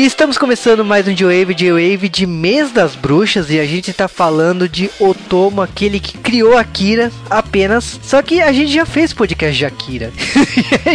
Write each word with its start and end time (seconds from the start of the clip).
E 0.00 0.06
estamos 0.06 0.38
começando 0.38 0.82
mais 0.82 1.06
um 1.06 1.12
J-Wave, 1.12 1.52
J-Wave 1.52 2.08
de 2.08 2.26
Mês 2.26 2.72
das 2.72 2.94
Bruxas 2.94 3.50
e 3.50 3.60
a 3.60 3.66
gente 3.66 3.92
tá 3.92 4.08
falando 4.08 4.66
de 4.66 4.90
Otomo, 4.98 5.60
aquele 5.60 6.00
que 6.00 6.16
criou 6.16 6.56
Akira 6.56 7.12
apenas. 7.28 8.00
Só 8.02 8.22
que 8.22 8.40
a 8.40 8.50
gente 8.50 8.72
já 8.72 8.86
fez 8.86 9.12
podcast 9.12 9.58
de 9.58 9.66
Akira. 9.66 10.10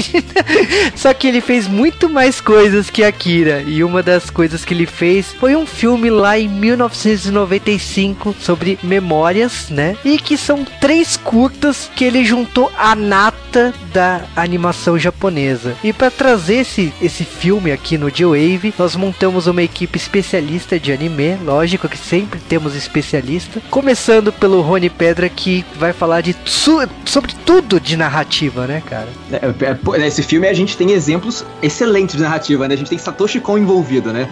Só 0.98 1.14
que 1.14 1.28
ele 1.28 1.40
fez 1.40 1.68
muito 1.68 2.10
mais 2.10 2.42
coisas 2.42 2.90
que 2.90 3.04
Akira 3.04 3.62
e 3.68 3.84
uma 3.84 4.02
das 4.02 4.32
coisas 4.32 4.66
que 4.66 4.74
ele 4.74 4.88
fez 4.88 5.32
foi 5.34 5.56
um 5.56 5.68
filme 5.68 6.10
lá 6.10 6.40
em 6.40 6.50
1995 6.50 8.36
sobre 8.42 8.80
memórias, 8.82 9.70
né? 9.70 9.96
E 10.04 10.18
que 10.18 10.36
são 10.36 10.66
três 10.82 11.16
curtas 11.16 11.92
que 11.96 12.04
ele 12.04 12.26
juntou 12.26 12.72
a 12.76 12.96
nata 12.96 13.72
da 13.94 14.26
animação 14.36 14.98
japonesa. 14.98 15.76
E 15.84 15.94
para 15.94 16.10
trazer 16.10 16.56
esse, 16.56 16.92
esse 17.00 17.24
filme 17.24 17.72
aqui 17.72 18.00
no 18.00 18.10
J-Wave, 18.12 18.74
nós 18.78 18.95
montamos 18.96 19.48
uma 19.48 19.64
equipe 19.64 19.98
especialista 19.98 20.80
de 20.80 20.92
anime, 20.92 21.38
lógico 21.44 21.88
que 21.88 21.98
sempre 21.98 22.40
temos 22.40 22.76
especialista, 22.76 23.62
começando 23.70 24.32
pelo 24.32 24.62
Rony 24.62 24.90
Pedra 24.90 25.30
que 25.30 25.66
vai 25.76 25.94
falar 25.94 26.22
de 26.22 26.36
sobre 27.06 27.36
tudo 27.46 27.80
de 27.80 27.96
narrativa, 27.96 28.68
né, 28.68 28.82
cara? 28.86 29.08
É, 29.32 29.96
é, 29.96 29.98
nesse 30.00 30.24
filme 30.24 30.48
a 30.48 30.54
gente 30.54 30.76
tem 30.78 30.92
exemplos 30.92 31.46
excelentes 31.62 32.16
de 32.16 32.22
narrativa, 32.22 32.68
né? 32.68 32.74
A 32.74 32.78
gente 32.78 32.90
tem 32.90 32.98
Satoshi 32.98 33.40
Kon 33.40 33.58
envolvido, 33.58 34.12
né? 34.12 34.30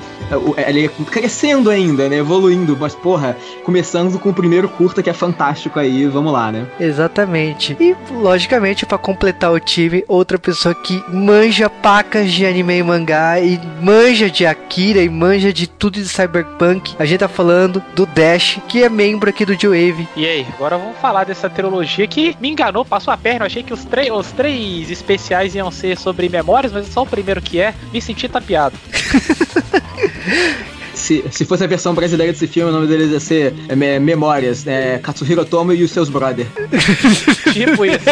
É, 0.58 0.70
ele 0.70 0.86
é 0.86 0.90
crescendo 1.06 1.70
ainda, 1.70 2.10
né? 2.10 2.18
Evoluindo, 2.18 2.78
mas 2.80 2.96
porra, 2.96 3.38
começando 3.64 4.18
com 4.20 4.30
o 4.30 4.34
primeiro 4.34 4.68
curta 4.70 5.04
que 5.04 5.10
é 5.10 5.14
fantástico 5.14 5.80
aí, 5.80 6.08
vamos 6.08 6.34
lá, 6.34 6.52
né? 6.52 6.66
Exatamente. 6.80 7.76
E 7.80 7.96
logicamente 8.12 8.86
para 8.86 8.98
completar 8.98 9.52
o 9.52 9.60
time, 9.60 10.04
outra 10.08 10.38
pessoa 10.38 10.74
que 10.74 11.04
manja 11.10 11.70
pacas 11.70 12.32
de 12.32 12.46
anime 12.46 12.78
e 12.78 12.84
mangá 12.84 13.40
e 13.40 13.60
manja 13.82 14.30
de 14.30 14.43
Akira 14.46 15.02
e 15.02 15.10
manja 15.10 15.54
de 15.54 15.68
tudo 15.68 16.02
de 16.02 16.08
Cyberpunk. 16.08 16.96
A 17.00 17.06
gente 17.06 17.20
tá 17.20 17.28
falando 17.28 17.84
do 17.96 18.06
Dash, 18.06 18.60
que 18.68 18.84
é 18.84 18.90
membro 18.90 19.30
aqui 19.30 19.46
do 19.46 19.56
J-Wave. 19.56 20.08
E 20.16 20.26
aí, 20.26 20.46
agora 20.56 20.78
vamos 20.78 20.98
falar 20.98 21.24
dessa 21.24 21.50
trilogia 21.50 22.08
que 22.08 22.36
me 22.40 22.50
enganou, 22.50 22.86
passou 22.86 23.14
a 23.14 23.18
perna. 23.18 23.42
Eu 23.42 23.48
achei 23.48 23.64
que 23.64 23.74
os, 23.74 23.86
os 24.12 24.32
três 24.32 24.90
especiais 24.90 25.56
iam 25.56 25.72
ser 25.72 25.98
sobre 25.98 26.30
memórias, 26.30 26.72
mas 26.72 26.88
é 26.88 26.92
só 26.92 27.04
o 27.04 27.08
primeiro 27.08 27.42
que 27.42 27.60
é. 27.60 27.74
Me 27.92 28.02
senti 28.02 28.28
tapeado. 28.28 28.78
se, 30.94 31.24
se 31.32 31.46
fosse 31.46 31.64
a 31.64 31.68
versão 31.68 31.94
brasileira 31.94 32.32
desse 32.32 32.48
filme, 32.48 32.70
o 32.70 32.74
nome 32.74 32.88
deles 32.88 33.12
ia 33.12 33.20
ser 33.20 33.54
é, 33.68 34.00
Memórias, 34.00 34.66
é, 34.66 35.00
Katsuhiro 35.00 35.44
Tomo 35.46 35.74
e 35.74 35.84
os 35.84 35.92
seus 35.92 36.10
brother. 36.10 36.48
tipo 37.52 37.86
isso. 37.86 38.06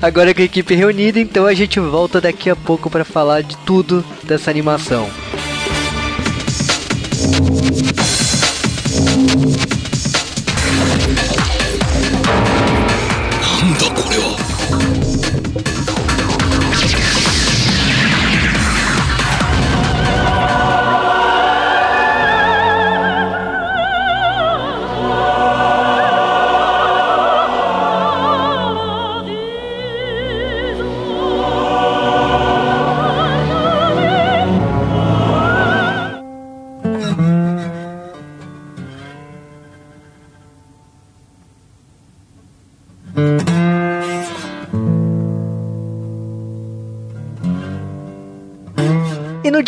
Agora 0.00 0.34
com 0.34 0.40
a 0.40 0.44
equipe 0.44 0.74
reunida, 0.74 1.20
então 1.20 1.46
a 1.46 1.54
gente 1.54 1.78
volta 1.78 2.20
daqui 2.20 2.50
a 2.50 2.56
pouco 2.56 2.90
para 2.90 3.04
falar 3.04 3.42
de 3.42 3.56
tudo 3.58 4.04
dessa 4.24 4.50
animação. 4.50 5.08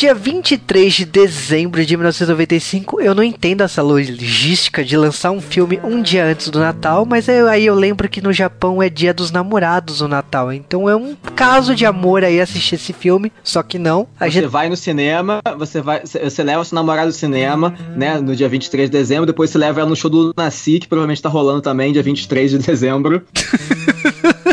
Dia 0.03 0.15
23 0.17 0.93
de 0.93 1.05
dezembro 1.05 1.87
de 1.87 1.97
1995, 1.97 3.01
eu 3.01 3.15
não 3.15 3.23
entendo 3.23 3.61
essa 3.61 3.81
logística 3.81 4.85
de 4.85 4.97
lançar 4.97 5.31
um 5.31 5.41
filme 5.41 5.79
um 5.85 6.03
dia 6.03 6.27
antes 6.27 6.49
do 6.49 6.59
Natal, 6.59 7.07
mas 7.07 7.29
aí 7.29 7.67
eu 7.67 7.75
lembro 7.77 8.09
que 8.09 8.21
no 8.21 8.33
Japão 8.33 8.83
é 8.83 8.89
dia 8.89 9.15
dos 9.15 9.31
namorados 9.31 10.01
o 10.01 10.09
Natal. 10.09 10.53
Então 10.53 10.91
é 10.91 10.97
um 10.97 11.15
caso 11.37 11.73
de 11.73 11.87
amor 11.87 12.25
aí 12.25 12.41
assistir 12.41 12.75
esse 12.75 12.93
filme, 12.93 13.31
só 13.45 13.63
que 13.63 13.79
não. 13.79 14.09
Você 14.19 14.31
gente... 14.31 14.47
vai 14.49 14.69
no 14.69 14.77
cinema, 14.77 15.41
você 15.57 15.81
vai, 15.81 16.01
você 16.05 16.43
leva 16.43 16.65
seu 16.65 16.75
namorado 16.75 17.07
no 17.07 17.13
cinema, 17.13 17.73
né, 17.95 18.19
no 18.19 18.35
dia 18.35 18.49
23 18.49 18.91
de 18.91 18.99
dezembro, 18.99 19.25
depois 19.25 19.51
você 19.51 19.59
leva 19.59 19.83
ela 19.83 19.89
no 19.89 19.95
show 19.95 20.11
do 20.11 20.35
Nasci, 20.37 20.81
que 20.81 20.89
provavelmente 20.89 21.23
tá 21.23 21.29
rolando 21.29 21.61
também, 21.61 21.93
dia 21.93 22.03
23 22.03 22.51
de 22.51 22.59
dezembro. 22.59 23.23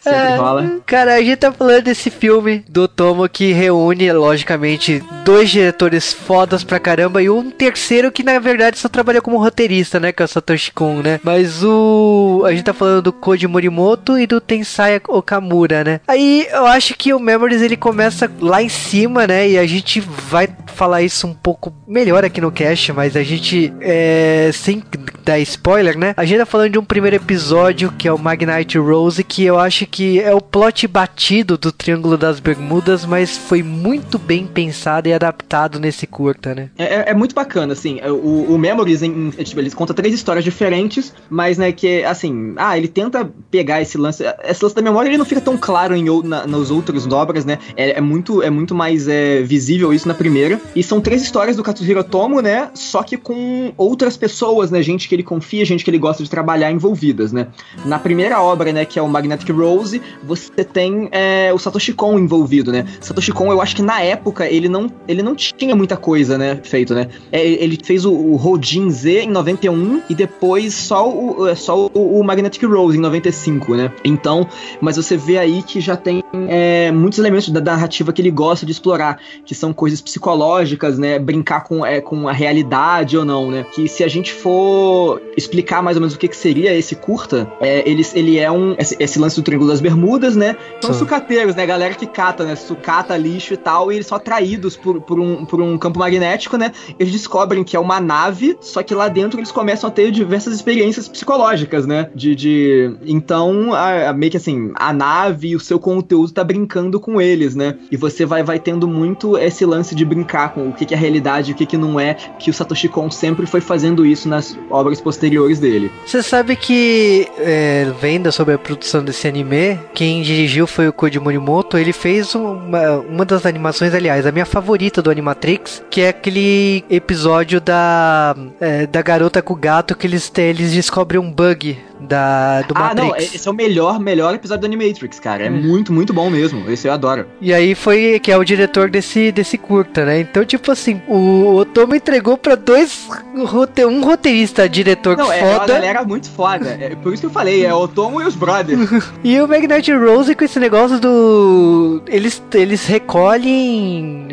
Sempre 0.00 0.18
é, 0.18 0.36
rola. 0.36 0.80
Cara, 0.86 1.14
a 1.14 1.20
gente 1.20 1.36
tá 1.36 1.52
falando 1.52 1.82
desse 1.82 2.10
filme 2.10 2.64
do 2.68 2.86
Tomo 2.86 3.28
que 3.28 3.52
reúne, 3.52 4.12
logicamente, 4.12 5.02
dois 5.24 5.50
diretores 5.50 6.12
fodas 6.12 6.64
pra 6.64 6.78
caramba 6.78 7.22
e 7.22 7.28
um 7.28 7.50
terceiro 7.50 8.12
que 8.12 8.22
na 8.22 8.38
verdade 8.38 8.78
só 8.78 8.88
trabalha 8.88 9.20
como 9.20 9.38
roteirista, 9.38 9.98
né? 9.98 10.12
Que 10.12 10.22
é 10.22 10.24
o 10.24 10.28
Satoshi 10.28 10.72
Kon, 10.72 11.02
né? 11.02 11.20
Mas 11.22 11.62
o. 11.62 12.42
A 12.46 12.52
gente 12.52 12.64
tá 12.64 12.72
falando 12.72 13.02
do 13.02 13.12
Koji 13.12 13.46
Morimoto 13.46 14.18
e 14.18 14.26
do 14.26 14.40
Tensai 14.40 15.00
Okamura, 15.08 15.84
né? 15.84 16.00
Aí 16.06 16.46
eu 16.50 16.66
acho 16.66 16.94
que 16.94 17.12
o 17.12 17.20
Memories 17.20 17.62
ele 17.62 17.76
começa 17.76 18.30
lá 18.40 18.62
em 18.62 18.68
cima, 18.68 19.26
né? 19.26 19.48
E 19.48 19.58
a 19.58 19.66
gente 19.66 20.00
vai 20.00 20.48
falar 20.74 21.02
isso 21.02 21.26
um 21.26 21.34
pouco 21.34 21.74
melhor 21.86 22.24
aqui 22.24 22.40
no 22.40 22.52
cast, 22.52 22.92
mas 22.92 23.16
a 23.16 23.22
gente, 23.24 23.72
é, 23.80 24.50
sem 24.52 24.82
dar 25.24 25.38
spoiler, 25.40 25.98
né? 25.98 26.14
A 26.16 26.24
gente 26.24 26.38
tá 26.38 26.46
falando 26.46 26.70
de 26.70 26.78
um 26.78 26.84
primeiro 26.84 27.16
episódio 27.16 27.92
que 27.98 28.06
é 28.06 28.12
o 28.12 28.18
Magnite 28.18 28.78
Rose, 28.78 29.24
que 29.24 29.44
eu 29.44 29.58
acho 29.58 29.86
que 29.90 30.20
é 30.20 30.34
o 30.34 30.40
plot 30.40 30.86
batido 30.86 31.56
do 31.56 31.72
Triângulo 31.72 32.16
das 32.16 32.40
Bermudas, 32.40 33.04
mas 33.04 33.36
foi 33.36 33.62
muito 33.62 34.18
bem 34.18 34.46
pensado 34.46 35.08
e 35.08 35.12
adaptado 35.12 35.78
nesse 35.78 36.06
curta, 36.06 36.54
né? 36.54 36.70
É, 36.78 36.84
é, 36.84 37.04
é 37.10 37.14
muito 37.14 37.34
bacana, 37.34 37.72
assim. 37.72 37.98
É, 38.00 38.10
o, 38.10 38.54
o 38.54 38.58
Memories, 38.58 39.02
em, 39.02 39.30
tipo, 39.30 39.76
conta 39.76 39.94
três 39.94 40.14
histórias 40.14 40.44
diferentes, 40.44 41.12
mas, 41.28 41.58
né, 41.58 41.72
que, 41.72 42.04
assim, 42.04 42.54
ah, 42.56 42.76
ele 42.76 42.88
tenta 42.88 43.30
pegar 43.50 43.80
esse 43.80 43.98
lance. 43.98 44.24
Esse 44.44 44.62
lance 44.62 44.74
da 44.76 44.82
memória 44.82 45.08
ele 45.08 45.18
não 45.18 45.24
fica 45.24 45.40
tão 45.40 45.56
claro 45.56 45.94
em, 45.94 46.04
na, 46.24 46.46
nos 46.46 46.70
outros 46.70 47.06
dobras, 47.06 47.44
né? 47.44 47.58
É, 47.76 47.98
é, 47.98 48.00
muito, 48.00 48.42
é 48.42 48.50
muito 48.50 48.74
mais 48.74 49.08
é, 49.08 49.42
visível 49.42 49.92
isso 49.92 50.06
na 50.06 50.14
primeira. 50.14 50.60
E 50.74 50.82
são 50.82 51.00
três 51.00 51.22
histórias 51.22 51.56
do 51.56 51.62
Katsuhiro 51.62 52.02
Tomo, 52.04 52.40
né? 52.40 52.70
Só 52.74 53.02
que 53.02 53.16
com 53.16 53.72
outras 53.76 54.16
pessoas, 54.16 54.70
né? 54.70 54.82
Gente 54.82 55.08
que 55.08 55.14
ele 55.14 55.22
confia, 55.22 55.64
gente 55.64 55.84
que 55.84 55.90
ele 55.90 55.98
gosta 55.98 56.22
de 56.22 56.30
trabalhar 56.30 56.70
envolvidas, 56.70 57.32
né? 57.32 57.48
Na 57.84 57.98
primeira 57.98 58.40
obra, 58.40 58.72
né, 58.72 58.84
que 58.84 58.98
é 58.98 59.02
o 59.02 59.08
Magnetic 59.08 59.50
Rose, 59.78 60.02
você 60.22 60.64
tem 60.64 61.08
é, 61.12 61.52
o 61.54 61.58
Satoshi 61.58 61.92
Kon 61.92 62.18
envolvido, 62.18 62.72
né? 62.72 62.84
Satoshi 63.00 63.32
Kon, 63.32 63.52
eu 63.52 63.60
acho 63.60 63.76
que 63.76 63.82
na 63.82 64.00
época 64.02 64.46
ele 64.46 64.68
não, 64.68 64.90
ele 65.06 65.22
não 65.22 65.34
tinha 65.34 65.74
muita 65.76 65.96
coisa, 65.96 66.36
né, 66.36 66.60
feito, 66.62 66.94
né? 66.94 67.08
É, 67.30 67.46
ele 67.46 67.78
fez 67.82 68.04
o, 68.04 68.12
o 68.12 68.36
Rodin 68.36 68.90
Z 68.90 69.22
em 69.22 69.30
91 69.30 70.02
e 70.10 70.14
depois 70.14 70.74
só 70.74 71.08
o, 71.08 71.48
é, 71.48 71.54
só 71.54 71.86
o, 71.86 72.18
o 72.20 72.24
Magnetic 72.24 72.62
Rose 72.64 72.98
em 72.98 73.00
95, 73.00 73.74
né? 73.74 73.92
Então, 74.04 74.46
mas 74.80 74.96
você 74.96 75.16
vê 75.16 75.38
aí 75.38 75.62
que 75.62 75.80
já 75.80 75.96
tem 75.96 76.22
é, 76.48 76.90
muitos 76.90 77.18
elementos 77.18 77.48
da 77.48 77.60
narrativa 77.60 78.12
que 78.12 78.20
ele 78.20 78.30
gosta 78.30 78.66
de 78.66 78.72
explorar, 78.72 79.18
que 79.44 79.54
são 79.54 79.72
coisas 79.72 80.00
psicológicas, 80.00 80.98
né? 80.98 81.18
Brincar 81.18 81.62
com, 81.64 81.86
é, 81.86 82.00
com 82.00 82.28
a 82.28 82.32
realidade 82.32 83.16
ou 83.16 83.24
não, 83.24 83.50
né? 83.50 83.64
Que 83.72 83.88
se 83.88 84.02
a 84.02 84.08
gente 84.08 84.32
for 84.32 85.20
explicar 85.36 85.82
mais 85.82 85.96
ou 85.96 86.00
menos 86.00 86.14
o 86.14 86.18
que, 86.18 86.28
que 86.28 86.36
seria 86.36 86.74
esse 86.74 86.96
curta, 86.96 87.50
é, 87.60 87.88
ele, 87.88 88.04
ele 88.14 88.38
é 88.38 88.50
um. 88.50 88.74
Esse, 88.78 88.96
esse 88.98 89.18
lance 89.18 89.36
do 89.36 89.42
Triângulo 89.42 89.67
das 89.68 89.80
Bermudas, 89.80 90.36
né? 90.36 90.56
São 90.80 90.92
Sim. 90.92 91.00
sucateiros, 91.00 91.54
né? 91.54 91.66
Galera 91.66 91.94
que 91.94 92.06
cata, 92.06 92.44
né? 92.44 92.56
Sucata 92.56 93.16
lixo 93.16 93.54
e 93.54 93.56
tal, 93.56 93.92
e 93.92 93.96
eles 93.96 94.06
são 94.06 94.16
atraídos 94.16 94.76
por, 94.76 95.00
por, 95.00 95.18
um, 95.20 95.44
por 95.44 95.60
um 95.60 95.78
campo 95.78 95.98
magnético, 95.98 96.56
né? 96.56 96.72
Eles 96.98 97.12
descobrem 97.12 97.62
que 97.64 97.76
é 97.76 97.80
uma 97.80 98.00
nave, 98.00 98.56
só 98.60 98.82
que 98.82 98.94
lá 98.94 99.08
dentro 99.08 99.38
eles 99.38 99.52
começam 99.52 99.88
a 99.88 99.90
ter 99.90 100.10
diversas 100.10 100.54
experiências 100.54 101.08
psicológicas, 101.08 101.86
né? 101.86 102.10
De. 102.14 102.34
de... 102.34 102.96
Então, 103.06 103.72
a, 103.72 104.10
a, 104.10 104.12
meio 104.12 104.30
que 104.30 104.36
assim, 104.36 104.72
a 104.74 104.92
nave 104.92 105.48
e 105.48 105.56
o 105.56 105.60
seu 105.60 105.78
conteúdo 105.78 106.32
tá 106.32 106.42
brincando 106.42 106.98
com 106.98 107.20
eles, 107.20 107.54
né? 107.54 107.76
E 107.90 107.96
você 107.96 108.24
vai, 108.24 108.42
vai 108.42 108.58
tendo 108.58 108.88
muito 108.88 109.36
esse 109.36 109.64
lance 109.64 109.94
de 109.94 110.04
brincar 110.04 110.54
com 110.54 110.68
o 110.68 110.72
que, 110.72 110.84
que 110.86 110.94
é 110.94 110.96
realidade 110.96 111.50
e 111.50 111.54
o 111.54 111.56
que, 111.56 111.66
que 111.66 111.76
não 111.76 111.98
é, 111.98 112.14
que 112.14 112.50
o 112.50 112.54
Satoshi 112.54 112.88
Kon 112.88 113.10
sempre 113.10 113.46
foi 113.46 113.60
fazendo 113.60 114.04
isso 114.04 114.28
nas 114.28 114.56
obras 114.70 115.00
posteriores 115.00 115.58
dele. 115.58 115.90
Você 116.06 116.22
sabe 116.22 116.56
que, 116.56 117.28
é, 117.38 117.92
vendo 118.00 118.30
sobre 118.32 118.54
a 118.54 118.58
produção 118.58 119.04
desse 119.04 119.26
anime, 119.26 119.57
quem 119.94 120.22
dirigiu 120.22 120.66
foi 120.66 120.88
o 120.88 120.92
Koji 120.92 121.18
Morimoto, 121.18 121.78
ele 121.78 121.92
fez 121.92 122.34
uma, 122.34 122.98
uma 122.98 123.24
das 123.24 123.46
animações, 123.46 123.94
aliás, 123.94 124.26
a 124.26 124.32
minha 124.32 124.46
favorita 124.46 125.00
do 125.00 125.10
Animatrix, 125.10 125.82
que 125.90 126.00
é 126.00 126.08
aquele 126.08 126.84
episódio 126.90 127.60
da, 127.60 128.36
é, 128.60 128.86
da 128.86 129.02
garota 129.02 129.42
com 129.42 129.54
o 129.54 129.56
gato 129.56 129.96
que 129.96 130.06
eles, 130.06 130.30
eles 130.36 130.72
descobrem 130.72 131.20
um 131.20 131.30
bug 131.30 131.78
da, 132.00 132.62
do 132.62 132.74
Ah, 132.76 132.94
não, 132.94 133.08
Matrix. 133.08 133.34
esse 133.34 133.48
é 133.48 133.50
o 133.50 133.54
melhor, 133.54 133.98
melhor 133.98 134.34
episódio 134.34 134.62
do 134.62 134.66
Animatrix, 134.66 135.18
cara. 135.18 135.44
É 135.44 135.50
muito, 135.50 135.92
muito 135.92 136.12
bom 136.12 136.30
mesmo. 136.30 136.70
Esse 136.70 136.88
eu 136.88 136.92
adoro. 136.92 137.26
E 137.40 137.52
aí 137.52 137.74
foi 137.74 138.18
que 138.20 138.30
é 138.30 138.36
o 138.36 138.44
diretor 138.44 138.90
desse, 138.90 139.32
desse 139.32 139.58
curta, 139.58 140.04
né? 140.04 140.20
Então, 140.20 140.44
tipo 140.44 140.70
assim, 140.70 141.00
o 141.08 141.54
Otomo 141.56 141.94
entregou 141.94 142.36
pra 142.36 142.54
dois 142.54 143.08
rote 143.44 143.84
um 143.84 144.02
roteirista, 144.04 144.68
diretor 144.68 145.16
Não, 145.16 145.32
é 145.32 145.42
uma 145.42 145.58
foda, 145.60 145.72
galera 145.74 146.04
muito 146.04 146.28
foda. 146.30 146.76
É 146.80 146.94
por 146.96 147.12
isso 147.12 147.22
que 147.22 147.26
eu 147.26 147.30
falei, 147.30 147.64
é 147.64 147.72
o 147.72 147.86
Tomo 147.86 148.20
e 148.20 148.24
os 148.24 148.34
brothers. 148.34 148.78
e 149.22 149.40
o 149.40 149.48
Magnetic 149.48 149.94
Rose 149.94 150.34
com 150.34 150.44
esse 150.44 150.58
negócio 150.58 150.98
do 151.00 152.02
eles 152.06 152.42
eles 152.54 152.86
recolhem 152.86 154.28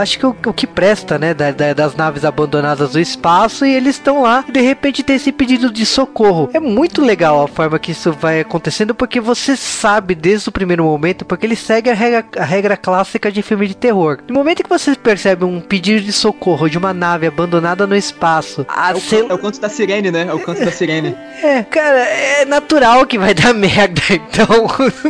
acho 0.00 0.18
que 0.18 0.26
o, 0.26 0.36
o 0.46 0.52
que 0.52 0.66
presta, 0.66 1.18
né, 1.18 1.34
da- 1.34 1.50
da- 1.50 1.72
das 1.72 1.94
naves 1.94 2.24
abandonadas 2.24 2.92
do 2.92 3.00
espaço 3.00 3.64
e 3.64 3.72
eles 3.74 3.96
estão 3.96 4.22
lá 4.22 4.44
e 4.48 4.52
de 4.52 4.60
repente 4.60 5.02
tem 5.02 5.16
esse 5.16 5.32
pedido 5.32 5.70
de 5.70 5.84
socorro. 5.86 6.50
É 6.52 6.60
muito 6.60 7.02
legal 7.02 7.42
a 7.44 7.48
forma 7.48 7.78
que 7.78 7.92
isso 7.92 8.12
vai 8.12 8.40
acontecendo 8.40 8.94
porque 8.94 9.20
você 9.20 9.56
sabe 9.56 10.14
desde 10.14 10.48
o 10.48 10.52
primeiro 10.52 10.84
momento, 10.84 11.24
porque 11.24 11.46
ele 11.46 11.56
segue 11.56 11.90
a 11.90 11.94
regra, 11.94 12.24
a 12.38 12.44
regra 12.44 12.76
clássica 12.76 13.30
de 13.30 13.42
filme 13.42 13.66
de 13.66 13.76
terror. 13.76 14.18
No 14.28 14.34
momento 14.34 14.62
que 14.62 14.68
você 14.68 14.94
percebe 14.94 15.44
um 15.44 15.60
pedido 15.60 16.00
de 16.02 16.12
socorro 16.12 16.68
de 16.68 16.78
uma 16.78 16.92
nave 16.94 17.26
abandonada 17.26 17.86
no 17.86 17.96
espaço, 17.96 18.64
a 18.68 18.90
É 18.90 18.94
o, 18.94 19.00
cel- 19.00 19.26
é 19.30 19.34
o 19.34 19.38
canto 19.38 19.60
da 19.60 19.68
sirene, 19.68 20.10
né? 20.10 20.26
É 20.28 20.32
o 20.34 20.38
canto 20.40 20.64
da 20.64 20.70
sirene. 20.70 21.14
é, 21.42 21.62
cara, 21.62 21.98
é 22.00 22.44
natural 22.44 23.06
que 23.06 23.18
vai 23.18 23.34
dar 23.34 23.52
merda, 23.54 24.00
então. 24.10 24.46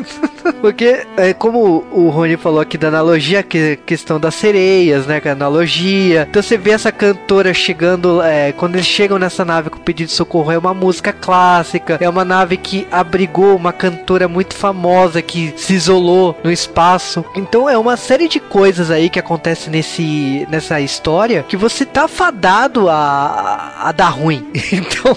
Porque, 0.60 1.04
é, 1.16 1.32
como 1.34 1.84
o 1.92 2.08
Rony 2.08 2.36
falou 2.36 2.60
aqui 2.60 2.78
da 2.78 2.88
analogia, 2.88 3.42
que 3.42 3.76
questão 3.84 4.18
das 4.18 4.34
sereias, 4.46 5.06
né? 5.06 5.20
É 5.24 5.30
analogia. 5.30 6.26
Então 6.30 6.40
você 6.40 6.56
vê 6.56 6.70
essa 6.70 6.92
cantora 6.92 7.52
chegando, 7.52 8.22
é, 8.22 8.52
quando 8.52 8.76
eles 8.76 8.86
chegam 8.86 9.18
nessa 9.18 9.44
nave 9.44 9.70
com 9.70 9.78
pedido 9.78 10.06
de 10.06 10.12
socorro, 10.12 10.52
é 10.52 10.58
uma 10.58 10.72
música 10.72 11.12
clássica, 11.12 11.98
é 12.00 12.08
uma 12.08 12.24
nave 12.24 12.56
que 12.56 12.86
abrigou 12.92 13.56
uma 13.56 13.72
cantora 13.72 14.28
muito 14.28 14.54
famosa 14.54 15.20
que 15.20 15.52
se 15.56 15.74
isolou 15.74 16.38
no 16.44 16.52
espaço. 16.52 17.24
Então 17.34 17.68
é 17.68 17.76
uma 17.76 17.96
série 17.96 18.28
de 18.28 18.38
coisas 18.38 18.88
aí 18.90 19.10
que 19.10 19.18
acontece 19.18 19.68
nesse, 19.68 20.46
nessa 20.48 20.80
história 20.80 21.44
que 21.48 21.56
você 21.56 21.84
tá 21.84 22.06
fadado 22.06 22.88
a, 22.88 23.72
a 23.80 23.92
dar 23.92 24.10
ruim. 24.10 24.46
Então 24.76 25.16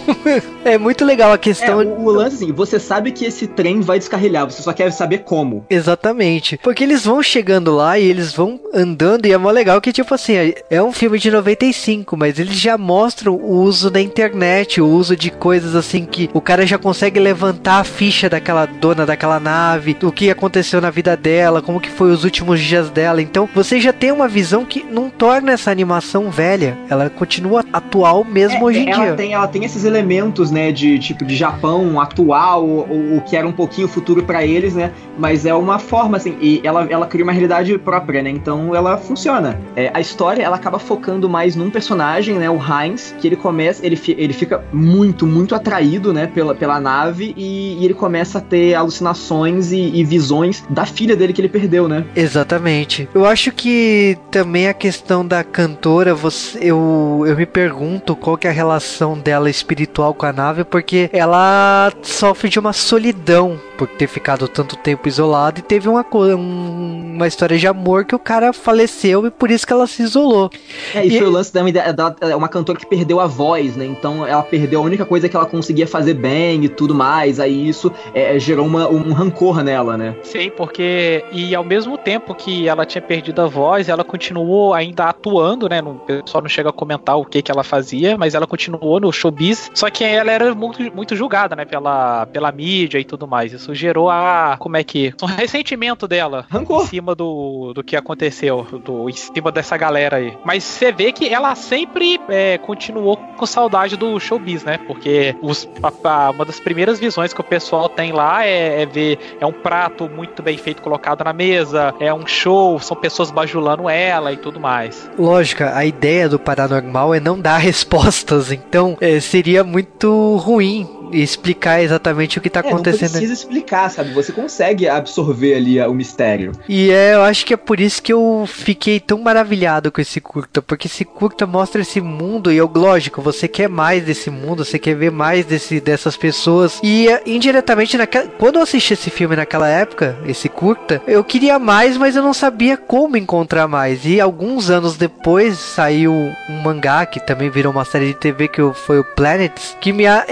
é 0.63 0.77
muito 0.77 1.03
legal 1.05 1.31
a 1.31 1.35
É, 1.35 1.37
questão. 1.37 1.79
o, 1.79 2.05
o 2.05 2.11
lance 2.11 2.35
assim, 2.37 2.51
você 2.51 2.79
sabe 2.79 3.11
que 3.11 3.25
esse 3.25 3.45
trem 3.47 3.81
vai 3.81 3.99
descarrilhar, 3.99 4.45
você 4.49 4.61
só 4.61 4.71
quer 4.73 4.91
saber 4.91 5.19
como. 5.19 5.65
Exatamente. 5.69 6.57
Porque 6.57 6.83
eles 6.83 7.05
vão 7.05 7.21
chegando 7.21 7.75
lá 7.75 7.99
e 7.99 8.05
eles 8.05 8.33
vão 8.33 8.59
andando 8.73 9.18
e 9.27 9.31
é 9.33 9.37
mó 9.37 9.49
legal 9.51 9.79
que, 9.81 9.91
tipo 9.91 10.13
assim, 10.13 10.33
é- 10.35 10.55
é 10.69 10.83
um 10.83 10.91
filme 10.91 11.17
de 11.19 11.29
95, 11.31 12.15
mas 12.17 12.39
eles 12.39 12.55
já 12.59 12.77
mostram 12.77 13.33
o 13.35 13.51
uso 13.61 13.89
da 13.89 14.01
internet, 14.01 14.81
o 14.81 14.87
uso 14.87 15.15
de 15.15 15.29
coisas 15.31 15.75
assim 15.75 16.05
que 16.05 16.29
o 16.33 16.41
cara 16.41 16.65
já 16.65 16.77
consegue 16.77 17.19
levantar 17.19 17.79
a 17.79 17.83
ficha 17.83 18.29
daquela 18.29 18.65
dona 18.65 19.05
daquela 19.05 19.39
nave, 19.39 19.95
o 20.03 20.11
que 20.11 20.29
aconteceu 20.29 20.79
na 20.81 20.89
vida 20.89 21.15
dela, 21.17 21.61
como 21.61 21.79
que 21.79 21.89
foi 21.89 22.11
os 22.11 22.23
últimos 22.23 22.59
dias 22.59 22.89
dela. 22.89 23.21
Então 23.21 23.47
você 23.53 23.79
já 23.79 23.91
tem 23.93 24.11
uma 24.11 24.27
visão 24.27 24.65
que 24.65 24.83
não 24.83 25.09
torna 25.09 25.51
essa 25.51 25.71
animação 25.71 26.29
velha. 26.29 26.77
Ela 26.89 27.09
continua 27.09 27.63
atual 27.73 28.23
mesmo 28.23 28.57
É, 28.59 28.63
hoje 28.63 28.79
em 28.79 28.89
ela 28.89 29.03
dia. 29.05 29.15
Tem, 29.15 29.33
ela 29.33 29.47
tem 29.47 29.63
esses 29.65 29.83
elementos, 29.85 30.51
né, 30.51 30.71
de 30.71 30.97
tipo 30.99 31.25
de 31.25 31.35
Japão 31.35 31.99
atual, 31.99 32.65
o, 32.65 33.17
o 33.17 33.21
que 33.21 33.35
era 33.35 33.47
um 33.47 33.51
pouquinho 33.51 33.87
futuro 33.87 34.23
pra 34.23 34.45
eles, 34.45 34.73
né? 34.75 34.91
Mas 35.17 35.45
é 35.45 35.53
uma 35.53 35.79
forma 35.79 36.17
assim, 36.17 36.37
e 36.41 36.61
ela, 36.63 36.87
ela 36.89 37.05
cria 37.05 37.23
uma 37.23 37.31
realidade 37.31 37.77
própria, 37.77 38.21
né? 38.21 38.29
Então 38.29 38.75
ela 38.75 38.97
funciona. 39.09 39.59
É, 39.75 39.89
a 39.93 39.99
história 39.99 40.43
ela 40.43 40.55
acaba 40.55 40.77
focando 40.79 41.27
mais 41.27 41.55
num 41.55 41.69
personagem, 41.69 42.35
né, 42.37 42.49
o 42.49 42.57
Heinz, 42.59 43.13
que 43.19 43.27
ele 43.27 43.35
começa, 43.35 43.85
ele, 43.85 43.95
fi- 43.95 44.15
ele 44.17 44.33
fica 44.33 44.63
muito, 44.71 45.25
muito 45.25 45.55
atraído, 45.55 46.13
né, 46.13 46.27
pela, 46.27 46.53
pela 46.53 46.79
nave 46.79 47.33
e, 47.35 47.77
e 47.79 47.85
ele 47.85 47.93
começa 47.95 48.37
a 48.37 48.41
ter 48.41 48.75
alucinações 48.75 49.71
e, 49.71 49.77
e 49.95 50.03
visões 50.03 50.63
da 50.69 50.85
filha 50.85 51.15
dele 51.15 51.33
que 51.33 51.41
ele 51.41 51.49
perdeu, 51.49 51.87
né? 51.87 52.05
Exatamente. 52.15 53.09
Eu 53.13 53.25
acho 53.25 53.51
que 53.51 54.17
também 54.29 54.67
a 54.67 54.73
questão 54.73 55.25
da 55.25 55.43
cantora, 55.43 56.13
você, 56.13 56.59
eu, 56.61 57.23
eu 57.25 57.35
me 57.35 57.45
pergunto 57.45 58.15
qual 58.15 58.37
que 58.37 58.45
é 58.47 58.49
a 58.49 58.53
relação 58.53 59.17
dela 59.17 59.49
espiritual 59.49 60.13
com 60.13 60.25
a 60.25 60.31
nave, 60.33 60.63
porque 60.63 61.09
ela 61.11 61.91
sofre 62.03 62.47
de 62.49 62.59
uma 62.59 62.73
solidão 62.73 63.59
por 63.79 63.87
ter 63.87 64.07
ficado 64.07 64.45
tanto 64.45 64.75
tempo 64.75 65.07
isolada 65.07 65.59
e 65.59 65.61
teve 65.61 65.87
uma, 65.87 66.05
um- 66.13 67.13
uma 67.15 67.25
história 67.27 67.57
de 67.57 67.65
amor 67.65 68.03
que 68.03 68.13
o 68.13 68.19
cara 68.19 68.51
faleceu 68.51 69.25
e 69.25 69.31
por 69.31 69.49
isso 69.49 69.65
que 69.65 69.71
ela 69.71 69.87
se 69.87 70.03
isolou. 70.03 70.49
É, 70.93 71.05
e, 71.05 71.15
E- 71.15 71.17
foi 71.17 71.27
o 71.27 71.31
lance 71.31 71.49
também 71.51 71.71
da, 71.71 71.91
da- 71.93 72.15
é 72.21 72.35
uma 72.35 72.49
cantora 72.49 72.77
que 72.77 72.85
perdeu 72.85 73.21
a 73.21 73.25
voz, 73.27 73.77
né? 73.77 73.85
Então 73.85 74.27
ela 74.27 74.43
perdeu 74.43 74.81
a 74.81 74.83
única 74.83 75.05
coisa 75.05 75.29
que 75.29 75.35
ela 75.35 75.45
conseguia 75.45 75.87
fazer 75.87 76.13
bem 76.13 76.65
e 76.65 76.69
tudo 76.69 76.93
mais. 76.93 77.39
Aí 77.39 77.69
isso 77.69 77.89
é, 78.13 78.37
gerou 78.37 78.65
uma- 78.65 78.89
um 78.89 79.13
rancor 79.13 79.63
nela, 79.63 79.95
né? 79.97 80.13
Sim, 80.23 80.51
porque. 80.55 81.23
E 81.31 81.55
ao 81.55 81.63
mesmo 81.63 81.97
tempo 81.97 82.35
que 82.35 82.67
ela 82.67 82.85
tinha 82.85 83.01
perdido 83.01 83.41
a 83.41 83.47
voz, 83.47 83.87
ela 83.87 84.03
continuou 84.03 84.73
ainda 84.73 85.05
atuando, 85.05 85.69
né? 85.69 85.81
Não, 85.81 85.91
o 85.91 85.99
pessoal 85.99 86.41
não 86.41 86.49
chega 86.49 86.69
a 86.69 86.73
comentar 86.73 87.17
o 87.17 87.23
que, 87.23 87.41
que 87.41 87.49
ela 87.51 87.63
fazia, 87.63 88.17
mas 88.17 88.35
ela 88.35 88.45
continuou 88.45 88.99
no 88.99 89.11
showbiz. 89.11 89.71
Só 89.73 89.89
que 89.89 90.03
ela 90.03 90.31
era 90.31 90.53
muito, 90.53 90.81
muito 90.93 91.15
julgada, 91.15 91.55
né? 91.55 91.63
Pela, 91.63 92.25
pela 92.25 92.51
mídia 92.51 92.99
e 92.99 93.05
tudo 93.05 93.27
mais. 93.27 93.53
Isso 93.53 93.68
gerou 93.73 94.09
a. 94.09 94.55
Como 94.59 94.77
é 94.77 94.83
que. 94.83 95.13
Um 95.21 95.25
ressentimento 95.25 96.07
dela 96.07 96.45
em 96.49 96.53
Rancor. 96.57 96.87
cima 96.87 97.15
do, 97.15 97.73
do 97.73 97.83
que 97.83 97.95
aconteceu, 97.95 98.65
do, 98.83 99.09
em 99.09 99.13
cima 99.13 99.51
dessa 99.51 99.77
galera 99.77 100.17
aí. 100.17 100.37
Mas 100.45 100.63
você 100.63 100.91
vê 100.91 101.11
que 101.11 101.27
ela 101.27 101.53
sempre 101.55 102.19
é, 102.29 102.57
continuou 102.57 103.17
com 103.17 103.45
saudade 103.45 103.95
do 103.97 104.19
showbiz, 104.19 104.63
né? 104.63 104.77
Porque 104.87 105.35
os, 105.41 105.67
a- 105.81 106.09
a- 106.09 106.31
uma 106.31 106.45
das 106.45 106.59
primeiras 106.59 106.99
visões 106.99 107.33
que 107.33 107.41
o 107.41 107.43
pessoal 107.43 107.87
tem 107.89 108.11
lá 108.11 108.45
é, 108.45 108.81
é 108.81 108.85
ver 108.85 109.19
é 109.39 109.45
um 109.45 109.51
prato 109.53 110.09
muito 110.09 110.41
bem 110.43 110.57
feito 110.57 110.81
colocado 110.81 111.23
na 111.23 111.33
mesa, 111.33 111.93
é 111.99 112.13
um 112.13 112.25
show, 112.27 112.79
são 112.79 112.95
pessoas 112.97 113.31
bajulando 113.31 113.89
ela 113.89 114.31
e 114.33 114.37
tudo 114.37 114.59
mais. 114.59 115.09
Lógica, 115.17 115.75
a 115.75 115.85
ideia 115.85 116.27
do 116.29 116.39
paranormal 116.39 117.13
é 117.13 117.19
não 117.19 117.39
dar 117.39 117.57
respostas, 117.59 118.51
então 118.51 118.97
é, 119.01 119.19
seria 119.19 119.63
muito 119.63 120.35
ruim 120.37 120.87
explicar 121.11 121.81
exatamente 121.81 122.37
o 122.37 122.41
que 122.41 122.49
tá 122.49 122.59
É, 122.59 122.63
não 122.63 122.69
acontecendo. 122.71 123.11
precisa 123.11 123.33
explicar, 123.33 123.89
sabe? 123.89 124.13
Você 124.13 124.31
consegue 124.31 124.87
absorver 124.87 125.55
ali 125.55 125.79
a- 125.79 125.87
o 125.89 125.93
mistério. 125.93 126.51
E 126.67 126.91
é, 126.91 127.13
eu 127.15 127.21
acho 127.23 127.45
que 127.45 127.53
é 127.53 127.57
por 127.57 127.79
isso 127.79 128.01
que 128.01 128.11
eu 128.13 128.45
fiquei 128.47 128.99
tão 128.99 129.19
maravilhado 129.21 129.91
com 129.91 130.01
esse 130.01 130.19
curta, 130.21 130.61
porque 130.61 130.87
esse 130.87 131.03
curta 131.05 131.45
mostra 131.45 131.81
esse 131.81 131.99
mundo 132.01 132.51
e 132.51 132.57
eu, 132.57 132.69
lógico, 132.73 133.21
você 133.21 133.47
quer 133.47 133.69
mais 133.69 134.03
desse 134.03 134.29
mundo, 134.29 134.63
você 134.65 134.77
quer 134.79 134.95
ver 134.95 135.11
mais 135.11 135.45
desse, 135.45 135.79
dessas 135.79 136.15
pessoas. 136.17 136.79
E 136.83 137.07
é, 137.07 137.21
indiretamente, 137.25 137.97
naquela, 137.97 138.27
quando 138.37 138.55
eu 138.57 138.61
assisti 138.63 138.93
esse 138.93 139.09
filme 139.09 139.35
naquela 139.35 139.67
época, 139.67 140.17
esse 140.25 140.47
curta, 140.49 141.01
eu 141.07 141.23
queria 141.23 141.57
mais, 141.59 141.97
mas 141.97 142.15
eu 142.15 142.23
não 142.23 142.33
sabia 142.33 142.77
como 142.77 143.17
encontrar 143.17 143.67
mais. 143.67 144.05
E 144.05 144.19
alguns 144.19 144.69
anos 144.69 144.97
depois 144.97 145.57
saiu 145.57 146.13
um 146.13 146.61
mangá 146.61 147.05
que 147.05 147.19
também 147.19 147.49
virou 147.49 147.71
uma 147.71 147.85
série 147.85 148.07
de 148.07 148.13
TV 148.13 148.47
que 148.47 148.61
foi 148.73 148.99
o 148.99 149.03
Planets, 149.03 149.75
que 149.81 149.91
me, 149.93 150.05
a- 150.05 150.25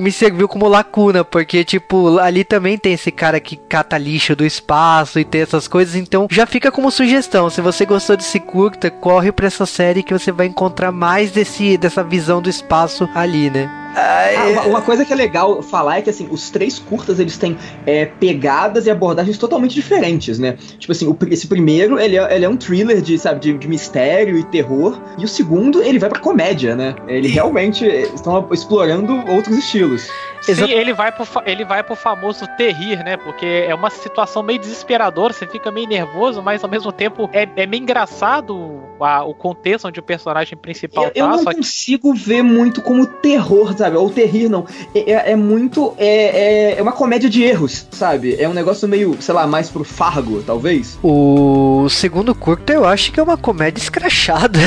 me, 0.00 0.12
serviu 0.12 0.48
como 0.48 0.68
lacuna, 0.68 1.24
porque, 1.24 1.64
tipo, 1.64 2.18
ali 2.18 2.44
também 2.44 2.78
tem 2.78 2.92
esse 2.92 3.10
cara 3.10 3.40
que 3.40 3.56
cata 3.56 3.98
lixo 3.98 4.36
do 4.36 4.44
espaço 4.44 5.18
e 5.18 5.24
tem 5.24 5.40
essas 5.42 5.66
coisas, 5.66 5.94
então 5.96 6.26
já 6.30 6.46
fica 6.46 6.70
como 6.70 6.90
sugestão. 6.90 7.50
Se 7.50 7.60
você 7.60 7.84
gostou 7.84 8.16
desse 8.16 8.38
curta, 8.40 8.90
corre 8.90 9.32
pra 9.32 9.46
essa 9.46 9.66
série 9.66 10.02
que 10.02 10.12
você 10.12 10.30
vai 10.30 10.46
encontrar 10.46 10.92
mais 10.92 11.30
desse, 11.30 11.76
dessa 11.76 12.04
visão 12.04 12.40
do 12.40 12.50
espaço 12.50 13.08
ali, 13.14 13.50
né? 13.50 13.81
Ah, 13.94 14.66
uma, 14.66 14.80
coisa 14.80 15.04
que 15.04 15.12
é 15.12 15.16
legal 15.16 15.62
falar 15.62 15.98
é 15.98 16.02
que 16.02 16.10
assim, 16.10 16.28
os 16.30 16.50
três 16.50 16.78
curtas 16.78 17.20
eles 17.20 17.36
têm 17.36 17.56
é, 17.84 18.06
pegadas 18.06 18.86
e 18.86 18.90
abordagens 18.90 19.36
totalmente 19.36 19.74
diferentes, 19.74 20.38
né? 20.38 20.56
Tipo 20.78 20.92
assim, 20.92 21.06
o, 21.06 21.16
esse 21.30 21.46
primeiro 21.46 21.98
ele 21.98 22.16
é, 22.16 22.34
ele 22.34 22.44
é 22.44 22.48
um 22.48 22.56
thriller 22.56 23.00
de, 23.02 23.18
sabe, 23.18 23.40
de, 23.40 23.58
de 23.58 23.68
mistério 23.68 24.38
e 24.38 24.44
terror, 24.44 24.98
e 25.18 25.24
o 25.24 25.28
segundo 25.28 25.82
ele 25.82 25.98
vai 25.98 26.08
pra 26.08 26.20
comédia, 26.20 26.74
né? 26.74 26.94
Ele 27.06 27.28
realmente 27.28 27.84
estão 27.86 28.48
explorando 28.50 29.12
outros 29.30 29.56
estilos. 29.56 30.08
Sim, 30.42 30.70
ele 30.70 30.92
vai, 30.92 31.12
pro, 31.12 31.26
ele 31.46 31.64
vai 31.64 31.82
pro 31.82 31.94
famoso 31.94 32.46
terrir, 32.56 33.02
né? 33.04 33.16
Porque 33.16 33.46
é 33.68 33.74
uma 33.74 33.90
situação 33.90 34.42
meio 34.42 34.58
desesperadora, 34.58 35.32
você 35.32 35.46
fica 35.46 35.70
meio 35.70 35.86
nervoso, 35.88 36.42
mas 36.42 36.62
ao 36.64 36.70
mesmo 36.70 36.90
tempo 36.92 37.30
é, 37.32 37.48
é 37.56 37.66
meio 37.66 37.82
engraçado 37.82 38.80
a- 39.00 39.24
o 39.24 39.34
contexto 39.34 39.86
onde 39.88 40.00
o 40.00 40.02
personagem 40.02 40.56
principal 40.56 41.04
Eu, 41.04 41.12
eu 41.14 41.24
tá. 41.26 41.32
não 41.32 41.42
Só 41.42 41.50
que 41.50 41.56
consigo 41.56 42.14
ver 42.14 42.42
muito 42.42 42.80
como 42.82 43.06
terror, 43.06 43.76
sabe? 43.76 43.96
Ou 43.96 44.10
terrir, 44.10 44.48
não. 44.48 44.66
É, 44.94 45.12
é- 45.12 45.30
é 45.32 45.36
muito. 45.36 45.94
É, 45.98 46.06
é, 46.72 46.78
é 46.78 46.82
uma 46.82 46.92
comédia 46.92 47.28
de 47.30 47.42
erros, 47.42 47.86
sabe? 47.90 48.34
É 48.40 48.48
um 48.48 48.52
negócio 48.54 48.88
meio, 48.88 49.16
sei 49.20 49.34
lá, 49.34 49.46
mais 49.46 49.68
pro 49.70 49.84
Fargo, 49.84 50.42
talvez. 50.42 50.98
O 51.02 51.88
segundo 51.88 52.34
curta 52.34 52.72
eu 52.72 52.84
acho 52.84 53.12
que 53.12 53.18
é 53.20 53.22
uma 53.22 53.36
comédia 53.36 53.80
escrachada. 53.80 54.58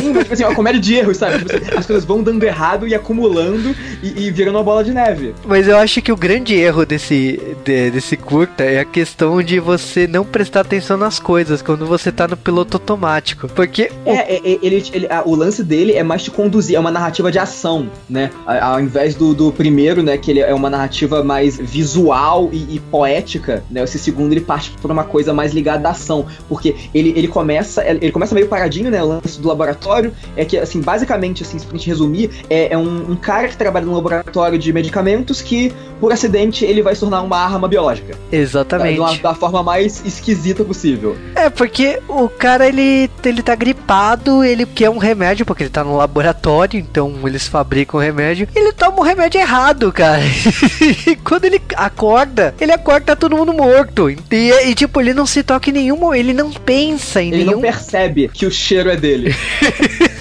Sim, 0.00 0.12
mas 0.12 0.22
tipo 0.24 0.32
assim, 0.34 0.42
é 0.42 0.46
uma 0.48 0.54
comédia 0.54 0.80
de 0.80 0.94
erros, 0.94 1.16
sabe? 1.16 1.38
Tipo 1.44 1.56
assim, 1.56 1.78
as 1.78 1.86
coisas 1.86 2.04
vão 2.04 2.22
dando 2.22 2.42
errado 2.44 2.86
e 2.86 2.94
acumulando 2.94 3.74
e, 4.02 4.26
e 4.26 4.30
vira 4.44 4.52
numa 4.52 4.62
bola 4.62 4.84
de 4.84 4.92
neve. 4.92 5.34
Mas 5.46 5.66
eu 5.66 5.76
acho 5.78 6.02
que 6.02 6.12
o 6.12 6.16
grande 6.16 6.54
erro 6.54 6.84
desse, 6.84 7.40
de- 7.64 7.90
desse 7.90 8.16
curta 8.16 8.62
é 8.62 8.80
a 8.80 8.84
questão 8.84 9.42
de 9.42 9.58
você 9.58 10.06
não 10.06 10.24
prestar 10.24 10.60
atenção 10.60 10.96
nas 10.96 11.18
coisas 11.18 11.62
quando 11.62 11.86
você 11.86 12.12
tá 12.12 12.28
no 12.28 12.36
piloto 12.36 12.76
automático. 12.76 13.48
Porque 13.48 13.90
o 14.04 14.10
É, 14.10 14.34
é, 14.34 14.36
é, 14.36 14.58
ele, 14.62 14.84
ele- 14.92 15.06
a- 15.10 15.22
o 15.24 15.34
lance 15.34 15.62
dele 15.64 15.92
é 15.92 16.02
mais 16.02 16.22
te 16.22 16.30
conduzir, 16.30 16.76
é 16.76 16.80
uma 16.80 16.90
narrativa 16.90 17.32
de 17.32 17.38
ação, 17.38 17.88
né? 18.08 18.30
Ao 18.46 18.80
invés 18.80 19.14
do, 19.14 19.34
do 19.34 19.50
primeiro, 19.52 20.02
né, 20.02 20.18
que 20.18 20.30
ele 20.30 20.40
é 20.40 20.52
uma 20.54 20.68
narrativa 20.68 21.22
mais 21.24 21.56
visual 21.58 22.50
e, 22.52 22.76
e 22.76 22.80
poética, 22.80 23.64
né? 23.70 23.82
Esse 23.82 23.98
segundo 23.98 24.32
ele 24.32 24.40
parte 24.40 24.70
por 24.82 24.90
uma 24.90 25.04
coisa 25.04 25.32
mais 25.32 25.52
ligada 25.52 25.88
à 25.88 25.92
ação, 25.92 26.26
porque 26.48 26.74
ele, 26.92 27.12
ele 27.16 27.28
começa 27.28 27.82
ele 27.86 28.12
começa 28.12 28.34
meio 28.34 28.48
paradinho, 28.48 28.90
né? 28.90 29.02
O 29.02 29.06
lance 29.06 29.40
do 29.40 29.48
laboratório 29.48 30.12
é 30.36 30.44
que, 30.44 30.58
assim, 30.58 30.80
basicamente, 30.80 31.42
assim, 31.42 31.58
se 31.58 31.66
a 31.66 31.70
gente 31.70 31.86
resumir, 31.86 32.30
é, 32.50 32.72
é 32.74 32.78
um, 32.78 33.12
um 33.12 33.16
cara 33.16 33.48
que 33.48 33.56
trabalha 33.56 33.86
num 33.86 33.94
laboratório 33.94 34.33
de 34.58 34.72
medicamentos 34.72 35.40
que, 35.40 35.72
por 36.00 36.12
acidente, 36.12 36.64
ele 36.64 36.82
vai 36.82 36.94
se 36.94 37.00
tornar 37.00 37.22
uma 37.22 37.38
arma 37.38 37.68
biológica. 37.68 38.14
Da, 38.30 38.36
Exatamente. 38.36 38.94
de 38.94 39.00
uma- 39.00 39.16
da 39.16 39.34
forma 39.34 39.62
mais 39.62 40.02
esquisita 40.04 40.64
possível. 40.64 41.16
É, 41.34 41.48
porque 41.48 42.00
o 42.08 42.28
cara 42.28 42.66
ele, 42.68 43.10
ele 43.24 43.42
tá 43.42 43.54
gripado, 43.54 44.42
ele 44.44 44.66
quer 44.66 44.90
um 44.90 44.98
remédio, 44.98 45.46
porque 45.46 45.62
ele 45.64 45.70
tá 45.70 45.84
no 45.84 45.96
laboratório, 45.96 46.78
então 46.78 47.14
eles 47.24 47.46
fabricam 47.46 47.98
o 47.98 48.02
remédio. 48.02 48.48
Ele 48.54 48.72
toma 48.72 48.98
o 49.00 49.02
remédio 49.02 49.40
errado, 49.40 49.92
cara. 49.92 50.22
e 51.06 51.16
quando 51.16 51.44
ele 51.44 51.60
acorda, 51.76 52.54
ele 52.60 52.72
acorda 52.72 53.06
tá 53.06 53.16
todo 53.16 53.36
mundo 53.36 53.52
morto. 53.52 54.10
E, 54.10 54.18
e, 54.30 54.74
tipo, 54.74 55.00
ele 55.00 55.14
não 55.14 55.26
se 55.26 55.42
toca 55.42 55.70
em 55.70 55.72
nenhum, 55.72 56.14
ele 56.14 56.32
não 56.32 56.50
pensa 56.50 57.22
em 57.22 57.28
Ele 57.28 57.38
nenhum. 57.38 57.52
não 57.52 57.60
percebe 57.60 58.28
que 58.32 58.46
o 58.46 58.50
cheiro 58.50 58.90
é 58.90 58.96
dele. 58.96 59.34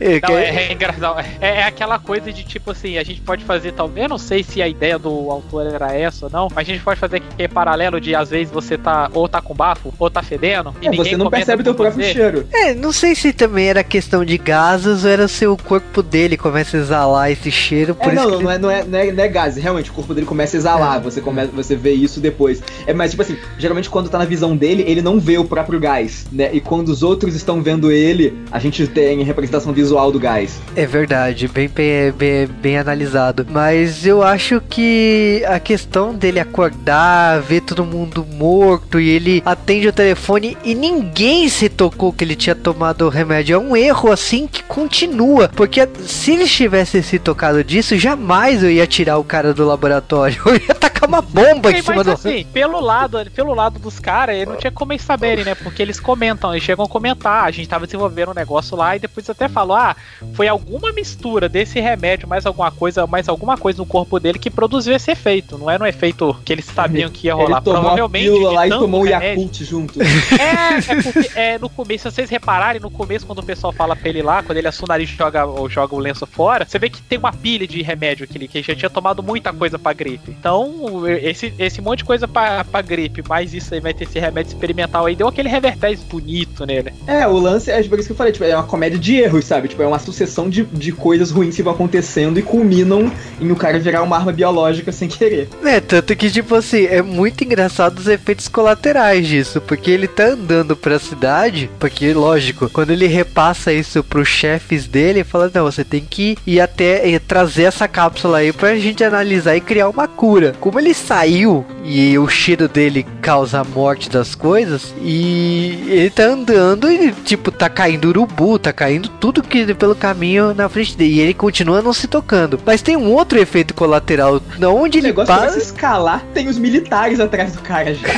É, 0.00 0.20
Não, 0.26 0.36
é, 0.38 0.48
é 0.68 0.72
engraçado. 0.72 1.20
É, 1.40 1.58
é 1.60 1.62
aquela 1.64 1.98
coisa 1.98 2.32
de 2.32 2.42
tipo 2.44 2.70
assim, 2.70 2.96
a 2.98 3.02
gente 3.04 3.20
pode 3.20 3.44
fazer, 3.44 3.72
talvez, 3.72 4.04
eu 4.04 4.08
não 4.08 4.18
sei 4.18 4.42
se 4.42 4.62
a 4.62 4.68
ideia 4.68 4.98
do 4.98 5.30
autor 5.30 5.66
era 5.66 5.94
essa 5.94 6.26
ou 6.26 6.32
não, 6.32 6.48
mas 6.54 6.68
a 6.68 6.72
gente 6.72 6.82
pode 6.82 6.98
fazer 6.98 7.20
que 7.20 7.42
é 7.42 7.48
paralelo 7.48 8.00
de 8.00 8.14
às 8.14 8.30
vezes 8.30 8.52
você 8.52 8.78
tá 8.78 9.10
ou 9.12 9.28
tá 9.28 9.40
com 9.40 9.54
bafo, 9.54 9.92
ou 9.98 10.10
tá 10.10 10.22
fedendo, 10.22 10.74
e 10.80 10.86
É, 10.86 10.90
ninguém 10.90 11.12
você 11.12 11.16
não 11.16 11.30
percebe 11.30 11.62
teu 11.62 11.74
próprio 11.74 12.04
você. 12.04 12.12
cheiro. 12.12 12.46
É, 12.52 12.74
não 12.74 12.92
sei 12.92 13.14
se 13.14 13.32
também 13.32 13.66
era 13.68 13.84
questão 13.84 14.24
de 14.24 14.38
gases 14.38 15.04
ou 15.04 15.10
era 15.10 15.28
se 15.28 15.46
o 15.46 15.56
corpo 15.56 16.02
dele 16.02 16.36
começa 16.36 16.76
a 16.76 16.80
exalar 16.80 17.30
esse 17.30 17.50
cheiro, 17.50 17.94
por 17.94 18.08
É, 18.10 18.14
isso 18.14 18.22
não, 18.22 18.28
que 18.30 18.34
ele- 18.36 18.44
não, 18.44 18.50
é, 18.50 18.58
não, 18.58 18.70
é, 18.70 18.84
não, 18.84 18.98
é, 18.98 19.12
não 19.12 19.24
é 19.24 19.28
gases, 19.28 19.62
realmente, 19.62 19.90
o 19.90 19.92
corpo 19.94 20.14
dele 20.14 20.26
começa 20.26 20.56
a 20.56 20.58
exalar, 20.58 21.00
você, 21.00 21.20
come, 21.20 21.44
você 21.46 21.76
vê 21.76 21.92
isso 21.92 22.20
depois. 22.20 22.62
É, 22.86 22.92
mas, 22.94 23.10
tipo 23.10 23.22
assim, 23.22 23.36
geralmente 23.58 23.90
quando 23.90 24.08
tá 24.08 24.18
na 24.18 24.24
visão 24.24 24.56
dele, 24.56 24.84
ele 24.86 25.02
não 25.02 25.18
vê 25.20 25.38
o 25.38 25.44
próprio 25.44 25.78
gás, 25.80 26.26
né? 26.32 26.50
E 26.52 26.60
quando 26.60 26.88
os 26.88 27.02
outros 27.02 27.34
estão 27.34 27.62
vendo 27.62 27.90
ele, 27.92 28.38
a 28.50 28.58
gente 28.58 28.86
tem 28.86 29.09
a 29.18 29.24
representação 29.24 29.72
visual 29.72 30.12
do 30.12 30.20
gás. 30.20 30.60
É 30.76 30.86
verdade, 30.86 31.48
bem, 31.48 31.68
bem, 31.68 32.12
bem, 32.12 32.46
bem 32.46 32.78
analisado. 32.78 33.46
Mas 33.50 34.06
eu 34.06 34.22
acho 34.22 34.60
que 34.60 35.42
a 35.46 35.58
questão 35.58 36.14
dele 36.14 36.38
acordar, 36.38 37.40
ver 37.40 37.62
todo 37.62 37.84
mundo 37.84 38.24
morto 38.24 39.00
e 39.00 39.08
ele 39.08 39.42
atende 39.44 39.88
o 39.88 39.92
telefone 39.92 40.56
e 40.64 40.74
ninguém 40.74 41.48
se 41.48 41.68
tocou 41.68 42.12
que 42.12 42.22
ele 42.22 42.36
tinha 42.36 42.54
tomado 42.54 43.06
o 43.06 43.08
remédio. 43.08 43.54
É 43.54 43.58
um 43.58 43.76
erro 43.76 44.12
assim 44.12 44.46
que 44.46 44.62
continua. 44.62 45.48
Porque 45.48 45.88
se 46.06 46.32
ele 46.32 46.46
tivesse 46.46 47.02
se 47.02 47.18
tocado 47.18 47.64
disso, 47.64 47.96
jamais 47.98 48.62
eu 48.62 48.70
ia 48.70 48.86
tirar 48.86 49.18
o 49.18 49.24
cara 49.24 49.52
do 49.52 49.66
laboratório. 49.66 50.40
Eu 50.50 50.56
ia 50.56 50.74
tacar 50.74 51.08
uma 51.08 51.22
bomba 51.22 51.70
em 51.70 51.80
cima 51.80 51.96
mas 51.96 52.06
do. 52.06 52.12
assim, 52.12 52.44
pelo 52.52 52.80
lado, 52.80 53.18
pelo 53.34 53.54
lado 53.54 53.78
dos 53.78 53.98
caras, 53.98 54.46
não 54.46 54.56
tinha 54.56 54.72
como 54.72 54.92
eles 54.92 55.02
saberem, 55.02 55.44
né? 55.44 55.54
Porque 55.54 55.80
eles 55.80 56.00
comentam, 56.00 56.52
eles 56.52 56.64
chegam 56.64 56.84
a 56.84 56.88
comentar. 56.88 57.44
A 57.44 57.50
gente 57.50 57.68
tava 57.68 57.86
desenvolvendo 57.86 58.30
um 58.30 58.34
negócio 58.34 58.76
lá 58.76 58.96
e 58.96 58.98
depois 59.00 59.28
até 59.28 59.48
falou: 59.48 59.76
ah, 59.76 59.96
foi 60.34 60.48
alguma 60.48 60.92
mistura 60.92 61.48
desse 61.48 61.80
remédio, 61.80 62.28
mais 62.28 62.46
alguma 62.46 62.70
coisa, 62.70 63.06
mais 63.06 63.28
alguma 63.28 63.56
coisa 63.56 63.78
no 63.78 63.86
corpo 63.86 64.18
dele 64.20 64.38
que 64.38 64.50
produziu 64.50 64.94
esse 64.94 65.10
efeito. 65.10 65.58
Não 65.58 65.70
era 65.70 65.82
um 65.82 65.86
efeito 65.86 66.36
que 66.44 66.52
eles 66.52 66.64
sabiam 66.64 67.10
que 67.10 67.26
ia 67.26 67.34
rolar. 67.34 67.58
ele 67.58 67.64
tomou 67.64 67.78
a 67.78 67.82
Provavelmente. 67.82 68.24
pílula 68.24 68.48
de 68.50 68.54
lá 68.54 68.66
e 68.66 68.70
tomou 68.70 69.02
o 69.02 69.06
Yakult 69.06 69.64
junto. 69.64 70.00
É, 70.02 70.92
é 70.92 71.02
porque 71.02 71.30
é, 71.34 71.58
no 71.58 71.68
começo, 71.68 72.10
se 72.10 72.14
vocês 72.16 72.30
repararem, 72.30 72.80
no 72.80 72.90
começo, 72.90 73.26
quando 73.26 73.40
o 73.40 73.42
pessoal 73.42 73.72
fala 73.72 73.96
pra 73.96 74.08
ele 74.08 74.22
lá, 74.22 74.42
quando 74.42 74.58
ele 74.58 74.68
assuna 74.68 74.86
o 74.86 74.88
nariz 74.88 75.10
e 75.10 75.14
joga, 75.16 75.44
ou 75.44 75.68
joga 75.68 75.94
o 75.94 75.98
lenço 75.98 76.26
fora, 76.26 76.66
você 76.66 76.78
vê 76.78 76.88
que 76.88 77.00
tem 77.02 77.18
uma 77.18 77.32
pilha 77.32 77.66
de 77.66 77.82
remédio 77.82 78.24
aquele 78.24 78.48
que 78.48 78.58
ele 78.58 78.66
já 78.66 78.74
tinha 78.74 78.90
tomado 78.90 79.22
muita 79.22 79.52
coisa 79.52 79.78
pra 79.78 79.92
gripe. 79.92 80.30
Então, 80.38 81.06
esse, 81.08 81.52
esse 81.58 81.80
monte 81.80 81.98
de 81.98 82.04
coisa 82.04 82.26
pra, 82.26 82.64
pra 82.64 82.82
gripe, 82.82 83.22
mais 83.28 83.54
isso 83.54 83.74
aí 83.74 83.80
vai 83.80 83.94
ter 83.94 84.04
esse 84.04 84.18
remédio 84.18 84.52
experimental 84.52 85.06
aí, 85.06 85.14
deu 85.14 85.28
aquele 85.28 85.48
revertéis 85.48 86.02
bonito 86.02 86.64
nele. 86.64 86.92
É, 87.06 87.26
o 87.26 87.38
lance 87.38 87.70
é 87.70 87.82
por 87.82 87.98
isso 87.98 88.08
que 88.08 88.12
eu 88.12 88.16
falei, 88.16 88.32
tipo, 88.32 88.44
é 88.44 88.54
uma 88.54 88.64
comédia 88.64 88.89
de 88.98 89.16
erros, 89.16 89.44
sabe? 89.44 89.68
Tipo, 89.68 89.82
é 89.82 89.86
uma 89.86 89.98
sucessão 89.98 90.48
de, 90.48 90.64
de 90.64 90.92
coisas 90.92 91.30
ruins 91.30 91.56
que 91.56 91.62
vão 91.62 91.72
acontecendo 91.72 92.38
e 92.38 92.42
culminam 92.42 93.10
em 93.40 93.50
o 93.50 93.56
cara 93.56 93.78
virar 93.78 94.02
uma 94.02 94.16
arma 94.16 94.32
biológica 94.32 94.92
sem 94.92 95.08
querer. 95.08 95.48
É, 95.64 95.80
tanto 95.80 96.14
que, 96.16 96.30
tipo 96.30 96.54
assim, 96.54 96.84
é 96.86 97.02
muito 97.02 97.44
engraçado 97.44 97.98
os 97.98 98.06
efeitos 98.06 98.48
colaterais 98.48 99.26
disso, 99.26 99.60
porque 99.60 99.90
ele 99.90 100.08
tá 100.08 100.24
andando 100.24 100.76
pra 100.76 100.98
cidade, 100.98 101.70
porque, 101.78 102.12
lógico, 102.12 102.68
quando 102.70 102.90
ele 102.90 103.06
repassa 103.06 103.72
isso 103.72 104.02
pros 104.02 104.28
chefes 104.28 104.86
dele, 104.86 105.24
fala, 105.24 105.50
não, 105.52 105.64
você 105.64 105.84
tem 105.84 106.04
que 106.08 106.36
ir 106.46 106.60
até 106.60 107.10
eh, 107.10 107.18
trazer 107.18 107.64
essa 107.64 107.88
cápsula 107.88 108.38
aí 108.38 108.52
pra 108.52 108.76
gente 108.76 109.04
analisar 109.04 109.56
e 109.56 109.60
criar 109.60 109.88
uma 109.88 110.08
cura. 110.08 110.54
Como 110.60 110.78
ele 110.78 110.94
saiu 110.94 111.64
e 111.84 112.18
o 112.18 112.28
cheiro 112.28 112.68
dele 112.68 113.06
causa 113.22 113.60
a 113.60 113.64
morte 113.64 114.10
das 114.10 114.34
coisas, 114.34 114.94
e 115.02 115.84
ele 115.88 116.10
tá 116.10 116.24
andando 116.24 116.90
e, 116.90 117.12
tipo, 117.12 117.50
tá 117.50 117.68
caindo 117.68 118.08
urubu, 118.08 118.58
tá 118.58 118.72
caindo 118.80 119.10
tudo 119.20 119.42
que 119.42 119.74
pelo 119.74 119.94
caminho 119.94 120.54
na 120.54 120.66
frente 120.66 120.96
dele, 120.96 121.12
e 121.16 121.20
ele 121.20 121.34
continua 121.34 121.82
não 121.82 121.92
se 121.92 122.08
tocando. 122.08 122.58
Mas 122.64 122.80
tem 122.80 122.96
um 122.96 123.12
outro 123.12 123.38
efeito 123.38 123.74
colateral, 123.74 124.40
na 124.58 124.70
onde 124.70 124.96
O 124.96 125.00
ele 125.00 125.08
negócio 125.08 125.34
passa... 125.34 125.56
a 125.56 125.58
escalar, 125.58 126.24
tem 126.32 126.48
os 126.48 126.56
militares 126.56 127.20
atrás 127.20 127.52
do 127.52 127.60
cara 127.60 127.94
já. 127.94 128.08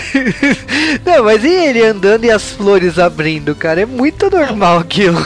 Não, 1.05 1.25
mas 1.25 1.43
e 1.43 1.49
ele 1.49 1.85
andando 1.85 2.25
e 2.25 2.31
as 2.31 2.53
flores 2.53 2.97
abrindo, 2.97 3.57
cara? 3.57 3.81
É 3.81 3.87
muito 3.87 4.31
normal 4.31 4.79
aquilo. 4.79 5.19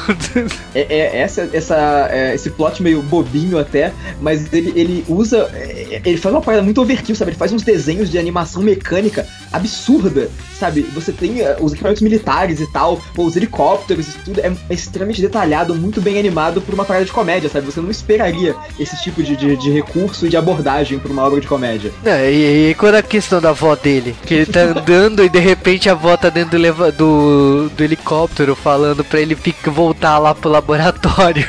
É, 0.74 0.80
é 0.88 1.18
essa, 1.18 1.50
essa, 1.52 2.08
é, 2.10 2.34
esse 2.34 2.48
plot 2.48 2.82
meio 2.82 3.02
bobinho 3.02 3.58
até, 3.58 3.92
mas 4.22 4.50
ele, 4.52 4.72
ele 4.74 5.04
usa. 5.06 5.50
é, 5.52 6.00
Ele 6.02 6.16
faz 6.16 6.34
uma 6.34 6.40
parada 6.40 6.62
muito 6.62 6.80
overkill, 6.80 7.14
sabe? 7.14 7.32
Ele 7.32 7.38
faz 7.38 7.52
uns 7.52 7.62
desenhos 7.62 8.10
de 8.10 8.18
animação 8.18 8.62
mecânica 8.62 9.26
absurda, 9.52 10.30
sabe? 10.58 10.82
Você 10.94 11.12
tem 11.12 11.42
é, 11.42 11.56
os 11.60 11.72
equipamentos 11.72 12.02
militares 12.02 12.60
e 12.60 12.72
tal, 12.72 13.02
pô, 13.14 13.24
os 13.24 13.36
helicópteros 13.36 14.08
e 14.08 14.12
tudo. 14.24 14.40
É, 14.40 14.52
é 14.70 14.74
extremamente 14.74 15.25
detalhado, 15.26 15.74
muito 15.74 16.00
bem 16.00 16.18
animado 16.18 16.60
por 16.60 16.74
uma 16.74 16.84
parada 16.84 17.04
de 17.04 17.12
comédia, 17.12 17.48
sabe? 17.48 17.66
Você 17.66 17.80
não 17.80 17.90
esperaria 17.90 18.54
esse 18.78 19.00
tipo 19.02 19.22
de, 19.22 19.36
de, 19.36 19.56
de 19.56 19.70
recurso 19.70 20.26
e 20.26 20.28
de 20.28 20.36
abordagem 20.36 20.98
pra 20.98 21.12
uma 21.12 21.24
obra 21.24 21.40
de 21.40 21.46
comédia. 21.46 21.92
Não, 22.02 22.18
e, 22.24 22.70
e 22.70 22.74
quando 22.74 22.96
a 22.96 23.02
questão 23.02 23.40
da 23.40 23.50
avó 23.50 23.74
dele? 23.74 24.14
Que 24.24 24.34
ele 24.34 24.46
tá 24.46 24.60
andando 24.60 25.24
e 25.24 25.28
de 25.28 25.38
repente 25.38 25.88
a 25.88 25.92
avó 25.92 26.16
tá 26.16 26.28
dentro 26.28 26.58
do, 26.58 26.92
do, 26.92 27.70
do 27.70 27.84
helicóptero 27.84 28.54
falando 28.54 29.04
pra 29.04 29.20
ele 29.20 29.34
ficar, 29.34 29.70
voltar 29.70 30.18
lá 30.18 30.34
pro 30.34 30.50
laboratório. 30.50 31.46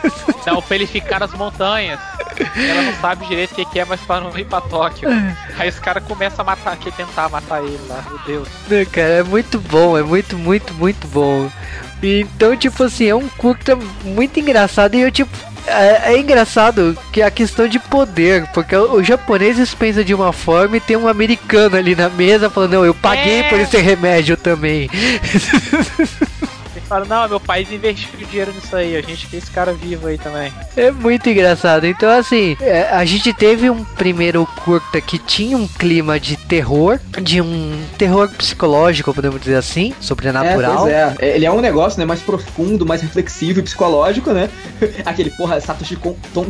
Não, 0.46 0.62
pra 0.62 0.76
ele 0.76 0.86
ficar 0.86 1.20
nas 1.20 1.32
montanhas. 1.32 2.00
Ela 2.56 2.82
não 2.82 2.94
sabe 3.00 3.26
direito 3.26 3.52
o 3.60 3.66
que, 3.66 3.78
é, 3.78 3.84
mas 3.84 4.00
pra 4.00 4.20
não 4.20 4.36
ir 4.38 4.44
pra 4.44 4.60
Tóquio. 4.60 5.08
Aí 5.58 5.68
os 5.68 5.78
caras 5.78 6.02
começam 6.04 6.42
a 6.42 6.44
matar, 6.46 6.76
que 6.76 6.90
tentar 6.92 7.28
matar 7.28 7.62
ele 7.62 7.78
lá, 7.88 8.04
meu 8.08 8.18
Deus. 8.26 8.48
Né, 8.68 8.84
cara, 8.84 9.08
é 9.08 9.22
muito 9.22 9.58
bom, 9.58 9.96
é 9.98 10.02
muito, 10.02 10.36
muito, 10.36 10.72
muito 10.74 11.06
bom. 11.08 11.50
Então, 12.02 12.56
tipo 12.56 12.84
assim, 12.84 13.06
é 13.08 13.14
um 13.14 13.28
curta 13.28 13.76
muito 14.04 14.38
engraçado 14.38 14.94
e 14.94 15.00
eu, 15.00 15.10
tipo. 15.10 15.30
É, 15.70 16.14
é 16.14 16.18
engraçado 16.18 16.96
que 17.12 17.20
a 17.20 17.30
questão 17.30 17.68
de 17.68 17.78
poder, 17.78 18.46
porque 18.54 18.74
o- 18.74 18.94
os 18.94 19.06
japoneses 19.06 19.74
pensam 19.74 20.02
de 20.02 20.14
uma 20.14 20.32
forma 20.32 20.78
e 20.78 20.80
tem 20.80 20.96
um 20.96 21.06
americano 21.06 21.76
ali 21.76 21.94
na 21.94 22.08
mesa 22.08 22.48
falando, 22.48 22.72
não, 22.72 22.86
eu 22.86 22.94
paguei 22.94 23.40
É. 23.40 23.48
por 23.50 23.60
esse 23.60 23.76
remédio 23.76 24.34
também. 24.34 24.88
Fala, 26.88 27.04
não, 27.04 27.28
meu 27.28 27.38
país 27.40 27.70
investiu 27.70 28.08
dinheiro 28.26 28.50
nisso 28.52 28.74
aí, 28.74 28.96
a 28.96 29.02
gente 29.02 29.26
quer 29.26 29.36
esse 29.36 29.50
cara 29.50 29.72
vivo 29.74 30.06
aí 30.06 30.16
também. 30.16 30.50
É 30.74 30.90
muito 30.90 31.28
engraçado. 31.28 31.86
Então, 31.86 32.10
assim, 32.10 32.56
é, 32.60 32.88
a 32.90 33.04
gente 33.04 33.32
teve 33.34 33.68
um 33.68 33.84
primeiro 33.84 34.46
curta 34.64 34.98
que 35.00 35.18
tinha 35.18 35.56
um 35.56 35.68
clima 35.68 36.18
de 36.18 36.36
terror, 36.36 36.98
de 37.20 37.42
um 37.42 37.78
terror 37.98 38.28
psicológico, 38.30 39.12
podemos 39.12 39.38
dizer 39.40 39.56
assim, 39.56 39.92
sobrenatural. 40.00 40.88
É, 40.88 41.10
pois 41.12 41.22
é. 41.22 41.28
É, 41.32 41.36
Ele 41.36 41.44
é 41.44 41.52
um 41.52 41.60
negócio, 41.60 41.98
né, 42.00 42.06
mais 42.06 42.20
profundo, 42.20 42.86
mais 42.86 43.02
reflexivo 43.02 43.58
e 43.60 43.62
psicológico, 43.62 44.32
né? 44.32 44.48
Aquele, 45.04 45.28
porra, 45.30 45.60
Satoshi 45.60 45.96
Kon, 45.96 46.16
Tom- 46.32 46.46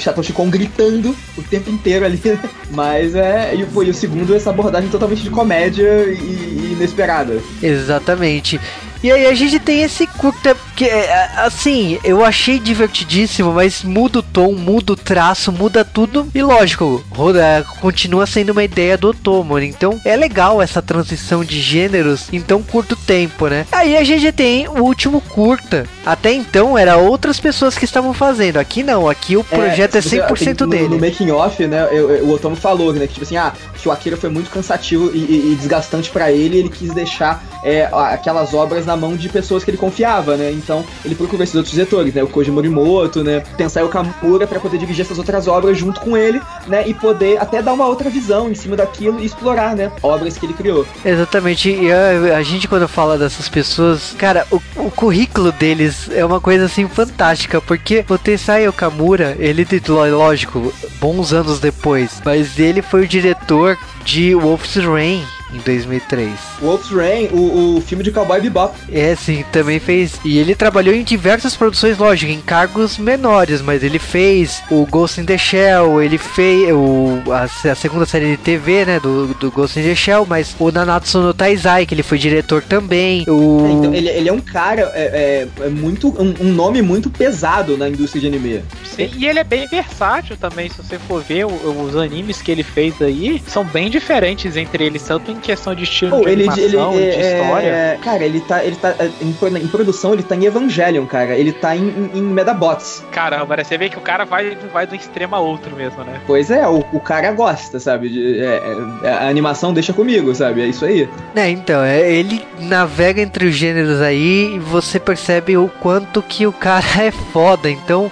Satoshi 0.00 0.32
Kon 0.32 0.48
gritando 0.48 1.14
o 1.36 1.42
tempo 1.42 1.68
inteiro 1.70 2.06
ali, 2.06 2.18
né? 2.24 2.38
Mas 2.70 3.14
é. 3.14 3.54
E, 3.54 3.66
pô, 3.66 3.82
e 3.82 3.90
o 3.90 3.94
segundo, 3.94 4.34
essa 4.34 4.48
abordagem 4.48 4.88
totalmente 4.88 5.22
de 5.22 5.28
comédia 5.30 6.04
e, 6.06 6.14
e 6.16 6.72
inesperada. 6.72 7.38
Exatamente. 7.62 8.58
E 9.02 9.10
aí 9.10 9.26
a 9.26 9.34
gente 9.34 9.58
tem 9.58 9.82
esse 9.82 10.06
curta 10.06 10.56
que 10.76 10.84
é, 10.84 11.30
assim, 11.38 11.98
eu 12.04 12.24
achei 12.24 12.58
divertidíssimo, 12.58 13.52
mas 13.52 13.82
muda 13.82 14.20
o 14.20 14.22
tom, 14.22 14.52
muda 14.52 14.92
o 14.92 14.96
traço, 14.96 15.50
muda 15.50 15.84
tudo. 15.84 16.28
E 16.34 16.42
lógico, 16.42 17.04
roda, 17.10 17.66
continua 17.80 18.26
sendo 18.26 18.50
uma 18.50 18.62
ideia 18.62 18.96
do 18.96 19.08
Otomo. 19.08 19.58
Então 19.58 20.00
é 20.04 20.16
legal 20.16 20.62
essa 20.62 20.80
transição 20.80 21.44
de 21.44 21.60
gêneros 21.60 22.32
em 22.32 22.40
tão 22.40 22.62
curto 22.62 22.94
tempo, 22.94 23.48
né? 23.48 23.66
Aí 23.72 23.96
a 23.96 24.04
gente 24.04 24.30
tem 24.30 24.68
o 24.68 24.82
último 24.82 25.20
curta, 25.20 25.84
Até 26.04 26.32
então 26.32 26.76
era 26.76 26.96
outras 26.96 27.38
pessoas 27.38 27.76
que 27.76 27.84
estavam 27.84 28.12
fazendo. 28.12 28.58
Aqui 28.58 28.82
não, 28.82 29.08
aqui 29.08 29.36
o 29.36 29.44
projeto 29.44 29.96
é, 29.96 29.98
é 29.98 30.02
100% 30.02 30.60
no, 30.60 30.66
dele. 30.66 30.88
No 30.88 30.98
making 30.98 31.30
off, 31.30 31.66
né, 31.66 31.88
eu, 31.90 32.10
eu, 32.10 32.24
o 32.24 32.32
Otomo 32.32 32.56
falou, 32.56 32.92
né, 32.92 33.06
que 33.06 33.14
tipo 33.14 33.24
assim, 33.24 33.36
ah, 33.36 33.52
que 33.82 33.88
o 33.88 33.92
Akira 33.92 34.16
foi 34.16 34.30
muito 34.30 34.50
cansativo 34.50 35.10
e, 35.12 35.18
e, 35.18 35.52
e 35.52 35.54
desgastante 35.56 36.10
para 36.10 36.30
ele, 36.30 36.58
ele 36.58 36.68
quis 36.68 36.92
deixar 36.94 37.42
é, 37.62 37.88
aquelas 37.92 38.54
obras 38.54 38.84
na 38.84 38.96
mão 38.96 39.16
de 39.16 39.28
pessoas 39.28 39.64
que 39.64 39.70
ele 39.70 39.78
confiava, 39.78 40.36
né? 40.36 40.50
Então 40.50 40.84
ele 41.04 41.14
procurou 41.14 41.42
esses 41.42 41.54
outros 41.54 41.72
diretores, 41.72 42.12
né? 42.14 42.22
O 42.22 42.28
Koji 42.28 42.50
Morimoto, 42.50 43.22
né? 43.22 43.40
Pensar 43.56 43.84
o 43.84 43.88
Kamura 43.88 44.46
para 44.46 44.58
poder 44.58 44.78
dirigir 44.78 45.04
essas 45.04 45.18
outras 45.18 45.46
obras 45.46 45.78
junto 45.78 46.00
com 46.00 46.16
ele, 46.16 46.40
né? 46.66 46.86
E 46.86 46.94
poder 46.94 47.40
até 47.40 47.62
dar 47.62 47.72
uma 47.72 47.86
outra 47.86 48.10
visão 48.10 48.50
em 48.50 48.54
cima 48.54 48.76
daquilo 48.76 49.20
e 49.20 49.24
explorar, 49.24 49.76
né? 49.76 49.92
Obras 50.02 50.36
que 50.36 50.46
ele 50.46 50.54
criou. 50.54 50.86
Exatamente. 51.04 51.70
E 51.70 51.92
a, 51.92 52.36
a 52.36 52.42
gente 52.42 52.66
quando 52.66 52.88
fala 52.88 53.16
dessas 53.16 53.48
pessoas, 53.48 54.14
cara, 54.18 54.46
o, 54.50 54.60
o, 54.76 54.90
currículo 54.90 55.52
deles 55.52 55.91
é 56.10 56.24
uma 56.24 56.40
coisa 56.40 56.66
assim 56.66 56.88
fantástica, 56.88 57.60
porque 57.60 58.04
o 58.08 58.18
Tensai 58.18 58.68
Okamura, 58.68 59.36
ele 59.38 59.64
lógico, 60.10 60.72
bons 61.00 61.32
anos 61.32 61.60
depois, 61.60 62.20
mas 62.24 62.58
ele 62.58 62.82
foi 62.82 63.02
o 63.04 63.08
diretor 63.08 63.78
de 64.04 64.34
Wolf's 64.34 64.76
Rain 64.84 65.24
em 65.52 65.58
2003. 65.58 66.30
Wolf's 66.60 66.90
Rain, 66.90 67.28
o, 67.32 67.76
o 67.76 67.80
filme 67.80 68.02
de 68.02 68.10
Cowboy 68.10 68.40
Bebop. 68.40 68.74
É, 68.90 69.14
sim, 69.14 69.44
também 69.52 69.78
fez. 69.78 70.18
E 70.24 70.38
ele 70.38 70.54
trabalhou 70.54 70.94
em 70.94 71.02
diversas 71.02 71.56
produções, 71.56 71.98
lógico, 71.98 72.32
em 72.32 72.40
cargos 72.40 72.98
menores, 72.98 73.60
mas 73.60 73.82
ele 73.82 73.98
fez 73.98 74.62
o 74.70 74.86
Ghost 74.86 75.20
in 75.20 75.24
the 75.24 75.38
Shell, 75.38 76.02
ele 76.02 76.18
fez 76.18 76.72
o, 76.72 77.22
a, 77.30 77.70
a 77.70 77.74
segunda 77.74 78.06
série 78.06 78.32
de 78.32 78.36
TV, 78.36 78.84
né, 78.84 79.00
do, 79.00 79.28
do 79.34 79.50
Ghost 79.50 79.78
in 79.78 79.82
the 79.82 79.94
Shell, 79.94 80.26
mas 80.26 80.54
o 80.58 80.70
Nanatsu 80.70 81.20
no 81.20 81.34
Taizai, 81.34 81.86
que 81.86 81.94
ele 81.94 82.02
foi 82.02 82.18
diretor 82.18 82.62
também. 82.62 83.24
O... 83.28 83.66
É, 83.66 83.72
então, 83.72 83.94
ele, 83.94 84.08
ele 84.08 84.28
é 84.28 84.32
um 84.32 84.40
cara, 84.40 84.90
é, 84.94 85.48
é, 85.60 85.64
é 85.66 85.68
muito, 85.68 86.08
um, 86.20 86.34
um, 86.40 86.52
nome 86.52 86.82
muito 86.82 87.10
pesado 87.10 87.76
na 87.76 87.88
indústria 87.88 88.20
de 88.20 88.26
anime. 88.26 88.62
Sim, 88.84 89.10
e 89.16 89.26
ele 89.26 89.38
é 89.38 89.44
bem 89.44 89.66
versátil 89.66 90.36
também, 90.36 90.68
se 90.68 90.76
você 90.76 90.98
for 90.98 91.22
ver 91.22 91.46
os 91.46 91.96
animes 91.96 92.40
que 92.42 92.50
ele 92.50 92.62
fez 92.62 93.00
aí, 93.00 93.42
são 93.46 93.64
bem 93.64 93.90
diferentes 93.90 94.56
entre 94.56 94.84
eles, 94.84 95.02
tanto 95.02 95.30
em 95.30 95.36
questão 95.42 95.74
de 95.74 95.84
estilo 95.84 96.16
oh, 96.16 96.24
de 96.24 96.30
ele, 96.30 96.48
animação, 96.48 96.94
ele, 96.94 97.10
de 97.10 97.20
é, 97.20 97.40
história. 97.40 97.66
É, 97.66 97.98
cara, 98.02 98.24
ele 98.24 98.40
tá, 98.40 98.64
ele 98.64 98.76
tá 98.76 98.94
em, 99.20 99.56
em, 99.58 99.68
produção, 99.68 100.14
ele 100.14 100.22
tá 100.22 100.34
em 100.34 100.44
Evangelion, 100.44 101.06
cara. 101.06 101.36
Ele 101.36 101.52
tá 101.52 101.76
em, 101.76 102.10
em 102.14 102.22
Medabots. 102.22 103.04
Caramba, 103.10 103.56
né? 103.56 103.64
você 103.64 103.76
vê 103.76 103.88
que 103.88 103.98
o 103.98 104.00
cara 104.00 104.24
vai, 104.24 104.56
vai 104.72 104.86
do 104.86 104.94
extremo 104.94 105.34
a 105.34 105.40
outro 105.40 105.76
mesmo, 105.76 106.02
né? 106.04 106.20
Pois 106.26 106.50
é, 106.50 106.66
o, 106.66 106.84
o 106.92 107.00
cara 107.00 107.32
gosta, 107.32 107.78
sabe? 107.78 108.08
De, 108.08 108.40
é, 108.40 108.60
é, 109.04 109.08
a 109.08 109.28
animação 109.28 109.72
deixa 109.72 109.92
comigo, 109.92 110.34
sabe? 110.34 110.62
É 110.62 110.66
isso 110.66 110.84
aí. 110.84 111.08
É, 111.34 111.48
então, 111.48 111.82
é, 111.82 112.10
ele 112.10 112.44
navega 112.60 113.20
entre 113.20 113.46
os 113.46 113.54
gêneros 113.54 114.00
aí 114.00 114.54
e 114.54 114.58
você 114.58 114.98
percebe 114.98 115.56
o 115.56 115.68
quanto 115.80 116.22
que 116.22 116.46
o 116.46 116.52
cara 116.52 116.86
é 117.02 117.10
foda. 117.10 117.68
Então, 117.68 118.10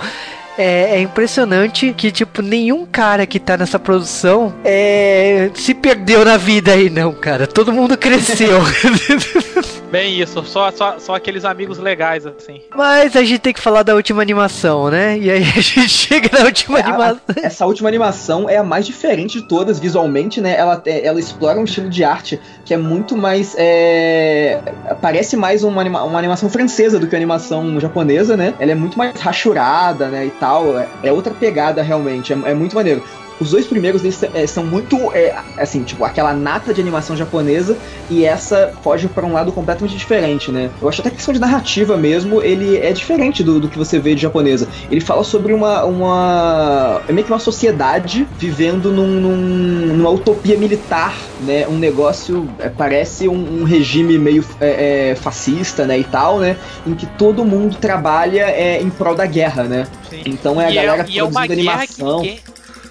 é, 0.61 0.97
é, 0.97 1.01
impressionante 1.01 1.95
que, 1.97 2.11
tipo, 2.11 2.43
nenhum 2.43 2.85
cara 2.85 3.27
que 3.27 3.41
tá 3.41 3.57
nessa 3.57 3.79
produção 3.79 4.55
é, 4.63 5.51
se 5.55 5.73
perdeu 5.73 6.25
na 6.25 6.37
vida 6.37 6.73
aí, 6.73 6.91
não, 6.91 7.13
cara. 7.13 7.47
Todo 7.47 7.73
mundo 7.73 7.97
cresceu. 7.97 8.61
Bem 9.91 10.21
isso, 10.21 10.45
só, 10.45 10.71
só, 10.71 10.99
só 11.01 11.15
aqueles 11.17 11.45
amigos 11.45 11.79
legais, 11.79 12.25
assim. 12.25 12.61
Mas 12.77 13.17
a 13.17 13.25
gente 13.25 13.41
tem 13.41 13.53
que 13.53 13.61
falar 13.61 13.83
da 13.83 13.95
última 13.95 14.23
animação, 14.23 14.89
né? 14.89 15.19
E 15.19 15.29
aí 15.29 15.43
a 15.43 15.61
gente 15.61 15.89
chega 15.89 16.39
na 16.39 16.45
última 16.45 16.79
é, 16.79 16.83
animação. 16.83 17.21
A, 17.29 17.47
essa 17.47 17.67
última 17.67 17.89
animação 17.89 18.49
é 18.49 18.57
a 18.57 18.63
mais 18.63 18.87
diferente 18.87 19.41
de 19.41 19.49
todas, 19.49 19.81
visualmente, 19.81 20.41
né? 20.41 20.55
Ela, 20.57 20.81
é, 20.87 21.05
ela 21.05 21.19
explora 21.19 21.59
um 21.59 21.65
estilo 21.65 21.89
de 21.89 22.05
arte 22.05 22.39
que 22.65 22.73
é 22.73 22.77
muito 22.77 23.17
mais. 23.17 23.57
É... 23.59 24.61
Parece 25.01 25.37
mais 25.37 25.65
uma, 25.65 25.81
anima, 25.81 26.05
uma 26.05 26.19
animação 26.19 26.49
francesa 26.49 27.01
do 27.01 27.09
que 27.09 27.17
a 27.17 27.19
animação 27.19 27.81
japonesa, 27.81 28.37
né? 28.37 28.55
Ela 28.61 28.73
é 28.73 28.77
muito 28.77 28.97
mais 28.97 29.19
rachurada, 29.19 30.07
né? 30.07 30.27
E 30.27 30.31
tal. 30.31 30.50
É, 30.79 30.89
é 31.05 31.13
outra 31.13 31.33
pegada, 31.33 31.83
realmente. 31.83 32.33
É, 32.33 32.37
é 32.51 32.55
muito 32.55 32.75
maneiro. 32.75 33.03
Os 33.41 33.51
dois 33.51 33.67
primeiros 33.67 34.03
é, 34.35 34.47
são 34.47 34.65
muito, 34.65 34.97
é, 35.13 35.35
assim, 35.57 35.83
tipo, 35.83 36.05
aquela 36.05 36.35
nata 36.35 36.75
de 36.75 36.81
animação 36.81 37.17
japonesa 37.17 37.77
e 38.11 38.25
essa 38.25 38.73
foge 38.83 39.09
para 39.09 39.25
um 39.25 39.33
lado 39.33 39.51
completamente 39.51 39.97
diferente, 39.97 40.51
né? 40.53 40.71
Eu 40.81 40.89
acho 40.89 41.01
até 41.01 41.11
que 41.11 41.17
questão 41.17 41.33
de 41.33 41.41
narrativa 41.41 41.97
mesmo, 41.97 42.43
ele 42.43 42.77
é 42.77 42.93
diferente 42.93 43.43
do, 43.43 43.59
do 43.59 43.69
que 43.69 43.79
você 43.79 43.99
vê 43.99 44.15
de 44.15 44.23
japonesa. 44.23 44.69
Ele 44.91 45.01
fala 45.01 45.25
sobre 45.25 45.53
uma, 45.53 45.85
uma 45.85 47.01
é 47.09 47.13
meio 47.13 47.27
que 47.27 47.33
uma 47.33 47.39
sociedade 47.39 48.27
vivendo 48.39 48.93
num, 48.93 49.07
num, 49.07 49.37
numa 49.97 50.11
utopia 50.11 50.59
militar, 50.59 51.17
né? 51.41 51.67
Um 51.69 51.79
negócio, 51.79 52.49
é, 52.59 52.69
parece 52.69 53.27
um, 53.29 53.63
um, 53.63 53.65
regime 53.65 54.19
meio 54.19 54.45
é, 54.61 55.11
é, 55.11 55.15
fascista, 55.15 55.87
né, 55.87 55.99
e 55.99 56.05
tal, 56.05 56.39
né? 56.39 56.57
Em 56.87 56.95
que 56.95 57.07
todo 57.07 57.45
mundo 57.45 57.77
trabalha 57.77 58.51
é, 58.51 58.81
em 58.83 58.91
prol 58.91 59.15
da 59.15 59.27
guerra, 59.27 59.65
né? 59.65 59.87
Sim. 60.09 60.23
Então 60.27 60.61
é 60.61 60.67
a 60.67 60.71
e 60.71 60.75
galera 60.75 61.03
é, 61.03 61.05
produzindo 61.05 61.53
animação. 61.53 62.17
Ninguém 62.19 62.41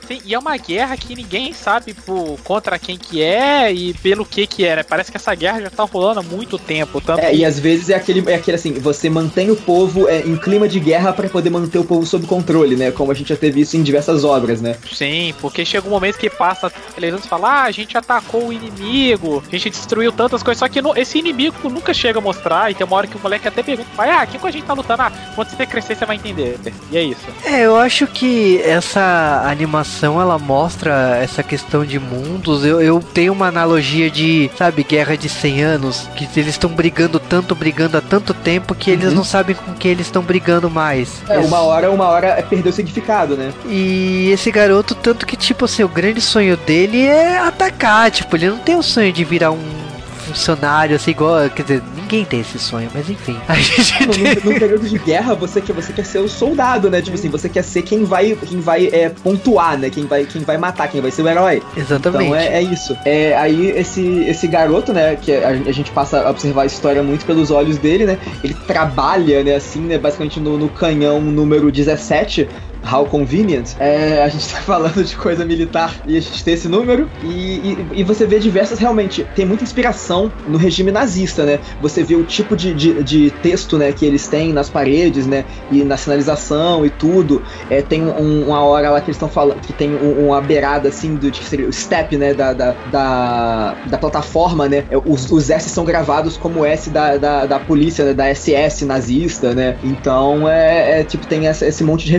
Sim, 0.10 0.20
e 0.26 0.34
é 0.34 0.40
uma 0.40 0.58
guerra 0.58 0.98
que 0.98 1.16
ninguém 1.16 1.54
sabe 1.54 1.94
por, 1.94 2.40
contra 2.44 2.80
quem 2.80 2.98
que 2.98 3.22
é 3.22 3.72
e 3.72 3.94
pelo 3.94 4.26
que 4.26 4.48
que 4.48 4.66
é, 4.66 4.78
né? 4.78 4.84
Parece 4.84 5.12
que 5.12 5.18
essa 5.18 5.36
guerra 5.36 5.62
já 5.62 5.70
tá 5.70 5.84
rolando 5.84 6.22
há 6.22 6.24
muito 6.24 6.58
tempo. 6.58 7.00
Tanto 7.00 7.20
é, 7.20 7.30
que... 7.30 7.38
e 7.38 7.46
às 7.46 7.60
vezes 7.60 7.92
é 7.92 7.96
aquele, 7.96 8.28
é 8.28 8.34
aquele 8.34 8.56
assim, 8.56 8.74
você 8.74 9.08
mantém 9.08 9.52
o 9.52 9.56
povo 9.56 10.10
é, 10.10 10.22
em 10.22 10.36
clima 10.36 10.68
de 10.68 10.80
guerra 10.80 11.14
para 11.14 11.30
poder 11.30 11.52
manter 11.52 11.78
o 11.78 11.84
povo 11.84 12.08
sob 12.08 12.26
controle, 12.26 12.76
né? 12.76 12.90
Como 12.90 13.12
a 13.12 13.14
gente 13.14 13.30
já 13.30 13.36
teve 13.36 13.62
isso 13.62 13.78
em 13.78 13.84
diversas 13.84 14.24
obras, 14.24 14.60
né? 14.62 14.78
Sim, 14.92 15.32
porque 15.40 15.64
chega 15.64 15.88
um 15.88 15.92
momento 15.92 16.18
que 16.18 16.28
passa 16.28 16.68
a 16.68 16.70
televisão 16.70 17.24
e 17.24 17.28
fala, 17.28 17.48
ah, 17.48 17.64
a 17.66 17.72
gente 17.72 17.96
atacou 17.96 18.48
o 18.48 18.54
inimigo, 18.54 19.44
a 19.48 19.52
gente 19.52 19.70
destruiu 19.70 20.12
tantas 20.12 20.42
coisas, 20.42 20.58
só 20.58 20.68
que 20.68 20.82
no, 20.82 20.98
esse 20.98 21.20
inimigo 21.20 21.70
nunca 21.70 21.94
chega 21.94 22.18
a 22.18 22.22
mostrar, 22.22 22.72
e 22.72 22.74
tem 22.74 22.88
uma 22.88 22.96
hora 22.96 23.06
que 23.06 23.16
o 23.16 23.20
moleque 23.20 23.48
até 23.48 23.62
pergunta, 23.62 23.90
pai, 23.96 24.10
ah, 24.10 24.26
quem 24.26 24.40
que 24.40 24.48
a 24.48 24.52
gente 24.52 24.66
tá 24.66 24.74
lutando? 24.74 25.04
Ah, 25.04 25.12
quando 25.36 25.50
você 25.50 25.68
crescer 25.68 25.96
você 25.96 26.06
vai 26.06 26.16
entender. 26.16 26.58
E 26.92 26.98
é 26.98 27.04
isso. 27.04 27.22
É, 27.46 27.62
eu 27.62 27.76
acho 27.76 28.08
que 28.08 28.60
essa 28.64 29.44
animação, 29.46 29.99
ela 30.06 30.38
mostra 30.38 31.18
essa 31.18 31.44
questão 31.44 31.86
de 31.86 32.00
mundos, 32.00 32.66
eu, 32.66 32.82
eu 32.82 33.00
tenho 33.00 33.34
uma 33.34 33.48
analogia 33.48 34.10
de, 34.10 34.50
sabe, 34.58 34.84
guerra 34.84 35.18
de 35.18 35.28
100 35.28 35.64
anos, 35.64 36.10
que 36.16 36.28
eles 36.40 36.50
estão 36.50 36.70
brigando 36.70 37.20
tanto, 37.20 37.56
brigando 37.56 37.98
há 37.98 38.02
tanto 38.02 38.34
tempo 38.34 38.76
que 38.76 38.92
eles 38.92 39.10
uhum. 39.10 39.16
não 39.16 39.24
sabem 39.24 39.56
com 39.56 39.74
que 39.74 39.88
eles 39.88 40.08
estão 40.08 40.22
brigando 40.22 40.70
mais. 40.70 41.22
É, 41.30 41.40
uma 41.40 41.60
hora, 41.60 41.92
uma 41.92 42.08
hora 42.08 42.28
é 42.28 42.42
perder 42.42 42.70
o 42.70 42.74
significado, 42.74 43.36
né? 43.36 43.54
E 43.66 44.30
esse 44.32 44.52
garoto, 44.52 44.96
tanto 44.96 45.26
que, 45.26 45.36
tipo 45.36 45.66
assim, 45.66 45.84
o 45.84 45.90
grande 45.90 46.22
sonho 46.22 46.56
dele 46.58 47.06
é 47.06 47.38
atacar, 47.40 48.12
tipo, 48.12 48.36
ele 48.36 48.50
não 48.50 48.60
tem 48.60 48.76
o 48.76 48.84
sonho 48.84 49.12
de 49.12 49.24
virar 49.24 49.52
um 49.52 49.80
funcionário, 50.28 50.96
assim, 50.96 51.12
igual. 51.12 51.50
Quer 51.50 51.64
dizer, 51.64 51.84
ninguém 52.10 52.26
tem 52.26 52.40
esse 52.40 52.58
sonho, 52.58 52.90
mas 52.94 53.08
enfim. 53.08 53.38
A 53.48 53.54
gente 53.56 54.08
no, 54.08 54.14
tem... 54.14 54.54
no, 54.54 54.60
período 54.60 54.90
de 54.90 54.98
guerra, 54.98 55.36
você 55.36 55.62
quer, 55.62 55.74
você 55.74 55.94
quer 55.94 56.06
ser 56.06 56.20
o 56.20 56.28
soldado, 56.28 56.90
né? 56.90 57.02
Tipo 57.02 57.16
assim, 57.16 57.30
você 57.30 57.48
quer 57.48 57.64
ser 57.64 57.84
quem 57.84 58.04
vai, 58.04 58.36
quem 58.36 58.60
vai 58.60 58.88
é, 58.88 59.10
pontuar, 59.10 59.78
né? 59.78 59.90
Quem 59.90 60.06
vai, 60.06 60.26
quem 60.26 60.42
vai 60.42 60.58
matar, 60.58 60.88
quem 60.88 61.02
vai 61.02 61.12
ser 61.12 61.22
o 61.22 61.28
herói. 61.28 61.62
Exatamente. 61.78 62.26
Então 62.26 62.36
é, 62.36 62.48
é 62.48 62.62
isso. 62.62 62.98
É, 63.06 63.38
aí 63.38 63.70
esse, 63.72 64.02
esse 64.28 64.48
garoto, 64.48 64.92
né? 64.92 65.16
Que 65.16 65.34
a, 65.34 65.50
a, 65.50 65.72
gente 65.72 65.92
passa 65.92 66.22
a 66.22 66.32
observar 66.32 66.64
a 66.64 66.66
história 66.66 67.04
muito 67.04 67.26
pelos 67.26 67.52
olhos 67.52 67.78
dele, 67.78 68.06
né? 68.06 68.18
Ele 68.44 68.56
trabalha, 68.66 69.44
né? 69.44 69.56
Assim, 69.56 69.82
né? 69.82 69.98
Basicamente 69.98 70.40
no, 70.40 70.58
no 70.58 70.70
canhão 70.70 71.22
número 71.22 71.72
17 71.72 72.48
How 72.84 73.06
convenient. 73.06 73.76
É, 73.80 74.24
a 74.24 74.28
gente 74.30 74.48
tá 74.48 74.60
falando 74.62 75.04
de 75.04 75.16
coisa 75.16 75.46
militar 75.46 75.96
e 76.06 76.18
a 76.18 76.22
gente 76.22 76.44
tem 76.44 76.54
esse 76.54 76.68
número. 76.68 77.10
E, 77.24 77.28
e, 77.28 77.88
e, 77.94 78.04
você 78.04 78.26
vê 78.26 78.40
diversas, 78.40 78.80
realmente, 78.80 79.26
tem 79.36 79.46
muita 79.46 79.64
inspiração 79.64 80.32
no 80.48 80.58
regime 80.58 80.92
nazista, 80.92 81.46
né? 81.46 81.60
Você 81.82 82.04
vê 82.04 82.16
o 82.16 82.24
tipo 82.24 82.56
de, 82.56 82.74
de, 82.74 83.04
de 83.04 83.32
texto, 83.32 83.78
né, 83.78 83.92
que 83.92 84.06
eles 84.06 84.28
têm 84.28 84.54
nas 84.54 84.70
paredes, 84.70 85.28
né? 85.28 85.46
E 85.72 85.84
na 85.84 85.98
sinalização 85.98 86.86
e 86.86 86.90
tudo. 86.90 87.42
É, 87.70 87.82
tem 87.82 88.04
um, 88.06 88.48
uma 88.48 88.62
hora 88.62 88.90
lá 88.90 89.02
que 89.02 89.08
eles 89.08 89.16
estão 89.16 89.30
falando 89.30 89.60
que 89.62 89.74
tem 89.74 89.94
um, 89.96 90.28
uma 90.28 90.42
beirada 90.42 90.90
assim 90.90 91.16
do 91.16 91.30
que 91.32 91.44
seria 91.44 91.68
o 91.68 91.74
step, 91.74 92.18
né? 92.18 92.34
Da, 92.34 92.54
da, 92.54 92.76
da, 92.92 93.76
da 93.86 93.98
plataforma, 93.98 94.68
né? 94.68 94.86
É, 94.90 94.98
os, 94.98 95.32
os 95.32 95.50
S 95.50 95.70
são 95.70 95.86
gravados 95.86 96.38
como 96.38 96.66
S 96.66 96.90
da, 96.90 97.18
da, 97.18 97.46
da 97.46 97.60
polícia, 97.60 98.06
né? 98.06 98.14
Da 98.14 98.34
SS 98.34 98.86
nazista, 98.86 99.54
né? 99.54 99.78
Então 99.84 100.48
é, 100.48 101.02
é 101.02 101.04
tipo, 101.04 101.26
tem 101.28 101.48
essa, 101.48 101.66
esse 101.66 101.84
monte 101.84 102.06
de 102.06 102.12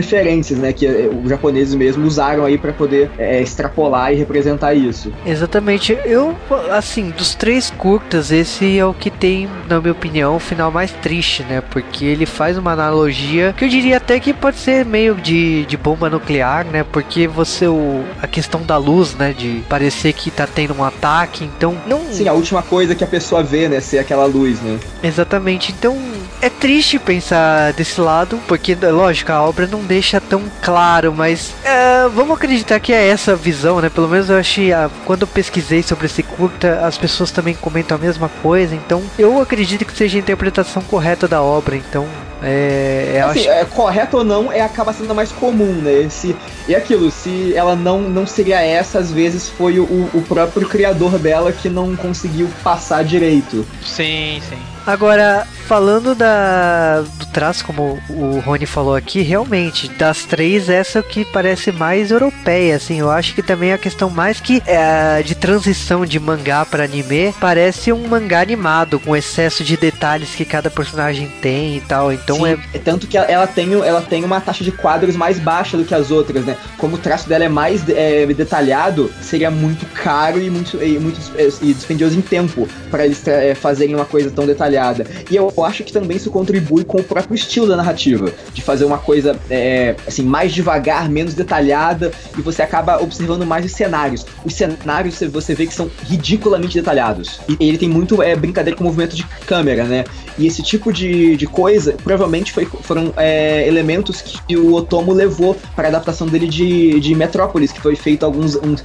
né? 0.57 0.73
Que 0.73 0.85
eh, 0.85 1.09
os 1.23 1.29
japoneses 1.29 1.75
mesmo 1.75 2.05
usaram 2.05 2.45
aí 2.45 2.57
para 2.57 2.73
poder 2.73 3.09
é, 3.17 3.41
extrapolar 3.41 4.13
e 4.13 4.15
representar 4.15 4.73
isso. 4.73 5.11
Exatamente. 5.25 5.97
Eu, 6.05 6.35
assim, 6.71 7.09
dos 7.11 7.35
três 7.35 7.69
curtas, 7.71 8.31
esse 8.31 8.77
é 8.77 8.85
o 8.85 8.93
que 8.93 9.09
tem, 9.09 9.49
na 9.67 9.79
minha 9.79 9.91
opinião, 9.91 10.35
o 10.35 10.39
final 10.39 10.71
mais 10.71 10.91
triste, 10.91 11.43
né? 11.43 11.61
Porque 11.61 12.05
ele 12.05 12.25
faz 12.25 12.57
uma 12.57 12.71
analogia 12.71 13.53
que 13.57 13.65
eu 13.65 13.69
diria 13.69 13.97
até 13.97 14.19
que 14.19 14.33
pode 14.33 14.57
ser 14.57 14.85
meio 14.85 15.15
de, 15.15 15.65
de 15.65 15.77
bomba 15.77 16.09
nuclear, 16.09 16.65
né? 16.65 16.83
Porque 16.83 17.27
você, 17.27 17.67
o, 17.67 18.03
a 18.21 18.27
questão 18.27 18.63
da 18.63 18.77
luz, 18.77 19.15
né? 19.15 19.33
De 19.37 19.63
parecer 19.69 20.13
que 20.13 20.31
tá 20.31 20.47
tendo 20.47 20.73
um 20.73 20.83
ataque, 20.83 21.43
então 21.43 21.77
não. 21.87 22.01
Sim, 22.11 22.27
a 22.27 22.33
última 22.33 22.61
coisa 22.61 22.95
que 22.95 23.03
a 23.03 23.07
pessoa 23.07 23.43
vê, 23.43 23.67
né? 23.67 23.79
Ser 23.79 23.99
aquela 23.99 24.25
luz, 24.25 24.61
né? 24.61 24.79
Exatamente. 25.03 25.71
Então 25.71 25.97
é 26.41 26.49
triste 26.49 26.97
pensar 26.97 27.73
desse 27.73 27.99
lado, 28.01 28.39
porque, 28.47 28.75
lógico, 28.75 29.31
a 29.31 29.41
obra 29.41 29.67
não 29.67 29.83
deixa 29.83 30.19
tão 30.19 30.43
claro, 30.61 31.13
mas 31.13 31.53
é, 31.63 32.07
vamos 32.09 32.35
acreditar 32.35 32.79
que 32.79 32.91
é 32.91 33.07
essa 33.07 33.35
visão, 33.35 33.79
né? 33.79 33.89
Pelo 33.89 34.07
menos 34.07 34.29
eu 34.29 34.37
achei, 34.37 34.73
a, 34.73 34.89
quando 35.05 35.21
eu 35.21 35.27
pesquisei 35.27 35.83
sobre 35.83 36.07
esse 36.07 36.23
curta, 36.23 36.85
as 36.85 36.97
pessoas 36.97 37.31
também 37.31 37.53
comentam 37.53 37.97
a 37.97 37.99
mesma 37.99 38.29
coisa, 38.41 38.75
então 38.75 39.01
eu 39.17 39.39
acredito 39.41 39.85
que 39.85 39.95
seja 39.95 40.17
a 40.17 40.19
interpretação 40.19 40.81
correta 40.81 41.27
da 41.27 41.41
obra, 41.41 41.75
então 41.75 42.07
É, 42.43 43.13
é, 43.15 43.21
assim, 43.21 43.41
acho... 43.41 43.49
é, 43.49 43.65
correto 43.65 44.17
ou 44.17 44.23
não, 44.23 44.51
é 44.51 44.61
acaba 44.61 44.91
sendo 44.93 45.13
mais 45.13 45.31
comum, 45.31 45.73
né? 45.73 45.93
Esse, 46.01 46.35
e 46.67 46.73
aquilo, 46.73 47.11
se 47.11 47.53
ela 47.55 47.75
não, 47.75 48.01
não 48.01 48.25
seria 48.25 48.59
essa, 48.61 48.97
às 48.97 49.11
vezes 49.11 49.47
foi 49.47 49.79
o, 49.79 50.09
o 50.11 50.23
próprio 50.27 50.67
criador 50.67 51.19
dela 51.19 51.51
que 51.51 51.69
não 51.69 51.95
conseguiu 51.95 52.49
passar 52.63 53.03
direito. 53.03 53.65
Sim, 53.85 54.41
sim. 54.49 54.57
Agora, 54.87 55.45
falando 55.71 56.13
da, 56.13 56.99
do 56.99 57.25
traço, 57.27 57.63
como 57.63 57.97
o 58.09 58.39
Rony 58.39 58.65
falou 58.65 58.93
aqui, 58.93 59.21
realmente, 59.21 59.87
das 59.91 60.25
três, 60.25 60.67
essa 60.67 60.99
é 60.99 61.01
o 61.01 61.03
que 61.03 61.23
parece 61.23 61.71
mais 61.71 62.11
europeia, 62.11 62.75
assim. 62.75 62.99
Eu 62.99 63.09
acho 63.09 63.33
que 63.33 63.41
também 63.41 63.71
a 63.71 63.77
questão 63.77 64.09
mais 64.09 64.41
que 64.41 64.61
é, 64.65 65.23
de 65.23 65.33
transição 65.33 66.05
de 66.05 66.19
mangá 66.19 66.65
para 66.65 66.83
anime 66.83 67.33
parece 67.39 67.93
um 67.93 68.05
mangá 68.05 68.41
animado, 68.41 68.99
com 68.99 69.15
excesso 69.15 69.63
de 69.63 69.77
detalhes 69.77 70.35
que 70.35 70.43
cada 70.43 70.69
personagem 70.69 71.31
tem 71.41 71.77
e 71.77 71.79
tal. 71.79 72.11
Então 72.11 72.35
Sim, 72.35 72.47
é. 72.47 72.59
é 72.73 72.79
tanto 72.79 73.07
que 73.07 73.17
ela 73.17 73.47
tem, 73.47 73.71
ela 73.73 74.01
tem 74.01 74.25
uma 74.25 74.41
taxa 74.41 74.65
de 74.65 74.73
quadros 74.73 75.15
mais 75.15 75.39
baixa 75.39 75.77
do 75.77 75.85
que 75.85 75.95
as 75.95 76.11
outras, 76.11 76.43
né? 76.43 76.57
Como 76.77 76.97
o 76.97 76.99
traço 76.99 77.29
dela 77.29 77.45
é 77.45 77.49
mais 77.49 77.87
é, 77.87 78.25
detalhado, 78.25 79.09
seria 79.21 79.49
muito 79.49 79.85
caro 79.85 80.41
e 80.41 80.49
muito, 80.49 80.83
e 80.83 80.99
muito 80.99 81.17
e 81.61 81.73
dispendioso 81.73 82.17
em 82.17 82.21
tempo 82.21 82.67
para 82.89 83.05
eles 83.05 83.25
é, 83.25 83.55
fazerem 83.55 83.95
uma 83.95 84.05
coisa 84.05 84.29
tão 84.29 84.45
detalhada 84.45 84.71
detalhada. 84.81 85.05
E 85.29 85.35
eu 85.35 85.51
acho 85.63 85.83
que 85.83 85.91
também 85.91 86.17
isso 86.17 86.29
contribui 86.29 86.83
com 86.83 86.99
o 86.99 87.03
próprio 87.03 87.35
estilo 87.35 87.67
da 87.67 87.75
narrativa, 87.75 88.31
de 88.53 88.61
fazer 88.61 88.85
uma 88.85 88.97
coisa 88.97 89.39
é, 89.49 89.95
assim 90.07 90.23
mais 90.23 90.53
devagar, 90.53 91.09
menos 91.09 91.33
detalhada, 91.33 92.11
e 92.37 92.41
você 92.41 92.61
acaba 92.61 93.01
observando 93.01 93.45
mais 93.45 93.65
os 93.65 93.71
cenários. 93.71 94.25
Os 94.45 94.53
cenários 94.53 95.19
você 95.31 95.53
vê 95.53 95.65
que 95.65 95.73
são 95.73 95.89
ridiculamente 96.07 96.77
detalhados. 96.77 97.39
E 97.47 97.57
ele 97.67 97.77
tem 97.77 97.89
muito 97.89 98.21
é, 98.21 98.35
brincadeira 98.35 98.77
com 98.77 98.83
o 98.83 98.87
movimento 98.87 99.15
de 99.15 99.25
câmera, 99.45 99.83
né? 99.83 100.03
E 100.37 100.47
esse 100.47 100.63
tipo 100.63 100.91
de, 100.91 101.35
de 101.35 101.47
coisa 101.47 101.95
provavelmente 102.03 102.51
foi, 102.51 102.65
foram 102.65 103.13
é, 103.17 103.67
elementos 103.67 104.21
que 104.21 104.55
o 104.55 104.73
Otomo 104.73 105.13
levou 105.13 105.55
para 105.75 105.87
a 105.87 105.89
adaptação 105.89 106.27
dele 106.27 106.47
de, 106.47 106.99
de 106.99 107.13
Metrópolis, 107.15 107.71
que 107.71 107.81
foi 107.81 107.95
feito 107.95 108.25
alguns 108.25 108.55
uns, 108.55 108.83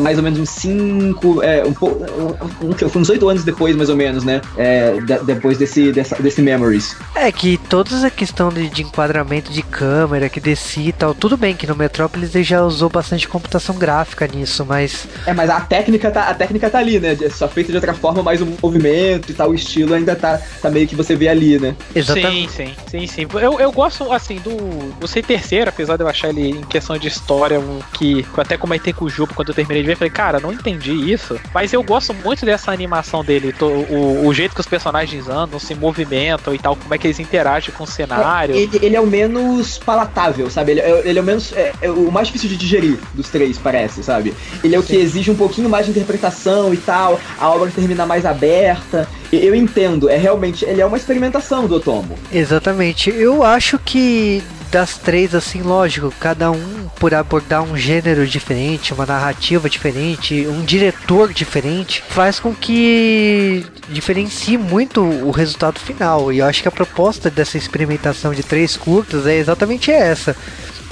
mais 0.00 0.18
ou 0.18 0.24
menos 0.24 0.38
uns 0.38 0.50
5, 0.50 1.42
é, 1.42 1.62
um, 1.64 2.66
um, 2.66 3.00
uns 3.00 3.10
8 3.10 3.28
anos 3.28 3.44
depois, 3.44 3.76
mais 3.76 3.88
ou 3.88 3.96
menos, 3.96 4.24
né? 4.24 4.40
É, 4.56 4.96
depois 5.24 5.58
desse, 5.58 5.92
dessa, 5.92 6.15
desse 6.22 6.42
Memories. 6.42 6.96
É 7.14 7.30
que 7.30 7.56
toda 7.56 7.94
essa 7.94 8.10
questão 8.10 8.48
de, 8.48 8.68
de 8.68 8.82
enquadramento 8.82 9.52
de 9.52 9.62
câmera, 9.62 10.28
que 10.28 10.40
desci 10.40 10.88
e 10.88 10.92
tal, 10.92 11.14
tudo 11.14 11.36
bem 11.36 11.54
que 11.54 11.66
no 11.66 11.74
Metrópolis 11.74 12.34
ele 12.34 12.44
já 12.44 12.62
usou 12.62 12.88
bastante 12.88 13.28
computação 13.28 13.76
gráfica 13.76 14.26
nisso, 14.26 14.64
mas. 14.64 15.06
É, 15.26 15.32
mas 15.32 15.50
a 15.50 15.60
técnica 15.60 16.10
tá, 16.10 16.28
a 16.28 16.34
técnica 16.34 16.70
tá 16.70 16.78
ali, 16.78 16.98
né? 16.98 17.16
Só 17.30 17.48
feita 17.48 17.70
de 17.70 17.76
outra 17.76 17.94
forma, 17.94 18.22
mas 18.22 18.40
o 18.40 18.46
movimento 18.62 19.30
e 19.30 19.34
tal, 19.34 19.50
o 19.50 19.54
estilo 19.54 19.94
ainda 19.94 20.14
tá, 20.14 20.40
tá 20.60 20.70
meio 20.70 20.86
que 20.86 20.96
você 20.96 21.14
vê 21.14 21.28
ali, 21.28 21.58
né? 21.58 21.76
Exatamente. 21.94 22.52
Sim, 22.52 22.66
sim, 22.88 23.06
sim, 23.06 23.06
sim. 23.06 23.26
Eu, 23.34 23.58
eu 23.60 23.72
gosto, 23.72 24.12
assim, 24.12 24.36
do. 24.36 25.06
Sei 25.06 25.22
Terceiro, 25.26 25.70
apesar 25.70 25.96
de 25.96 26.02
eu 26.02 26.08
achar 26.08 26.28
ele 26.28 26.50
em 26.50 26.62
questão 26.62 26.96
de 26.96 27.08
história, 27.08 27.58
um 27.58 27.80
que, 27.94 28.20
eu 28.20 28.40
até 28.40 28.56
comentei 28.56 28.92
com 28.92 29.04
o 29.04 29.08
Jupo 29.08 29.34
quando 29.34 29.48
eu 29.48 29.54
terminei 29.54 29.82
de 29.82 29.88
ver, 29.88 29.96
falei, 29.96 30.10
cara, 30.10 30.38
não 30.38 30.52
entendi 30.52 30.92
isso. 30.92 31.38
Mas 31.52 31.72
eu 31.72 31.82
gosto 31.82 32.14
muito 32.14 32.44
dessa 32.46 32.70
animação 32.70 33.24
dele, 33.24 33.54
o, 33.60 34.26
o 34.26 34.34
jeito 34.34 34.54
que 34.54 34.60
os 34.60 34.66
personagens 34.66 35.28
andam, 35.28 35.58
se 35.58 35.74
movimentam 35.96 36.54
e 36.54 36.58
tal, 36.58 36.76
como 36.76 36.94
é 36.94 36.98
que 36.98 37.06
eles 37.06 37.18
interagem 37.18 37.74
com 37.74 37.84
o 37.84 37.86
cenário. 37.86 38.54
É, 38.54 38.58
ele, 38.58 38.78
ele, 38.82 38.96
é 38.96 39.00
o 39.00 39.06
menos 39.06 39.78
palatável, 39.78 40.50
sabe? 40.50 40.72
Ele, 40.72 40.80
é, 40.80 41.02
ele 41.04 41.18
é 41.18 41.22
o 41.22 41.24
menos. 41.24 41.52
É, 41.52 41.72
é, 41.80 41.90
o 41.90 42.10
mais 42.12 42.28
difícil 42.28 42.48
de 42.48 42.56
digerir 42.56 42.98
dos 43.14 43.28
três, 43.28 43.58
parece, 43.58 44.02
sabe? 44.02 44.34
Ele 44.62 44.74
é 44.74 44.78
o 44.78 44.82
Sim. 44.82 44.88
que 44.88 44.96
exige 44.96 45.30
um 45.30 45.36
pouquinho 45.36 45.68
mais 45.68 45.86
de 45.86 45.92
interpretação 45.92 46.74
e 46.74 46.76
tal, 46.76 47.18
a 47.38 47.48
obra 47.48 47.70
termina 47.74 48.04
mais 48.04 48.26
aberta. 48.26 49.08
Eu 49.32 49.54
entendo, 49.54 50.08
é 50.08 50.16
realmente. 50.16 50.64
Ele 50.64 50.80
é 50.80 50.86
uma 50.86 50.96
experimentação 50.96 51.66
do 51.66 51.76
Otomo. 51.76 52.16
Exatamente. 52.32 53.10
Eu 53.10 53.42
acho 53.42 53.78
que 53.78 54.42
das 54.70 54.96
três, 54.96 55.34
assim, 55.34 55.62
lógico, 55.62 56.12
cada 56.18 56.50
um 56.50 56.88
por 56.98 57.14
abordar 57.14 57.62
um 57.62 57.76
gênero 57.76 58.26
diferente, 58.26 58.92
uma 58.92 59.06
narrativa 59.06 59.68
diferente, 59.68 60.46
um 60.46 60.64
diretor 60.64 61.32
diferente, 61.32 62.02
faz 62.08 62.40
com 62.40 62.54
que 62.54 63.64
diferencie 63.88 64.56
muito 64.58 65.02
o 65.02 65.30
resultado 65.30 65.78
final. 65.78 66.32
E 66.32 66.38
eu 66.38 66.46
acho 66.46 66.62
que 66.62 66.68
a 66.68 66.72
proposta 66.72 67.30
dessa 67.30 67.58
experimentação 67.58 68.32
de 68.32 68.42
três 68.42 68.76
curtas 68.76 69.26
é 69.26 69.36
exatamente 69.36 69.90
essa. 69.90 70.36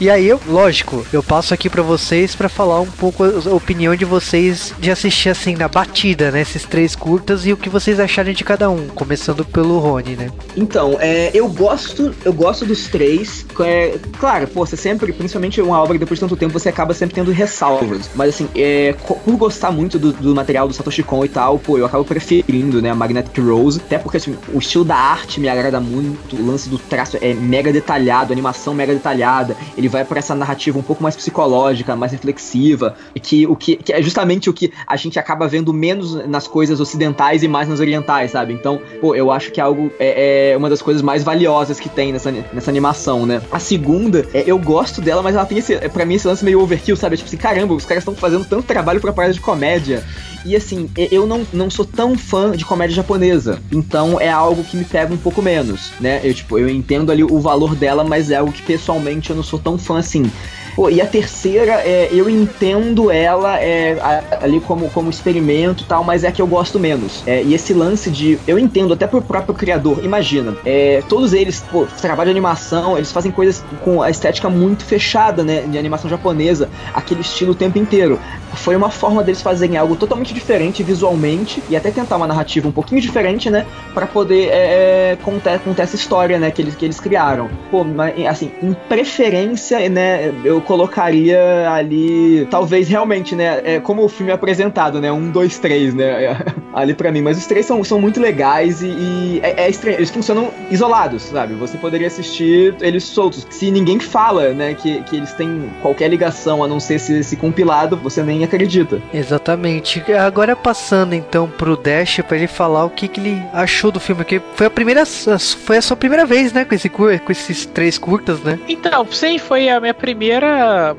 E 0.01 0.11
aí 0.11 0.29
eu, 0.29 0.41
lógico, 0.47 1.07
eu 1.13 1.23
passo 1.23 1.55
aqui 1.55 1.71
para 1.71 1.83
vocês 1.83 2.35
para 2.35 2.49
falar 2.49 2.81
um 2.81 2.87
pouco 2.87 3.23
a 3.25 3.55
opinião 3.55 3.95
de 3.95 4.05
vocês 4.05 4.75
de 4.79 4.91
assistir 4.91 5.29
assim 5.29 5.55
na 5.55 5.69
batida, 5.69 6.31
né, 6.31 6.41
esses 6.41 6.65
três 6.65 6.97
curtas 6.97 7.47
e 7.47 7.53
o 7.53 7.57
que 7.57 7.69
vocês 7.69 8.01
acharem 8.01 8.35
de 8.35 8.43
cada 8.43 8.69
um, 8.69 8.89
começando 8.89 9.45
pelo 9.45 9.79
Rony, 9.79 10.17
né? 10.17 10.31
Então, 10.57 10.97
é, 11.01 11.31
eu 11.33 11.49
gosto, 11.49 12.15
eu 12.25 12.33
gosto 12.33 12.67
dos 12.67 12.89
três. 12.89 13.47
É, 13.61 13.97
claro, 14.19 14.49
pô, 14.49 14.67
você 14.67 14.77
sempre, 14.77 15.13
principalmente 15.13 15.61
uma 15.61 15.81
obra 15.81 15.97
depois 15.97 16.19
de 16.19 16.25
tanto 16.25 16.37
tempo, 16.37 16.53
você 16.53 16.69
acaba 16.69 16.93
sempre 16.93 17.15
tendo 17.15 17.31
ressalvas. 17.31 18.11
Mas 18.15 18.31
assim, 18.31 18.49
é, 18.55 18.95
por 18.95 19.37
gostar 19.37 19.71
muito 19.71 19.99
do, 19.99 20.13
do, 20.13 20.35
material 20.35 20.67
do 20.67 20.75
Satoshi 20.75 21.03
Kon 21.03 21.25
e 21.25 21.29
tal, 21.29 21.59
pô, 21.59 21.79
eu 21.79 21.87
acabo 21.87 22.05
preferindo, 22.05 22.83
né, 22.83 22.91
a 22.91 22.95
Magnetic 22.95 23.39
Rose, 23.39 23.81
até 23.81 23.99
porque 23.99 24.17
assim, 24.17 24.37
o 24.53 24.59
estilo 24.59 24.85
da 24.85 24.97
arte 24.97 25.39
me 25.39 25.49
agrada 25.49 25.81
muito, 25.81 26.37
o 26.37 26.47
lance 26.47 26.69
do 26.69 26.79
traço 26.79 27.17
é 27.21 27.33
mega 27.33 27.73
detalhado, 27.73 28.33
a 28.33 28.35
animação 28.35 28.75
mega 28.75 28.93
detalhada. 28.93 29.57
Ele 29.77 29.84
ele 29.85 29.89
vai 29.89 30.05
para 30.05 30.19
essa 30.19 30.35
narrativa 30.35 30.79
um 30.79 30.83
pouco 30.83 31.03
mais 31.03 31.15
psicológica, 31.15 31.95
mais 31.95 32.13
reflexiva, 32.13 32.97
que 33.23 33.47
o 33.47 33.55
que, 33.55 33.77
que, 33.77 33.93
é 33.93 34.03
justamente 34.03 34.49
o 34.49 34.53
que 34.53 34.73
a 34.87 34.97
gente 34.97 35.19
acaba 35.19 35.47
vendo 35.47 35.73
menos 35.73 36.27
nas 36.27 36.47
coisas 36.47 36.81
ocidentais 36.81 37.43
e 37.43 37.49
mais 37.49 37.69
nas 37.69 37.81
orientais, 37.81 38.31
sabe? 38.31 38.55
Então, 38.55 38.81
pô, 39.01 39.15
eu 39.15 39.31
acho 39.31 39.53
que 39.53 39.61
é 39.61 39.63
algo 39.63 39.91
é, 39.99 40.53
é 40.53 40.57
uma 40.57 40.71
das 40.71 40.81
coisas 40.81 41.03
mais 41.03 41.23
valiosas 41.23 41.79
que 41.79 41.89
tem 41.89 42.13
nessa, 42.13 42.31
nessa 42.31 42.71
animação, 42.71 43.27
né? 43.27 43.43
A 43.53 43.59
segunda, 43.59 44.27
é, 44.33 44.45
eu 44.47 44.59
gosto 44.59 45.03
dela, 45.03 45.23
mas 45.23 45.35
ela 45.35 45.45
tem 45.45 45.59
esse, 45.59 45.75
é, 45.75 45.89
para 45.89 46.05
mim 46.05 46.15
esse 46.15 46.27
lance 46.27 46.45
meio 46.45 46.61
overkill, 46.61 46.97
sabe? 46.97 47.17
Tipo 47.17 47.29
assim, 47.29 47.37
caramba, 47.37 47.75
os 47.75 47.85
caras 47.85 48.03
estão 48.03 48.15
fazendo 48.15 48.45
tanto 48.45 48.65
trabalho 48.65 49.01
pra 49.01 49.13
parada 49.13 49.35
de 49.35 49.41
comédia. 49.41 50.03
E 50.45 50.55
assim, 50.55 50.91
eu 51.11 51.27
não, 51.27 51.47
não 51.53 51.71
sou 51.71 51.87
tão 51.87 52.19
fã 52.19 52.53
de 52.53 52.67
comédia 52.67 52.97
japonesa. 52.97 53.63
Então 53.73 54.21
é 54.21 54.29
algo 54.29 54.63
que 54.63 54.77
me 54.77 54.85
pega 54.85 55.13
um 55.13 55.17
pouco 55.17 55.41
menos, 55.41 55.91
né? 55.99 56.21
Eu, 56.23 56.35
tipo, 56.35 56.59
eu 56.59 56.69
entendo 56.69 57.11
ali 57.11 57.25
o 57.25 57.41
valor 57.41 57.75
dela, 57.75 58.05
mas 58.05 58.31
é 58.31 58.37
algo 58.37 58.53
que 58.53 58.63
pessoalmente 58.63 59.31
eu 59.31 59.37
não 59.37 59.43
sou 59.43 59.59
tão 59.59 59.74
fã 59.79 59.99
assim. 59.99 60.31
Pô, 60.75 60.89
e 60.91 61.01
a 61.01 61.07
terceira, 61.07 61.75
é, 61.75 62.09
eu 62.13 62.29
entendo 62.29 63.11
ela 63.11 63.61
é, 63.61 63.97
ali 64.41 64.61
como, 64.61 64.91
como 64.91 65.09
experimento 65.09 65.85
e 65.85 65.87
tal, 65.87 66.03
mas 66.03 66.25
é 66.25 66.33
que 66.33 66.43
eu 66.43 66.47
gosto 66.47 66.79
menos. 66.79 67.23
É, 67.27 67.43
e 67.43 67.55
esse 67.55 67.73
lance 67.73 68.11
de. 68.11 68.39
Eu 68.47 68.59
entendo 68.59 68.93
até 68.93 69.07
pro 69.07 69.23
próprio 69.23 69.55
criador, 69.55 70.05
imagina. 70.05 70.57
É, 70.65 71.03
todos 71.09 71.33
eles, 71.33 71.65
pô, 71.71 71.87
trabalham 72.01 72.33
de 72.33 72.39
animação, 72.39 72.97
eles 72.97 73.13
fazem 73.13 73.31
coisas 73.31 73.65
com 73.85 74.03
a 74.03 74.11
estética 74.11 74.49
muito 74.49 74.85
fechada, 74.85 75.43
né? 75.45 75.63
De 75.63 75.79
animação 75.79 76.11
japonesa, 76.11 76.69
aquele 76.93 77.21
estilo 77.21 77.53
o 77.53 77.55
tempo 77.55 77.79
inteiro. 77.79 78.19
Foi 78.55 78.75
uma 78.75 78.91
forma 78.91 79.23
deles 79.23 79.43
fazerem 79.43 79.77
algo 79.77 79.97
totalmente 79.97 80.33
diferente 80.33 80.83
visualmente 80.83 81.63
e 81.69 81.77
até 81.77 81.91
tentar 81.91 82.17
uma 82.17 82.27
narrativa 82.27 82.69
um 82.69 82.73
pouquinho 82.73 83.01
diferente, 83.01 83.51
né? 83.51 83.67
para 83.95 84.07
poder 84.07 84.49
é, 84.49 85.13
é, 85.13 85.19
contar, 85.23 85.59
contar 85.61 85.85
essa 85.85 85.95
história, 85.95 86.39
né? 86.39 86.51
Que 86.51 86.61
eles, 86.61 86.75
que 86.75 86.85
eles 86.85 86.99
criaram. 86.99 87.49
Pô, 87.71 87.85
mas, 87.85 88.27
assim, 88.27 88.51
em 88.61 88.75
preferência, 88.89 89.89
né? 89.89 90.33
Eu 90.45 90.61
colocaria 90.65 91.71
ali, 91.71 92.47
talvez 92.51 92.89
realmente, 92.89 93.35
né? 93.35 93.61
É, 93.65 93.81
como 93.81 94.05
o 94.05 94.09
filme 94.09 94.33
é 94.33 94.35
apresentado, 94.35 95.01
né? 95.01 95.13
Um, 95.13 95.31
dois, 95.31 95.59
três, 95.59 95.95
né? 95.95 96.37
ali 96.75 96.95
para 96.95 97.13
mim. 97.13 97.23
Mas 97.23 97.39
os 97.39 97.47
três 97.47 97.67
são, 97.67 97.83
são 97.85 98.01
muito 98.01 98.21
legais 98.21 98.83
e, 98.83 98.87
e 98.87 99.41
é, 99.43 99.65
é, 99.65 99.71
estranho. 99.71 99.99
Eles 99.99 100.11
funcionam 100.11 100.51
isolados, 100.71 101.23
sabe? 101.23 101.55
Você 101.55 101.79
poderia 101.79 102.07
assistir 102.07 102.75
eles 102.81 103.05
soltos. 103.05 103.47
Se 103.51 103.71
ninguém 103.71 104.01
fala, 104.01 104.51
né? 104.51 104.75
Que, 104.75 105.03
que 105.03 105.17
eles 105.17 105.33
têm 105.33 105.71
qualquer 105.81 106.09
ligação 106.09 106.65
a 106.65 106.69
não 106.69 106.81
ser 106.81 106.95
esse, 106.95 107.19
esse 107.19 107.37
compilado, 107.37 107.97
você 107.97 108.23
nem 108.23 108.43
acredita. 108.45 109.01
Exatamente. 109.13 110.03
Agora 110.13 110.57
passando 110.57 111.15
então 111.15 111.49
pro 111.49 111.77
Dash 111.77 112.21
para 112.27 112.37
ele 112.37 112.47
falar 112.47 112.85
o 112.85 112.91
que, 112.91 113.09
que 113.09 113.21
ele 113.21 113.43
achou 113.53 113.91
do 113.91 114.01
filme, 114.01 114.25
que 114.25 114.41
foi 114.55 114.67
a 114.67 114.71
primeira, 114.71 115.05
foi 115.07 115.77
a 115.77 115.83
sua 115.83 115.97
primeira 115.97 116.27
vez, 116.27 116.53
né? 116.53 116.65
Com 116.65 116.75
esse 116.75 116.89
com 116.89 117.33
esses 117.33 117.67
três 117.67 117.99
curtas, 117.99 118.41
né? 118.41 118.59
Então, 118.69 119.07
sim, 119.11 119.39
foi 119.39 119.69
a 119.69 119.81
minha 119.81 119.95
primeira 119.95 120.54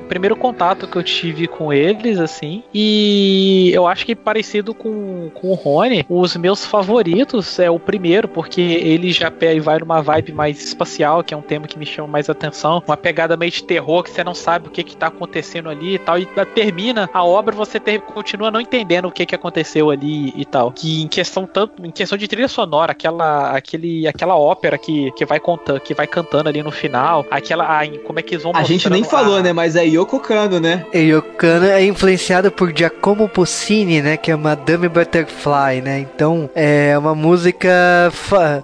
primeiro 0.07 0.35
contato 0.35 0.87
que 0.87 0.95
eu 0.95 1.03
tive 1.03 1.47
com 1.47 1.71
eles, 1.71 2.19
assim. 2.19 2.63
E 2.73 3.71
eu 3.73 3.87
acho 3.87 4.05
que 4.05 4.15
parecido 4.15 4.73
com, 4.73 5.29
com 5.33 5.49
o 5.49 5.53
Rony, 5.53 6.05
os 6.09 6.35
meus 6.35 6.65
favoritos 6.65 7.59
é 7.59 7.69
o 7.69 7.79
primeiro, 7.79 8.27
porque 8.27 8.61
ele 8.61 9.11
já 9.11 9.31
vai 9.61 9.79
numa 9.79 10.01
vibe 10.01 10.33
mais 10.33 10.63
espacial, 10.63 11.23
que 11.23 11.33
é 11.33 11.37
um 11.37 11.41
tema 11.41 11.67
que 11.67 11.77
me 11.77 11.85
chama 11.85 12.07
mais 12.07 12.29
atenção. 12.29 12.83
Uma 12.85 12.97
pegada 12.97 13.37
meio 13.37 13.51
de 13.51 13.63
terror, 13.63 14.03
que 14.03 14.09
você 14.09 14.23
não 14.23 14.33
sabe 14.33 14.67
o 14.67 14.71
que, 14.71 14.83
que 14.83 14.97
tá 14.97 15.07
acontecendo 15.07 15.69
ali 15.69 15.95
e 15.95 15.99
tal. 15.99 16.17
E 16.17 16.25
termina 16.53 17.09
a 17.13 17.23
obra 17.23 17.55
você 17.55 17.79
ter, 17.79 18.01
continua 18.01 18.51
não 18.51 18.61
entendendo 18.61 19.05
o 19.07 19.11
que, 19.11 19.25
que 19.25 19.35
aconteceu 19.35 19.89
ali 19.89 20.33
e 20.35 20.45
tal. 20.45 20.71
Que 20.71 21.01
em 21.01 21.07
questão 21.07 21.45
tanto, 21.45 21.85
em 21.85 21.91
questão 21.91 22.17
de 22.17 22.27
trilha 22.27 22.47
sonora, 22.47 22.91
aquela, 22.91 23.51
aquele, 23.51 24.07
aquela 24.07 24.37
ópera 24.37 24.77
que, 24.77 25.11
que 25.11 25.25
vai 25.25 25.39
contando, 25.39 25.79
que 25.79 25.93
vai 25.93 26.07
cantando 26.07 26.49
ali 26.49 26.61
no 26.63 26.71
final, 26.71 27.25
aquela, 27.29 27.81
a, 27.81 27.87
como 27.99 28.19
é 28.19 28.21
que 28.21 28.35
eles 28.35 28.43
vão 28.43 28.53
A 28.55 28.63
gente 28.63 28.89
nem 28.89 29.03
falou, 29.03 29.37
a... 29.37 29.44
né? 29.45 29.53
Mas 29.53 29.75
é 29.75 29.86
Yoko 29.86 30.19
Kano, 30.19 30.60
né? 30.60 30.86
E 30.93 30.99
Yoko 30.99 31.34
Kano 31.38 31.65
é 31.65 31.84
influenciada 31.86 32.49
por 32.49 32.75
Giacomo 32.75 33.29
Puccini, 33.29 34.01
né? 34.01 34.17
Que 34.17 34.31
é 34.31 34.36
Madame 34.36 34.89
Butterfly, 34.89 35.81
né? 35.84 35.99
Então 35.99 36.49
é 36.55 36.97
uma 36.97 37.13
música 37.13 38.12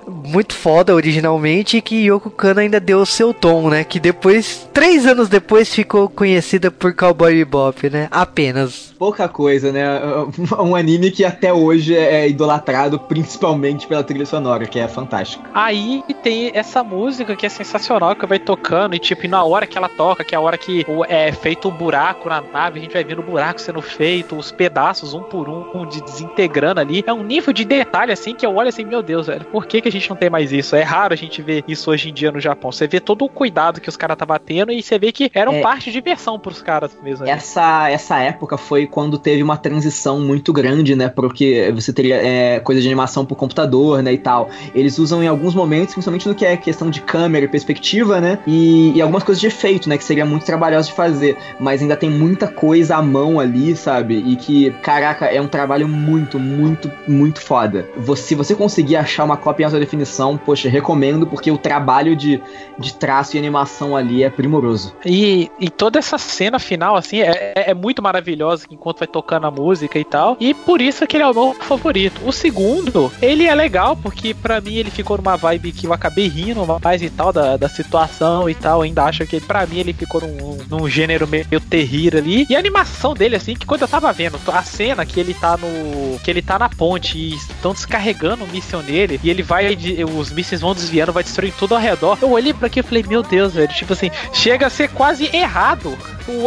muito 0.08 0.54
foda 0.56 0.96
originalmente 0.96 1.82
que 1.82 2.08
Yoko 2.08 2.30
Kano 2.30 2.60
ainda 2.60 2.80
deu 2.80 3.00
o 3.00 3.06
seu 3.06 3.34
tom, 3.34 3.70
né? 3.70 3.84
Que 3.84 4.00
depois, 4.00 4.68
três 4.74 5.06
anos 5.06 5.30
depois, 5.30 5.74
ficou 5.74 6.10
conhecida 6.10 6.72
por 6.72 6.94
Cowboy 6.96 7.36
Bebop, 7.36 7.90
né? 7.90 8.08
Apenas. 8.10 8.94
Pouca 8.98 9.28
coisa, 9.28 9.72
né? 9.72 9.86
Um 10.62 10.76
anime 10.76 11.12
que 11.12 11.26
até 11.26 11.52
hoje 11.52 11.96
é 11.96 12.28
idolatrado 12.30 13.00
principalmente 13.00 13.88
pela 13.88 14.04
trilha 14.04 14.26
sonora, 14.26 14.66
que 14.66 14.80
é 14.80 14.88
fantástica. 14.88 15.44
Aí 15.54 16.04
tem 16.24 16.52
essa 16.54 16.84
música 16.84 17.36
que 17.36 17.46
é 17.46 17.50
sensacional, 17.50 18.16
que 18.16 18.26
vai 18.26 18.40
tocando, 18.40 18.96
e 18.96 19.00
tipo, 19.00 19.28
na 19.28 19.44
hora 19.44 19.66
que 19.66 19.78
ela 19.78 19.90
toca, 19.90 20.24
que 20.24 20.36
é 20.36 20.38
a 20.38 20.42
hora 20.42 20.58
que 20.58 20.71
é 21.08 21.32
feito 21.32 21.68
um 21.68 21.72
buraco 21.72 22.30
na 22.30 22.42
nave, 22.42 22.80
a 22.80 22.82
gente 22.82 22.94
vai 22.94 23.04
vendo 23.04 23.20
o 23.20 23.24
buraco 23.24 23.60
sendo 23.60 23.82
feito, 23.82 24.36
os 24.36 24.52
pedaços 24.52 25.14
um 25.14 25.22
por 25.22 25.50
um, 25.50 25.86
de 25.86 26.02
desintegrando 26.02 26.80
ali. 26.80 27.04
É 27.06 27.14
um 27.14 27.24
nível 27.24 27.54
de 27.54 27.66
detalhe 27.66 28.12
assim 28.12 28.36
que 28.36 28.46
eu 28.46 28.56
olho 28.56 28.70
assim, 28.70 28.84
meu 28.86 29.02
Deus, 29.02 29.28
velho, 29.28 29.46
por 29.46 29.66
que, 29.66 29.82
que 29.82 29.88
a 29.88 29.92
gente 29.92 30.10
não 30.10 30.16
tem 30.16 30.30
mais 30.30 30.52
isso? 30.52 30.76
É 30.76 30.84
raro 30.84 31.14
a 31.14 31.18
gente 31.18 31.42
ver 31.42 31.64
isso 31.68 31.90
hoje 31.92 32.10
em 32.10 32.14
dia 32.14 32.32
no 32.32 32.40
Japão. 32.40 32.72
Você 32.72 32.88
vê 32.88 33.00
todo 33.00 33.26
o 33.26 33.30
cuidado 33.30 33.82
que 33.82 33.90
os 33.90 33.98
caras 33.98 34.16
estavam 34.16 34.38
tendo 34.40 34.72
e 34.72 34.82
você 34.82 34.98
vê 34.98 35.12
que 35.12 35.30
era 35.34 35.54
é, 35.54 35.62
parte 35.62 35.86
de 35.86 35.92
diversão 35.92 36.40
pros 36.40 36.62
caras 36.62 36.98
mesmo. 37.02 37.26
Essa, 37.28 37.90
essa 37.90 38.20
época 38.20 38.58
foi 38.58 38.88
quando 38.88 39.18
teve 39.18 39.44
uma 39.44 39.58
transição 39.58 40.20
muito 40.20 40.52
grande, 40.52 40.96
né? 40.96 41.10
Porque 41.10 41.72
você 41.74 41.94
teria 41.94 42.16
é, 42.16 42.60
coisa 42.60 42.82
de 42.82 42.88
animação 42.88 43.26
por 43.26 43.36
computador, 43.36 44.02
né? 44.02 44.14
E 44.14 44.18
tal. 44.18 44.50
Eles 44.74 44.98
usam 45.00 45.24
em 45.24 45.28
alguns 45.28 45.54
momentos, 45.54 45.94
principalmente 45.94 46.28
no 46.28 46.36
que 46.36 46.46
é 46.46 46.58
questão 46.58 46.90
de 46.90 47.02
câmera 47.02 47.46
e 47.46 47.48
perspectiva, 47.48 48.20
né? 48.20 48.40
E, 48.48 48.94
e 48.96 49.02
algumas 49.02 49.24
coisas 49.24 49.40
de 49.40 49.48
efeito, 49.48 49.88
né? 49.88 49.98
Que 49.98 50.04
seria 50.04 50.26
muito 50.26 50.46
trabalhoso 50.62 50.90
de 50.90 50.96
fazer. 50.96 51.38
Mas 51.60 51.82
ainda 51.82 51.96
tem 51.96 52.10
muita 52.10 52.48
coisa 52.48 52.98
à 52.98 53.02
mão 53.02 53.40
ali, 53.40 53.76
sabe? 53.76 54.24
E 54.28 54.36
que, 54.36 54.72
caraca, 54.84 55.26
é 55.26 55.42
um 55.42 55.48
trabalho 55.48 55.88
muito, 55.88 56.40
muito, 56.40 56.92
muito 57.08 57.42
foda. 57.42 57.90
Você, 57.98 58.22
se 58.22 58.36
você 58.36 58.56
conseguir 58.56 58.96
achar 58.96 59.24
uma 59.24 59.36
cópia 59.36 59.64
em 59.64 59.66
alta 59.66 59.80
definição, 59.80 60.38
poxa, 60.38 60.70
recomendo, 60.70 61.26
porque 61.26 61.50
o 61.52 61.58
trabalho 61.58 62.16
de, 62.16 62.42
de 62.78 62.94
traço 62.94 63.36
e 63.36 63.40
animação 63.40 63.96
ali 63.96 64.24
é 64.24 64.30
primoroso. 64.30 64.96
E, 65.06 65.52
e 65.60 65.70
toda 65.70 66.00
essa 66.00 66.18
cena 66.18 66.60
final, 66.60 66.96
assim, 66.96 67.22
é, 67.22 67.54
é, 67.56 67.72
é 67.72 67.74
muito 67.74 68.02
maravilhosa 68.02 68.66
enquanto 68.70 69.00
vai 69.00 69.08
tocando 69.08 69.48
a 69.48 69.52
música 69.52 69.98
e 69.98 70.06
tal. 70.06 70.38
E 70.40 70.54
por 70.54 70.82
isso 70.82 71.06
que 71.08 71.18
ele 71.18 71.24
é 71.24 71.28
o 71.28 71.34
meu 71.34 71.54
favorito. 71.56 72.22
O 72.26 72.32
segundo, 72.32 73.12
ele 73.22 73.48
é 73.48 73.56
legal, 73.56 73.98
porque 73.98 74.34
para 74.34 74.62
mim 74.62 74.76
ele 74.76 74.92
ficou 74.92 75.18
numa 75.18 75.36
vibe 75.36 75.72
que 75.72 75.88
eu 75.88 75.94
acabei 75.94 76.28
rindo 76.28 76.66
mais 76.82 77.02
e 77.02 77.10
tal, 77.10 77.34
da, 77.34 77.58
da 77.58 77.68
situação 77.68 78.50
e 78.50 78.56
tal. 78.56 78.82
Ainda 78.82 79.04
acho 79.04 79.26
que 79.26 79.42
para 79.42 79.66
mim 79.66 79.80
ele 79.80 79.94
ficou 79.94 80.22
num, 80.22 80.41
num 80.70 80.90
gênero 80.90 81.28
meio 81.28 81.60
terrível 81.70 82.20
ali. 82.20 82.46
E 82.50 82.56
a 82.56 82.60
animação 82.60 83.14
dele, 83.14 83.36
assim, 83.36 83.56
que 83.56 83.66
quando 83.66 83.82
eu 83.82 83.88
tava 83.88 84.12
vendo 84.12 84.40
a 84.48 84.64
cena 84.64 85.06
que 85.06 85.20
ele 85.20 85.34
tá 85.34 85.58
no. 85.58 86.20
que 86.20 86.30
ele 86.30 86.42
tá 86.42 86.58
na 86.58 86.70
ponte 86.70 87.18
e 87.18 87.36
estão 87.36 87.74
descarregando 87.74 88.44
o 88.44 88.48
míssil 88.48 88.82
nele, 88.82 89.20
e 89.24 89.30
ele 89.30 89.44
vai. 89.44 89.78
Os 90.18 90.32
mísseis 90.32 90.62
vão 90.62 90.74
desviando, 90.74 91.14
vai 91.14 91.24
destruindo 91.24 91.56
tudo 91.58 91.76
ao 91.76 91.82
redor. 91.82 92.18
Eu 92.22 92.32
olhei 92.32 92.54
para 92.54 92.68
aqui 92.68 92.80
e 92.80 92.84
falei, 92.84 93.04
meu 93.08 93.24
Deus, 93.24 93.54
velho. 93.54 93.68
Tipo 93.74 93.94
assim, 93.94 94.12
chega 94.34 94.68
a 94.68 94.70
ser 94.70 94.90
quase 94.90 95.30
errado 95.36 95.98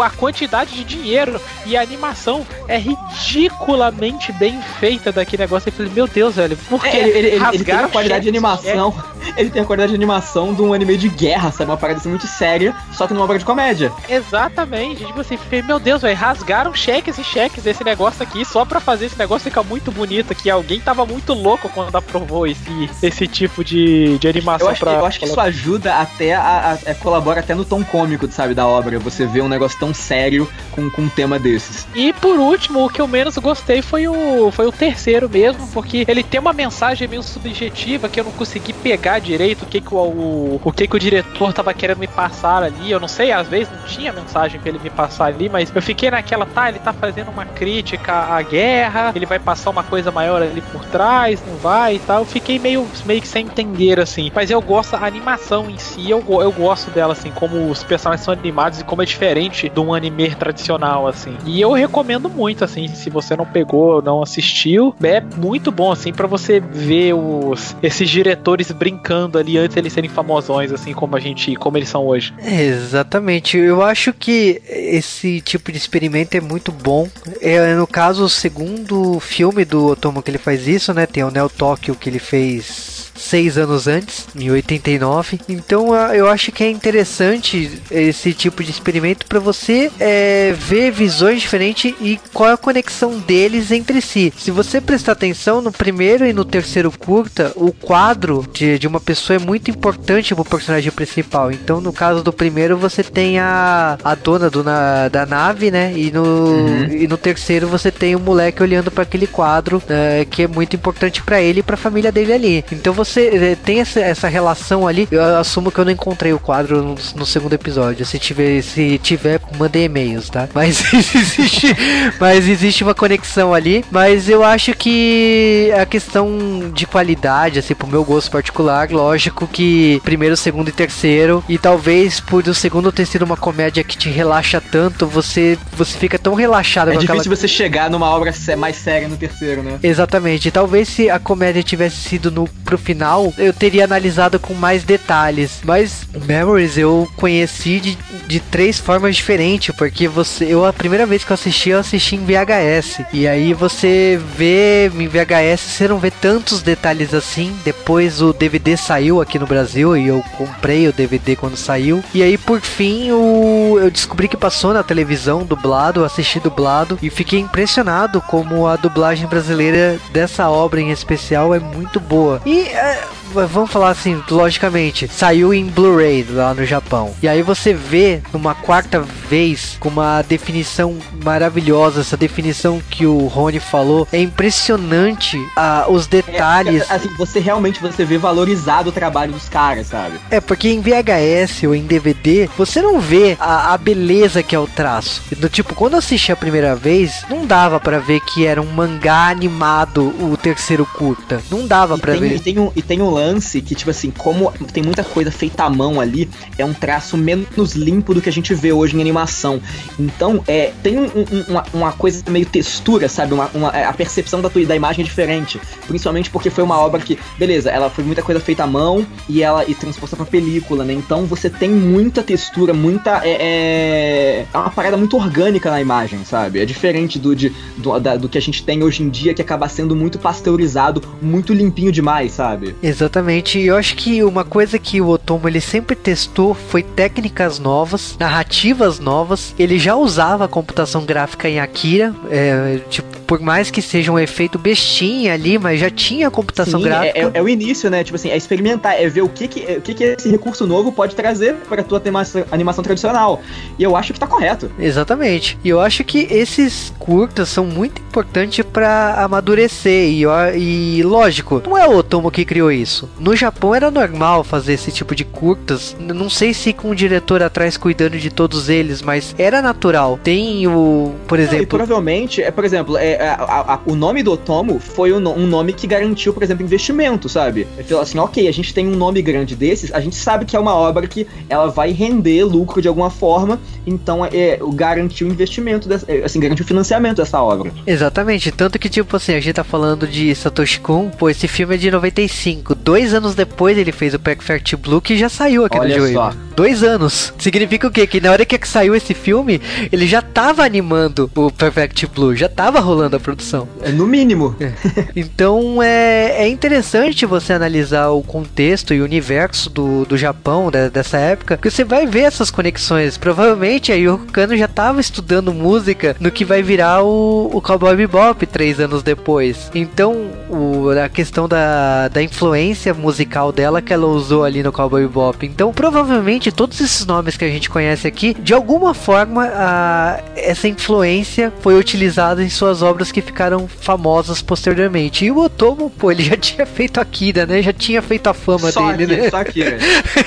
a 0.03 0.11
quantidade 0.11 0.75
de 0.75 0.85
dinheiro 0.85 1.41
e 1.67 1.77
a 1.77 1.83
animação 1.83 2.47
é 2.69 2.79
ridiculamente 2.79 4.33
bem 4.33 4.61
feita 4.81 5.13
daquele 5.13 5.43
negócio. 5.43 5.69
Eu 5.69 5.73
falei, 5.73 5.93
meu 5.93 6.07
Deus, 6.07 6.37
velho, 6.37 6.57
por 6.69 6.83
que 6.83 6.89
é, 6.89 7.09
ele, 7.09 7.19
ele, 7.19 7.45
ele 7.53 7.65
tem 7.65 7.75
a 7.75 7.89
qualidade 7.89 8.23
de 8.25 8.29
animação. 8.29 8.95
Ele 9.37 9.51
tem 9.51 9.63
a 9.63 9.65
qualidade 9.65 9.91
de 9.91 9.97
animação 9.97 10.55
de 10.55 10.63
um 10.63 10.73
anime 10.73 10.97
de 10.97 11.09
guerra, 11.09 11.51
sabe? 11.51 11.71
Uma 11.71 11.77
parada 11.77 11.99
assim 11.99 12.09
muito 12.09 12.27
séria, 12.27 12.75
só 12.93 13.07
que 13.07 13.15
numa 13.15 13.25
obra 13.25 13.39
de 13.39 13.45
comédia. 13.45 13.91
Exatamente. 14.09 15.05
Tipo 15.05 15.21
assim, 15.21 15.37
fiquei, 15.37 15.63
meu 15.63 15.79
Deus, 15.79 16.03
velho, 16.03 16.17
rasgaram 16.17 16.75
cheques 16.75 17.19
e 17.19 17.25
cheques 17.25 17.65
desse 17.65 17.83
negócio 17.83 18.23
aqui 18.23 18.45
só 18.45 18.65
pra 18.65 18.81
fazer 18.81 19.07
esse 19.07 19.19
negócio 19.19 19.49
ficar 19.49 19.63
muito 19.63 19.91
bonito. 19.91 20.35
Que 20.35 20.51
alguém 20.51 20.81
tava 20.81 21.07
muito 21.07 21.33
louco 21.33 21.69
quando 21.71 21.97
aprovou 21.97 22.47
esse, 22.47 22.91
esse 23.03 23.27
tipo 23.27 23.65
de, 23.65 24.19
de 24.19 24.29
animação. 24.29 24.69
Eu 24.69 24.73
acho, 24.73 24.81
pra, 24.81 24.93
eu 24.93 25.07
acho 25.07 25.19
que 25.19 25.25
isso 25.25 25.41
ajuda 25.41 25.95
até 25.95 26.35
a, 26.35 26.43
a, 26.43 26.73
a, 26.73 26.79
é, 26.85 26.95
colabora 26.95 27.41
até 27.41 27.55
no 27.55 27.65
tom 27.65 27.83
cômico, 27.83 28.31
sabe, 28.31 28.55
da 28.55 28.67
obra. 28.67 28.99
Você 28.99 29.27
vê 29.27 29.41
um 29.41 29.49
negócio 29.49 29.64
negócio 29.65 29.79
tão 29.79 29.95
sério 29.95 30.49
com, 30.71 30.91
com 30.91 31.03
um 31.03 31.09
tema 31.09 31.39
desses. 31.39 31.87
E 31.95 32.13
por 32.13 32.39
último, 32.39 32.85
o 32.85 32.89
que 32.89 33.01
eu 33.01 33.09
menos 33.09 33.37
gostei 33.39 33.83
foi 33.83 34.07
o, 34.07 34.51
foi 34.51 34.67
o 34.67 34.73
terceiro 34.73 35.29
mesmo, 35.29 35.67
porque 35.69 36.05
ele 36.07 36.23
tem 36.23 36.41
uma 36.41 36.53
mensagem 36.53 37.09
meio 37.09 37.23
subjetiva 37.23 38.09
que 38.09 38.21
eu 38.21 38.25
não 38.25 38.33
consegui 38.33 38.73
pegar 38.73 39.19
direito 39.19 39.63
o 39.63 39.67
que, 39.67 39.81
que 39.81 39.95
o, 39.95 39.99
o, 39.99 40.61
o 40.63 40.73
que, 40.73 40.87
que 40.87 40.97
o 40.97 40.99
diretor 40.99 41.53
tava 41.53 41.73
querendo 41.73 41.99
me 41.99 42.07
passar 42.07 42.63
ali. 42.63 42.91
Eu 42.91 43.01
não 43.01 43.09
sei, 43.09 43.33
às 43.33 43.49
vezes 43.49 43.73
não 43.73 43.83
tinha 43.87 44.13
mensagem 44.13 44.61
pra 44.61 44.69
ele 44.69 44.79
me 44.79 44.91
passar 44.91 45.27
ali, 45.27 45.49
mas 45.49 45.75
eu 45.75 45.83
fiquei 45.83 46.11
naquela, 46.11 46.47
tá, 46.47 46.69
ele 46.69 46.79
tá 46.79 46.93
fazendo 46.93 47.31
uma 47.31 47.47
crítica 47.47 48.13
à 48.13 48.43
guerra, 48.43 49.13
ele 49.15 49.27
vai 49.27 49.39
passar 49.39 49.71
uma 49.71 49.83
coisa 49.83 50.11
maior 50.11 50.43
ali 50.43 50.61
por 50.61 50.85
trás, 50.87 51.43
não 51.47 51.57
vai 51.57 51.97
e 51.97 51.99
tal. 51.99 52.21
Eu 52.21 52.27
fiquei 52.27 52.59
meio, 52.59 52.87
meio 53.05 53.21
que 53.21 53.29
sem 53.29 53.47
entender, 53.47 53.99
assim. 54.01 54.31
Mas 54.35 54.51
eu 54.51 54.61
gosto 54.61 54.93
da 54.93 55.07
animação 55.07 55.71
em 55.71 55.79
si, 55.79 56.11
eu, 56.11 56.23
eu 56.29 56.53
gosto 56.53 56.91
dela, 56.91 57.13
assim, 57.13 57.31
como 57.31 57.71
os 57.71 57.83
personagens 57.83 58.25
são 58.25 58.35
animados 58.35 58.81
e 58.81 58.85
como 58.85 59.03
é 59.03 59.05
diferente 59.05 59.54
diferente 59.55 59.69
de 59.69 59.81
um 59.81 59.95
anime 59.95 60.35
tradicional, 60.35 61.07
assim. 61.07 61.37
E 61.47 61.61
eu 61.61 61.73
recomendo 61.73 62.29
muito, 62.29 62.65
assim, 62.65 62.89
se 62.89 63.09
você 63.09 63.37
não 63.37 63.47
pegou, 63.47 64.03
não 64.03 64.23
assistiu, 64.23 64.95
é 65.03 65.21
muito 65.21 65.71
bom, 65.71 65.93
assim, 65.93 66.13
para 66.13 66.27
você 66.27 66.61
ver 66.61 67.15
os 67.15 67.77
esses 67.83 68.11
diretores 68.11 68.71
brincando 68.73 69.39
ali 69.39 69.57
antes 69.57 69.75
de 69.75 69.81
eles 69.81 69.93
serem 69.93 70.11
famosões, 70.11 70.73
assim, 70.73 70.93
como 70.93 71.17
a 71.17 71.21
gente, 71.21 71.55
como 71.57 71.79
eles 71.79 71.89
são 71.89 72.07
hoje. 72.07 72.35
Exatamente. 72.43 73.57
Eu 73.57 73.83
acho 73.83 74.13
que 74.13 74.61
esse 74.69 75.41
tipo 75.41 75.71
de 75.71 75.79
experimento 75.79 76.37
é 76.37 76.41
muito 76.41 76.73
bom. 76.73 77.09
É, 77.41 77.75
no 77.75 77.87
caso, 77.87 78.25
o 78.25 78.29
segundo 78.29 79.21
filme 79.21 79.65
do 79.65 79.87
Otomo 79.87 80.23
que 80.23 80.31
ele 80.31 80.39
faz 80.39 80.67
isso, 80.67 80.93
né? 80.93 81.07
Tem 81.07 81.23
o 81.23 81.31
Neo 81.31 81.49
Tóquio 81.49 81.95
que 81.95 82.09
ele 82.09 82.19
fez 82.19 83.13
seis 83.35 83.59
anos 83.59 83.89
antes, 83.89 84.29
em 84.39 84.49
89. 84.49 85.41
Então 85.49 85.93
eu 86.13 86.29
acho 86.29 86.53
que 86.53 86.63
é 86.63 86.71
interessante 86.71 87.83
esse 87.91 88.33
tipo 88.33 88.63
de 88.63 88.71
experimento 88.71 89.27
para 89.27 89.41
você 89.41 89.91
é, 89.99 90.55
ver 90.57 90.93
visões 90.93 91.43
diferentes 91.43 91.93
e 92.01 92.21
qual 92.33 92.51
é 92.51 92.53
a 92.53 92.57
conexão 92.57 93.19
deles 93.19 93.73
entre 93.73 94.01
si. 94.01 94.33
Se 94.39 94.53
você 94.53 94.81
prestar 94.81 95.13
atenção 95.13 95.61
no 95.61 95.73
primeiro 95.73 96.25
e 96.25 96.33
no 96.33 96.45
terceiro 96.45 96.93
curta, 96.93 97.51
o 97.57 97.73
quadro 97.73 98.47
de, 98.53 98.79
de 98.79 98.87
uma 98.87 99.01
pessoa 99.01 99.35
é 99.35 99.41
muito 99.41 99.69
importante 99.69 100.33
para 100.33 100.43
o 100.43 100.45
personagem 100.45 100.93
principal. 100.93 101.51
Então, 101.51 101.81
no 101.81 101.93
caso 101.93 102.23
do 102.23 102.33
primeiro, 102.33 102.77
você 102.77 103.03
tem 103.03 103.41
a, 103.41 103.99
a 104.05 104.15
dona 104.15 104.49
do, 104.49 104.63
na, 104.63 105.09
da 105.09 105.27
nave, 105.27 105.73
né? 105.73 105.93
E 105.97 106.13
no, 106.13 106.23
uhum. 106.23 106.87
e 106.89 107.09
no 107.09 107.17
terceiro, 107.17 107.67
você 107.67 107.91
tem 107.91 108.15
o 108.15 108.21
moleque 108.21 108.63
olhando 108.63 108.93
para 108.93 109.03
aquele 109.03 109.27
quadro 109.27 109.83
é, 109.89 110.25
que 110.25 110.43
é 110.43 110.47
muito 110.47 110.77
importante 110.77 111.21
para 111.21 111.41
ele 111.41 111.59
e 111.59 111.63
para 111.65 111.75
a 111.75 111.79
família 111.79 112.13
dele 112.13 112.33
ali. 112.33 112.65
Então, 112.71 112.93
você 112.93 113.24
eh, 113.27 113.57
tem 113.65 113.81
essa, 113.81 114.01
essa 114.01 114.29
relação 114.29 114.87
ali, 114.87 115.09
eu 115.11 115.23
assumo 115.39 115.71
que 115.71 115.79
eu 115.79 115.85
não 115.85 115.93
encontrei 115.93 116.33
o 116.33 116.39
quadro 116.39 116.83
no, 116.83 116.95
no 117.17 117.27
segundo 117.27 117.53
episódio. 117.53 118.05
Se 118.05 118.19
tiver, 118.19 118.63
se 118.63 118.99
tiver, 118.99 119.41
mandei 119.59 119.85
e-mails, 119.85 120.29
tá? 120.31 120.49
Mas 120.55 120.83
existe, 120.93 121.77
mas 122.21 122.49
existe 122.49 122.85
uma 122.85 122.95
conexão 122.95 123.55
ali. 123.55 123.85
Mas 123.91 124.29
eu 124.29 124.43
acho 124.43 124.75
que 124.75 125.71
a 125.81 125.87
questão 125.87 126.71
de 126.73 126.87
qualidade, 126.87 127.59
assim, 127.59 127.75
pro 127.75 127.87
meu 127.87 128.05
gosto 128.05 128.31
particular, 128.31 128.91
lógico 128.91 129.47
que 129.47 130.01
primeiro, 130.05 130.37
segundo 130.37 130.69
e 130.69 130.73
terceiro, 130.73 131.45
e 131.49 131.59
talvez 131.59 132.21
por 132.21 132.47
o 132.49 132.55
segundo 132.55 132.93
ter 132.93 133.07
sido 133.07 133.23
uma 133.23 133.37
comédia 133.37 133.83
que 133.85 133.97
te 133.97 134.09
relaxa 134.09 134.61
tanto, 134.61 135.07
você, 135.07 135.59
você 135.73 135.99
fica 135.99 136.19
tão 136.19 136.35
relaxado. 136.35 136.89
É 136.89 136.93
difícil 136.93 137.15
aquela... 137.15 137.37
você 137.37 137.49
chegar 137.49 137.91
numa 137.91 138.09
obra 138.09 138.33
mais 138.59 138.77
séria 138.77 139.09
no 139.09 139.17
terceiro, 139.17 139.63
né? 139.63 139.79
Exatamente. 139.83 140.51
Talvez 140.51 140.89
se 140.89 141.09
a 141.09 141.19
comédia 141.19 141.63
tivesse 141.63 141.97
sido 141.97 142.31
no 142.31 142.49
pro 142.65 142.79
final 142.79 143.14
eu 143.39 143.53
teria 143.53 143.85
analisado 143.85 144.39
com 144.39 144.55
mais 144.55 144.85
detalhes. 144.85 145.61
Mas 145.65 146.07
Memories 146.27 146.77
eu 146.77 147.09
conheci 147.17 147.81
de, 147.81 147.99
de 148.27 148.41
três 148.41 148.79
formas 148.79 149.17
diferentes, 149.17 149.75
porque 149.77 150.09
você, 150.09 150.47
eu 150.47 150.65
a 150.65 150.73
primeira 150.73 151.07
vez 151.07 151.25
que 151.25 151.31
eu 151.31 151.35
assisti, 151.35 151.71
eu 151.71 151.79
assisti 151.79 152.17
em 152.17 152.25
VHS. 152.25 153.05
E 153.13 153.27
aí 153.27 153.53
você 153.53 154.21
vê 154.37 154.87
em 154.89 155.09
VHS, 155.09 155.61
você 155.61 155.89
não 155.89 155.99
vê 155.99 156.11
tantos 156.11 156.63
detalhes 156.63 157.15
assim. 157.15 157.57
Depois 157.65 158.21
o 158.21 158.33
DVD 158.33 158.77
saiu 158.77 159.21
aqui 159.21 159.39
no 159.39 159.47
Brasil 159.47 159.97
e 159.97 160.09
eu 160.09 160.23
comprei 160.37 160.89
o 160.89 160.93
DVD 160.93 161.37
quando 161.37 161.57
saiu. 161.57 162.03
E 162.15 162.23
aí 162.23 162.37
por 162.37 162.61
fim 162.61 163.11
o, 163.13 163.79
eu 163.81 163.91
descobri 163.91 164.29
que 164.29 164.37
passou 164.37 164.73
na 164.73 164.83
televisão 164.83 165.45
dublado, 165.45 166.05
assisti 166.05 166.41
dublado 166.41 166.99
e 167.03 167.11
fiquei 167.11 167.41
impressionado 167.41 168.21
como 168.21 168.67
a 168.67 168.77
dublagem 168.77 169.27
brasileira 169.27 169.99
dessa 170.13 170.49
obra 170.49 170.81
em 170.81 170.91
especial 170.91 171.55
é 171.55 171.59
muito 171.59 172.01
boa. 172.01 172.41
E 172.45 172.63
é, 172.63 173.04
vamos 173.35 173.71
falar 173.71 173.91
assim, 173.91 174.23
logicamente, 174.31 175.09
saiu 175.09 175.53
em 175.53 175.67
Blu-ray 175.67 176.27
lá 176.31 176.55
no 176.55 176.65
Japão. 176.65 177.15
E 177.23 177.29
aí 177.29 177.43
você 177.43 177.75
vê 177.75 178.23
numa 178.33 178.55
quarta 178.55 179.01
vez 179.01 179.77
com 179.81 179.89
uma 179.89 180.23
definição 180.23 180.97
maravilhosa, 181.23 182.01
essa 182.01 182.17
definição 182.17 182.81
que 182.91 183.07
o 183.07 183.27
Rony 183.27 183.61
falou, 183.61 184.07
é 184.13 184.21
impressionante 184.21 185.39
ah, 185.57 185.87
os 185.89 186.07
detalhes. 186.07 186.89
É, 186.89 186.95
assim, 186.95 187.09
você 187.17 187.41
realmente 187.41 187.81
você 187.81 188.05
vê 188.05 188.19
valorizado 188.19 188.91
o 188.91 188.93
trabalho 188.93 189.33
dos 189.33 189.49
caras, 189.49 189.89
sabe? 189.89 190.19
É, 190.31 190.41
porque 190.41 190.69
em 190.69 190.81
VHS 190.81 191.65
ou 191.65 191.75
em 191.75 191.83
DVD, 191.83 192.49
você 192.57 192.81
não 192.81 193.01
vê 193.01 193.37
a, 193.41 193.75
a 193.75 193.79
beleza 193.79 194.43
que 194.43 194.55
é 194.55 194.59
o 194.59 194.67
traço. 194.67 195.23
Do 195.37 195.49
tipo, 195.49 195.75
quando 195.75 195.95
eu 195.95 195.99
assisti 195.99 196.33
a 196.33 196.37
primeira 196.37 196.75
vez, 196.77 197.25
não 197.29 197.47
dava 197.47 197.81
para 197.81 197.99
ver 197.99 198.21
que 198.21 198.47
era 198.47 198.61
um 198.61 198.67
mangá 198.67 199.29
animado 199.29 200.15
o 200.21 200.37
terceiro 200.37 200.87
curta. 200.87 201.43
Não 201.51 201.67
dava 201.67 201.99
para 201.99 202.15
ver. 202.15 202.37
E 202.37 202.41
tem, 202.41 202.59
um, 202.59 202.71
e 202.75 202.83
tem 202.83 203.01
um 203.01 203.11
lance 203.11 203.24
que, 203.63 203.75
tipo 203.75 203.91
assim, 203.91 204.11
como 204.11 204.53
tem 204.73 204.83
muita 204.83 205.05
coisa 205.05 205.31
feita 205.31 205.65
à 205.65 205.71
mão 205.71 206.01
ali, 206.01 206.29
é 206.59 206.65
um 206.65 206.73
traço 206.73 207.17
menos 207.17 207.75
limpo 207.75 208.15
do 208.15 208.21
que 208.21 208.29
a 208.29 208.33
gente 208.33 208.55
vê 208.55 208.73
hoje 208.73 208.97
em 208.97 209.01
animação. 209.01 209.61
Então, 209.99 210.43
é, 210.47 210.73
tem 210.83 210.99
um, 210.99 211.05
um, 211.05 211.45
uma, 211.49 211.65
uma, 211.73 211.93
coisa 211.93 212.23
meio 212.29 212.47
textura, 212.47 213.09
sabe? 213.09 213.35
Uma, 213.35 213.51
uma, 213.55 213.71
é, 213.71 213.85
a 213.85 213.93
percepção 213.93 214.41
da, 214.41 214.49
da 214.49 214.77
imagem 214.77 215.03
é 215.03 215.05
diferente. 215.05 215.61
Principalmente 215.87 216.31
porque 216.31 216.51
foi 216.51 216.65
uma 216.65 216.79
obra 216.79 217.01
que, 217.01 217.19
beleza, 217.39 217.71
ela 217.71 217.91
foi 217.91 218.05
muita 218.05 218.23
coisa 218.23 218.41
feita 218.41 218.65
à 218.65 218.67
mão 218.67 219.07
e 219.29 219.43
ela 219.43 219.65
e 219.67 219.75
transposta 219.75 220.17
pra 220.17 220.27
película, 220.27 220.85
né? 220.85 220.93
Então 220.93 221.27
você 221.27 221.49
tem 221.49 221.71
muita 221.71 222.23
textura, 222.23 222.73
muita. 222.73 223.21
É, 223.25 223.37
é, 223.41 224.47
é 224.53 224.59
uma 224.59 224.71
parada 224.71 224.97
muito 224.97 225.17
orgânica 225.17 225.71
na 225.71 225.81
imagem, 225.81 226.25
sabe? 226.25 226.61
É 226.61 226.65
diferente 226.65 227.19
do, 227.19 227.35
de, 227.35 227.53
do, 227.77 227.99
da, 227.99 228.17
do 228.17 228.29
que 228.29 228.39
a 228.39 228.43
gente 228.43 228.63
tem 228.63 228.83
hoje 228.83 229.03
em 229.03 229.09
dia, 229.09 229.35
que 229.35 229.43
acaba 229.43 229.69
sendo 229.69 229.95
muito 229.95 230.19
pasteurizado, 230.19 231.03
muito 231.21 231.53
limpinho 231.53 231.93
demais, 231.93 232.33
sabe? 232.33 232.75
Exatamente. 232.83 233.14
E 233.59 233.67
eu 233.67 233.77
acho 233.77 233.97
que 233.97 234.23
uma 234.23 234.45
coisa 234.45 234.79
que 234.79 235.01
o 235.01 235.09
Otomo 235.09 235.49
ele 235.49 235.61
sempre 235.61 235.95
testou 235.95 236.55
foi 236.55 236.83
técnicas 236.83 237.59
novas, 237.59 238.17
narrativas 238.19 238.99
novas. 238.99 239.55
Ele 239.59 239.79
já 239.79 239.95
usava 239.95 240.49
computação 240.49 241.05
gráfica 241.05 241.49
em 241.49 241.61
Akira, 241.61 242.15
é, 242.31 242.81
tipo, 242.91 243.14
por 243.27 243.41
mais 243.41 243.71
que 243.71 243.83
seja 243.83 244.13
um 244.13 244.19
efeito 244.19 244.59
bestinha 244.59 245.35
ali, 245.35 245.59
mas 245.59 245.81
já 245.81 245.91
tinha 245.91 246.31
computação 246.31 246.81
Sim, 246.81 246.87
gráfica. 246.87 247.19
É, 247.19 247.23
é, 247.23 247.31
é, 247.35 247.43
o 247.43 247.49
início, 247.49 247.91
né? 247.91 248.05
Tipo 248.05 248.17
assim, 248.17 248.31
é 248.31 248.37
experimentar, 248.37 249.01
é 249.01 249.09
ver 249.09 249.23
o 249.23 249.29
que, 249.29 249.49
que, 249.49 249.61
o 249.77 249.81
que, 249.81 249.95
que 249.95 250.05
esse 250.05 250.29
recurso 250.29 250.67
novo 250.67 250.93
pode 250.93 251.15
trazer 251.15 251.55
para 251.69 251.81
a 251.81 251.85
tua 251.85 252.03
animação 252.51 252.85
tradicional. 252.85 253.43
E 253.79 253.83
eu 253.83 253.97
acho 253.97 254.13
que 254.13 254.21
tá 254.21 254.27
correto. 254.27 254.71
Exatamente. 254.79 255.59
E 255.65 255.69
eu 255.69 255.81
acho 255.81 256.05
que 256.05 256.27
esses 256.31 256.93
curtas 256.99 257.49
são 257.49 257.65
muito 257.65 258.01
importantes 258.01 258.65
para 258.65 259.15
amadurecer. 259.23 260.11
E, 260.11 260.25
e 260.57 261.03
lógico, 261.03 261.63
não 261.67 261.77
é 261.77 261.87
o 261.87 261.97
Otomo 261.97 262.31
que 262.31 262.45
criou 262.45 262.71
isso. 262.71 263.09
No 263.19 263.35
Japão 263.35 263.75
era 263.75 263.91
normal 263.91 264.45
fazer 264.45 264.75
esse 264.75 264.91
tipo 264.91 265.15
de 265.15 265.25
curtas. 265.25 265.97
Não 265.99 266.29
sei 266.29 266.55
se 266.55 266.73
com 266.73 266.91
o 266.91 266.95
diretor 266.95 267.43
atrás 267.43 267.77
cuidando 267.77 268.19
de 268.19 268.31
todos 268.31 268.69
eles, 268.69 269.03
mas 269.03 269.35
era 269.39 269.63
natural. 269.63 270.19
Tem 270.23 270.67
o, 270.67 271.15
por 271.27 271.39
exemplo. 271.39 271.59
Não, 271.61 271.67
provavelmente, 271.67 272.43
é, 272.43 272.51
por 272.51 272.65
exemplo, 272.65 272.97
é, 272.97 273.14
é, 273.15 273.29
a, 273.29 273.75
a, 273.75 273.81
o 273.87 273.95
nome 273.95 274.23
do 274.23 274.33
Otomo 274.33 274.79
foi 274.79 275.13
um, 275.13 275.17
um, 275.17 275.47
nome 275.47 275.73
que 275.73 275.87
garantiu, 275.87 276.33
por 276.33 276.43
exemplo, 276.43 276.65
investimento, 276.65 277.29
sabe? 277.29 277.67
Ele 277.77 277.85
falou 277.85 278.03
assim, 278.03 278.19
ok, 278.19 278.49
a 278.49 278.53
gente 278.53 278.73
tem 278.73 278.87
um 278.87 278.97
nome 278.97 279.23
grande 279.23 279.55
desses, 279.57 279.93
a 279.93 280.01
gente 280.01 280.17
sabe 280.17 280.45
que 280.45 280.57
é 280.57 280.59
uma 280.59 280.75
obra 280.75 281.07
que 281.07 281.27
ela 281.49 281.69
vai 281.69 281.93
render 281.93 282.45
lucro 282.45 282.81
de 282.81 282.89
alguma 282.89 283.11
forma, 283.11 283.61
então 283.87 284.25
é, 284.25 284.59
garantiu 284.75 285.29
o 285.29 285.31
investimento, 285.31 285.89
dessa, 285.89 286.11
é, 286.11 286.25
assim, 286.25 286.41
garantiu 286.41 286.65
o 286.65 286.69
financiamento 286.69 287.19
dessa 287.19 287.41
obra. 287.43 287.71
Exatamente, 287.87 288.51
tanto 288.51 288.79
que, 288.79 288.89
tipo 288.89 289.17
assim, 289.17 289.35
a 289.35 289.41
gente 289.41 289.55
tá 289.55 289.65
falando 289.65 290.07
de 290.07 290.35
Satoshi 290.35 290.81
Kon, 290.81 291.11
pô, 291.11 291.29
esse 291.29 291.49
filme 291.49 291.75
é 291.75 291.79
de 291.79 291.91
95, 291.91 292.75
dois 292.75 293.15
anos 293.15 293.35
depois 293.35 293.77
ele 293.77 293.93
fez 293.93 294.15
o 294.15 294.19
Perfect 294.19 294.77
Blue, 294.77 295.01
que 295.01 295.17
já 295.17 295.29
saiu 295.29 295.65
aqui 295.65 295.79
Olha 295.79 295.95
no 295.95 296.01
joelho. 296.01 296.15
Só. 296.15 296.33
Dois 296.57 296.83
anos. 296.83 297.33
Significa 297.39 297.89
o 297.89 297.91
quê? 297.91 298.07
Que 298.07 298.21
na 298.21 298.31
hora 298.31 298.45
que 298.45 298.59
saiu 298.67 298.95
esse 298.95 299.13
filme, 299.13 299.61
ele 299.91 300.07
já 300.07 300.23
tava 300.23 300.65
animando 300.65 301.31
o 301.35 301.51
Perfect 301.51 302.07
Blue, 302.07 302.35
já 302.35 302.49
tava 302.49 302.81
rolando 302.81 303.04
a 303.13 303.21
produção. 303.21 303.69
É 303.83 303.91
no 303.91 304.07
mínimo. 304.07 304.55
É. 304.61 304.73
Então 305.17 305.83
é, 305.83 306.45
é 306.45 306.49
interessante 306.49 307.27
você 307.27 307.53
analisar 307.53 308.11
o 308.11 308.23
contexto 308.23 308.95
e 308.95 309.01
o 309.01 309.05
universo 309.05 309.71
do, 309.71 310.05
do 310.05 310.17
Japão 310.17 310.71
né, 310.73 310.89
dessa 310.89 311.19
época, 311.19 311.57
porque 311.57 311.71
você 311.71 311.85
vai 311.85 312.07
ver 312.07 312.21
essas 312.21 312.51
conexões. 312.51 313.17
Provavelmente 313.17 313.93
a 313.93 313.95
Yoko 313.95 314.27
Kano 314.27 314.57
já 314.57 314.65
estava 314.65 315.01
estudando 315.01 315.53
música 315.53 316.17
no 316.21 316.31
que 316.31 316.45
vai 316.45 316.63
virar 316.63 317.03
o, 317.03 317.51
o 317.53 317.61
Cowboy 317.61 317.97
Bebop 317.97 318.47
três 318.47 318.81
anos 318.81 319.03
depois. 319.03 319.71
Então 319.75 320.31
o, 320.49 320.91
a 320.91 321.09
questão 321.09 321.49
da, 321.49 322.09
da 322.09 322.23
influência 322.23 322.95
musical 322.95 323.53
dela 323.53 323.83
que 323.83 323.93
ela 323.93 324.07
usou 324.07 324.45
ali 324.45 324.63
no 324.63 324.73
Cowboy 324.73 325.03
Bebop. 325.03 325.47
Então 325.47 325.73
provavelmente 325.73 326.53
todos 326.53 326.81
esses 326.81 327.07
nomes 327.07 327.37
que 327.37 327.45
a 327.45 327.51
gente 327.51 327.69
conhece 327.71 328.07
aqui, 328.07 328.35
de 328.35 328.55
alguma 328.55 328.95
forma 328.95 329.47
a, 329.47 330.21
essa 330.37 330.69
influência 330.69 331.53
foi 331.61 331.79
utilizada 331.79 332.43
em 332.43 332.49
suas 332.49 332.83
obras 332.83 332.94
que 333.13 333.21
ficaram 333.21 333.67
famosas 333.69 334.43
posteriormente. 334.43 335.25
E 335.25 335.31
o 335.31 335.39
Otomo, 335.39 335.91
pô, 335.91 336.11
ele 336.11 336.23
já 336.23 336.37
tinha 336.39 336.67
feito 336.67 337.01
a 337.01 337.05
Kira, 337.05 337.47
né? 337.47 337.63
Já 337.63 337.73
tinha 337.73 338.03
feito 338.03 338.27
a 338.29 338.35
fama 338.35 338.71
só 338.71 338.93
dele, 338.93 339.17
né? 339.17 339.31
Só 339.31 339.39
Akira. 339.39 339.79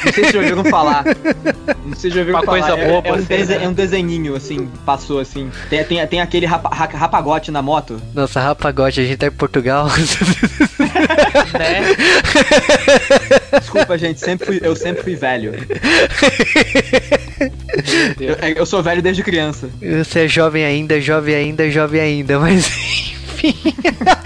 Não 0.06 0.14
sei 0.14 0.26
se 0.26 0.32
já 0.32 0.40
ouviram 0.40 0.64
falar. 0.66 1.04
Não 1.86 1.96
sei 1.96 2.10
se 2.10 2.16
já 2.16 2.22
ouviram 2.22 2.40
Uma 2.40 2.46
falar. 2.46 2.60
Coisa 2.60 2.78
é, 2.80 2.88
boa, 2.88 3.02
é, 3.04 3.14
um 3.14 3.22
dese, 3.22 3.54
é 3.54 3.68
um 3.68 3.74
desenhinho, 3.74 4.36
assim, 4.36 4.70
passou 4.86 5.20
assim. 5.20 5.52
Tem, 5.70 5.84
tem, 5.84 6.08
tem 6.08 6.22
aquele 6.22 6.46
rapa, 6.46 6.70
rapagote 6.70 7.52
na 7.52 7.62
moto. 7.62 8.02
Nossa, 8.14 8.40
rapagote, 8.40 9.00
a 9.00 9.04
gente 9.04 9.18
tá 9.18 9.28
em 9.28 9.32
Portugal. 9.32 9.88
né? 11.58 11.96
Desculpa, 13.60 13.98
gente, 13.98 14.20
sempre 14.20 14.46
fui, 14.46 14.60
eu 14.62 14.76
sempre 14.76 15.04
fui 15.04 15.16
velho. 15.16 15.54
Eu, 18.50 18.58
eu, 18.58 18.66
sou 18.66 18.82
velho 18.82 19.02
desde 19.02 19.24
criança. 19.24 19.70
Você 19.82 20.22
é 20.22 20.28
jovem 20.28 20.66
ainda, 20.66 21.00
jovem 21.00 21.36
ainda, 21.36 21.70
jovem 21.70 22.00
ainda, 22.00 22.40
mas 22.40 22.72
enfim. 23.38 23.56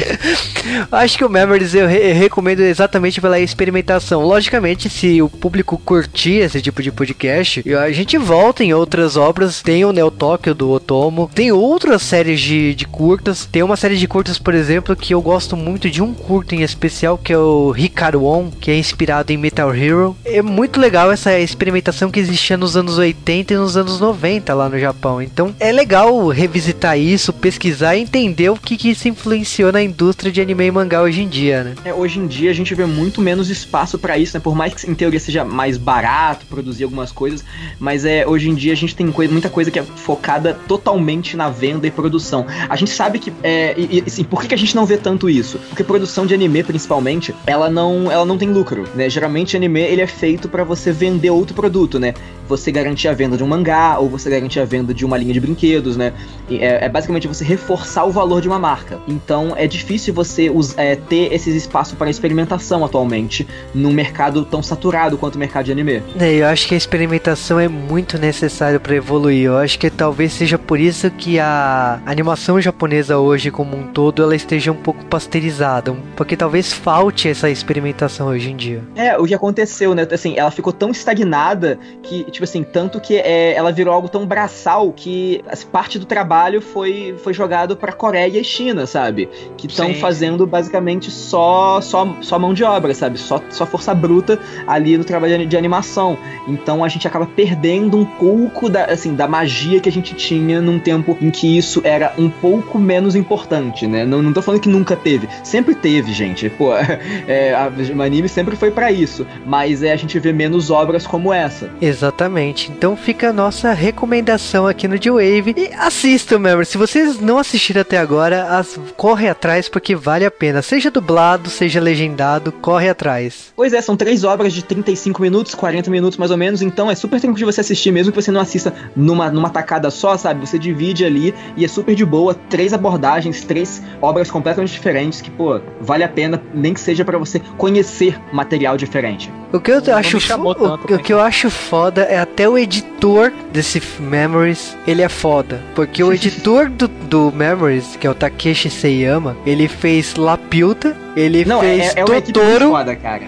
Acho 0.91 1.17
que 1.17 1.25
o 1.25 1.29
Memories 1.29 1.73
eu, 1.73 1.87
re 1.87 2.13
recomendo 2.13 2.61
exatamente 2.61 3.19
pela 3.19 3.39
experimentação. 3.39 4.23
Logicamente, 4.23 4.89
se 4.89 5.21
o 5.21 5.29
público 5.29 5.77
curtir 5.77 6.35
esse 6.35 6.61
tipo 6.61 6.81
de 6.81 6.91
podcast, 6.91 7.63
a 7.75 7.91
gente 7.91 8.17
volta 8.17 8.63
em 8.63 8.73
outras 8.73 9.17
obras. 9.17 9.61
Tem 9.61 9.83
o 9.83 9.91
Neo 9.91 10.11
Tokyo 10.11 10.55
do 10.55 10.69
Otomo, 10.71 11.29
tem 11.33 11.51
outras 11.51 12.01
séries 12.01 12.39
de, 12.39 12.73
de 12.73 12.85
curtas. 12.85 13.45
Tem 13.45 13.63
uma 13.63 13.75
série 13.75 13.97
de 13.97 14.07
curtas, 14.07 14.39
por 14.39 14.53
exemplo, 14.53 14.95
que 14.95 15.13
eu 15.13 15.21
gosto 15.21 15.57
muito 15.57 15.89
de 15.89 16.01
um 16.01 16.13
curto 16.13 16.55
em 16.55 16.61
especial, 16.61 17.17
que 17.17 17.33
é 17.33 17.37
o 17.37 17.73
Hikaru 17.75 18.25
On, 18.25 18.49
que 18.49 18.71
é 18.71 18.77
inspirado 18.77 19.31
em 19.31 19.37
Metal 19.37 19.73
Hero. 19.73 20.15
É 20.23 20.41
muito 20.41 20.79
legal 20.79 21.11
essa 21.11 21.37
experimentação 21.39 22.11
que 22.11 22.19
existia 22.19 22.57
nos 22.57 22.77
anos 22.77 22.97
80 22.97 23.53
e 23.53 23.57
nos 23.57 23.75
anos 23.75 23.99
90 23.99 24.53
lá 24.53 24.69
no 24.69 24.79
Japão. 24.79 25.21
Então 25.21 25.55
é 25.59 25.71
legal 25.71 26.27
revisitar 26.27 26.97
isso, 26.97 27.33
pesquisar 27.33 27.95
e 27.95 28.01
entender 28.01 28.49
o 28.49 28.57
que, 28.57 28.77
que 28.77 28.89
isso 29.01 29.07
influenciou 29.07 29.71
na 29.71 29.81
indústria 29.81 30.31
de 30.31 30.39
anime 30.39 30.65
e 30.65 30.71
mangá 30.71 31.01
hoje 31.01 31.23
em 31.23 31.27
dia, 31.27 31.63
né? 31.63 31.75
É, 31.83 31.91
hoje 31.91 32.19
em 32.19 32.27
dia 32.27 32.51
a 32.51 32.53
gente 32.53 32.75
vê 32.75 32.85
muito 32.85 33.19
menos 33.19 33.49
espaço 33.49 33.97
para 33.97 34.15
isso, 34.17 34.37
né? 34.37 34.41
Por 34.41 34.55
mais 34.55 34.75
que 34.75 34.89
em 34.89 34.93
teoria 34.93 35.19
seja 35.19 35.43
mais 35.43 35.75
barato 35.75 36.45
produzir 36.45 36.83
algumas 36.83 37.11
coisas, 37.11 37.43
mas 37.79 38.05
é 38.05 38.27
hoje 38.27 38.49
em 38.49 38.53
dia 38.53 38.73
a 38.73 38.75
gente 38.75 38.95
tem 38.95 39.07
muita 39.07 39.49
coisa 39.49 39.71
que 39.71 39.79
é 39.79 39.83
focada 39.83 40.53
totalmente 40.67 41.35
na 41.35 41.49
venda 41.49 41.87
e 41.87 41.91
produção. 41.91 42.45
A 42.69 42.75
gente 42.75 42.91
sabe 42.91 43.17
que 43.17 43.33
é, 43.41 43.73
e, 43.77 44.03
assim, 44.05 44.23
por 44.23 44.41
que, 44.41 44.49
que 44.49 44.53
a 44.53 44.57
gente 44.57 44.75
não 44.75 44.85
vê 44.85 44.97
tanto 44.97 45.27
isso? 45.27 45.57
Porque 45.69 45.83
produção 45.83 46.25
de 46.27 46.35
anime, 46.35 46.63
principalmente, 46.63 47.33
ela 47.47 47.69
não, 47.69 48.11
ela 48.11 48.25
não 48.25 48.37
tem 48.37 48.49
lucro, 48.51 48.87
né? 48.93 49.09
Geralmente 49.09 49.57
anime 49.57 49.81
ele 49.81 50.01
é 50.01 50.07
feito 50.07 50.47
para 50.47 50.63
você 50.63 50.91
vender 50.91 51.31
outro 51.31 51.55
produto, 51.55 51.97
né? 51.97 52.13
Você 52.47 52.71
garantir 52.71 53.07
a 53.07 53.13
venda 53.13 53.35
de 53.35 53.43
um 53.43 53.47
mangá 53.47 53.97
ou 53.97 54.09
você 54.09 54.29
garantir 54.29 54.59
a 54.59 54.65
venda 54.65 54.93
de 54.93 55.05
uma 55.05 55.17
linha 55.17 55.33
de 55.33 55.39
brinquedos, 55.39 55.97
né? 55.97 56.13
É, 56.51 56.85
é 56.85 56.89
basicamente 56.89 57.27
você 57.27 57.43
reforçar 57.43 58.03
o 58.03 58.11
valor 58.11 58.41
de 58.41 58.47
uma 58.47 58.59
marca 58.59 58.90
marca. 58.91 58.99
Então 59.07 59.53
é 59.55 59.67
difícil 59.67 60.13
você 60.13 60.51
é, 60.77 60.95
ter 60.95 61.33
esses 61.33 61.55
espaços 61.55 61.97
para 61.97 62.09
experimentação 62.09 62.83
atualmente 62.83 63.47
num 63.73 63.93
mercado 63.93 64.43
tão 64.43 64.61
saturado 64.61 65.17
quanto 65.17 65.35
o 65.35 65.39
mercado 65.39 65.65
de 65.65 65.71
anime. 65.71 66.03
É, 66.19 66.33
eu 66.33 66.47
acho 66.47 66.67
que 66.67 66.73
a 66.73 66.77
experimentação 66.77 67.59
é 67.59 67.67
muito 67.67 68.17
necessária 68.17 68.79
para 68.79 68.95
evoluir. 68.95 69.45
Eu 69.45 69.57
acho 69.57 69.79
que 69.79 69.89
talvez 69.89 70.33
seja 70.33 70.57
por 70.57 70.79
isso 70.79 71.09
que 71.11 71.39
a 71.39 72.01
animação 72.05 72.59
japonesa 72.59 73.17
hoje 73.17 73.51
como 73.51 73.77
um 73.77 73.87
todo 73.87 74.23
ela 74.23 74.35
esteja 74.35 74.71
um 74.71 74.75
pouco 74.75 75.03
pasteurizada, 75.05 75.95
porque 76.15 76.35
talvez 76.35 76.73
falte 76.73 77.29
essa 77.29 77.49
experimentação 77.49 78.27
hoje 78.27 78.51
em 78.51 78.55
dia. 78.55 78.83
É, 78.95 79.17
o 79.17 79.25
que 79.25 79.33
aconteceu, 79.33 79.93
né? 79.93 80.07
Assim, 80.11 80.37
ela 80.37 80.51
ficou 80.51 80.73
tão 80.73 80.91
estagnada 80.91 81.77
que, 82.03 82.23
tipo 82.25 82.43
assim, 82.43 82.63
tanto 82.63 82.99
que 82.99 83.15
é, 83.15 83.53
ela 83.53 83.71
virou 83.71 83.93
algo 83.93 84.09
tão 84.09 84.25
braçal 84.25 84.91
que 84.91 85.43
parte 85.71 85.99
do 85.99 86.05
trabalho 86.05 86.61
foi, 86.61 87.15
foi 87.23 87.33
jogado 87.33 87.75
para 87.75 87.91
Coreia 87.91 88.39
e 88.39 88.43
China. 88.43 88.80
China, 88.81 88.87
sabe? 88.87 89.29
Que 89.57 89.67
estão 89.67 89.93
fazendo 89.95 90.45
basicamente 90.45 91.11
só, 91.11 91.79
só, 91.81 92.17
só 92.21 92.39
mão 92.39 92.53
de 92.53 92.63
obra, 92.63 92.93
sabe? 92.93 93.17
Só, 93.17 93.41
só 93.49 93.65
força 93.65 93.93
bruta 93.93 94.39
ali 94.67 94.97
no 94.97 95.03
trabalho 95.03 95.45
de 95.45 95.57
animação. 95.57 96.17
Então 96.47 96.83
a 96.83 96.87
gente 96.87 97.07
acaba 97.07 97.25
perdendo 97.25 97.97
um 97.97 98.05
pouco 98.05 98.69
da, 98.69 98.85
assim, 98.85 99.15
da 99.15 99.27
magia 99.27 99.79
que 99.79 99.89
a 99.89 99.91
gente 99.91 100.13
tinha 100.15 100.61
num 100.61 100.79
tempo 100.79 101.17
em 101.21 101.29
que 101.29 101.57
isso 101.57 101.81
era 101.83 102.13
um 102.17 102.29
pouco 102.29 102.79
menos 102.79 103.15
importante, 103.15 103.87
né? 103.87 104.05
Não, 104.05 104.21
não 104.21 104.33
tô 104.33 104.41
falando 104.41 104.61
que 104.61 104.69
nunca 104.69 104.95
teve. 104.95 105.27
Sempre 105.43 105.75
teve, 105.75 106.13
gente. 106.13 106.49
Pô, 106.49 106.73
é, 107.27 107.53
a, 107.53 107.71
o 107.95 108.01
anime 108.01 108.27
sempre 108.27 108.55
foi 108.55 108.71
pra 108.71 108.91
isso. 108.91 109.25
Mas 109.45 109.83
é 109.83 109.91
a 109.91 109.95
gente 109.95 110.17
vê 110.19 110.33
menos 110.33 110.69
obras 110.69 111.05
como 111.05 111.33
essa. 111.33 111.69
Exatamente. 111.81 112.71
Então 112.71 112.95
fica 112.95 113.29
a 113.29 113.33
nossa 113.33 113.73
recomendação 113.73 114.67
aqui 114.67 114.87
no 114.87 115.01
G-Wave. 115.01 115.53
E 115.57 115.71
assistam, 115.73 116.39
membros. 116.39 116.69
Se 116.69 116.77
vocês 116.77 117.19
não 117.19 117.37
assistiram 117.37 117.81
até 117.81 117.97
agora, 117.97 118.57
as... 118.57 118.70
corre 118.97 119.27
atrás 119.29 119.67
porque 119.69 119.95
vale 119.95 120.25
a 120.25 120.31
pena. 120.31 120.61
Seja 120.61 120.89
dublado, 120.91 121.49
seja 121.49 121.79
legendado, 121.79 122.51
corre 122.51 122.89
atrás. 122.89 123.51
Pois 123.55 123.73
é, 123.73 123.81
são 123.81 123.95
três 123.95 124.23
obras 124.23 124.53
de 124.53 124.63
35 124.63 125.21
minutos, 125.21 125.53
40 125.55 125.89
minutos 125.89 126.17
mais 126.17 126.31
ou 126.31 126.37
menos, 126.37 126.61
então 126.61 126.89
é 126.89 126.95
super 126.95 127.19
tranquilo 127.19 127.37
de 127.37 127.45
você 127.45 127.61
assistir, 127.61 127.91
mesmo 127.91 128.11
que 128.11 128.21
você 128.21 128.31
não 128.31 128.41
assista 128.41 128.73
numa, 128.95 129.29
numa 129.31 129.49
tacada 129.49 129.89
só, 129.89 130.17
sabe? 130.17 130.45
Você 130.47 130.57
divide 130.59 131.05
ali 131.05 131.33
e 131.55 131.65
é 131.65 131.67
super 131.67 131.95
de 131.95 132.05
boa, 132.05 132.33
três 132.33 132.73
abordagens, 132.73 133.43
três 133.43 133.81
obras 134.01 134.29
completamente 134.29 134.71
diferentes 134.71 135.21
que, 135.21 135.31
pô, 135.31 135.59
vale 135.79 136.03
a 136.03 136.09
pena, 136.09 136.41
nem 136.53 136.73
que 136.73 136.79
seja 136.79 137.03
pra 137.05 137.17
você 137.17 137.39
conhecer 137.57 138.19
material 138.33 138.77
diferente. 138.77 139.31
O 139.53 139.59
que 139.59 139.71
eu 139.71 139.81
Não 139.81 139.95
acho 139.97 140.19
fo- 140.19 140.55
tanto, 140.55 140.63
o, 140.91 140.93
o 140.93 140.97
né? 140.97 141.03
que 141.03 141.11
eu 141.11 141.19
acho 141.19 141.49
foda 141.49 142.03
é 142.03 142.17
até 142.17 142.47
o 142.47 142.57
editor 142.57 143.31
desse 143.51 143.81
Memories, 143.99 144.77
ele 144.87 145.01
é 145.01 145.09
foda, 145.09 145.61
porque 145.75 146.01
o 146.03 146.11
editor 146.13 146.69
do, 146.69 146.87
do 146.87 147.31
Memories, 147.33 147.97
que 147.97 148.07
é 148.07 148.09
o 148.09 148.13
Takeshi 148.15 148.60
Seiyama, 148.69 149.35
ele 149.45 149.67
fez 149.67 150.15
Lapilta, 150.15 150.95
ele 151.15 151.43
Não, 151.45 151.59
fez 151.59 151.95
é, 151.95 151.99
é 152.01 152.05
uma 152.05 152.17
equipe 152.17 152.37
muito 152.39 152.49
Totoro, 152.57 152.69
foda, 152.71 152.95
cara. 152.95 153.23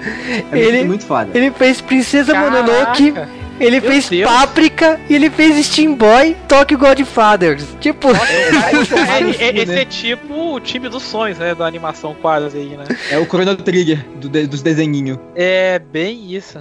É 0.51 0.57
Ele- 0.59 0.84
muito 0.86 1.05
foda. 1.05 1.29
ele 1.34 1.51
fez 1.51 1.81
Princesa 1.81 2.34
Mononoke, 2.34 3.11
Caraca. 3.11 3.29
ele 3.59 3.79
Meu 3.81 3.89
fez 3.91 4.09
Deus. 4.09 4.29
Paprika 4.31 4.99
e 5.09 5.15
ele 5.15 5.29
fez 5.29 5.65
Steam 5.65 5.93
Boy, 5.95 6.36
Tokyo 6.47 6.77
Godfathers. 6.77 7.65
Tipo, 7.79 8.09
É, 8.15 9.45
é- 9.49 9.57
esse 9.63 9.71
é 9.79 9.86
tipo 9.86 10.53
o 10.55 10.59
time 10.59 10.89
dos 10.89 11.03
sonhos, 11.03 11.38
né? 11.38 11.53
Da 11.55 11.65
animação 11.65 12.15
quase 12.21 12.57
aí, 12.57 12.77
né? 12.77 12.86
É 13.11 13.17
o 13.17 13.25
Chrono 13.25 13.55
Trigger 13.55 14.05
do 14.15 14.29
dos 14.47 14.61
desenhinhos. 14.61 15.17
É 15.36 15.79
bem 15.79 16.34
isso. 16.34 16.59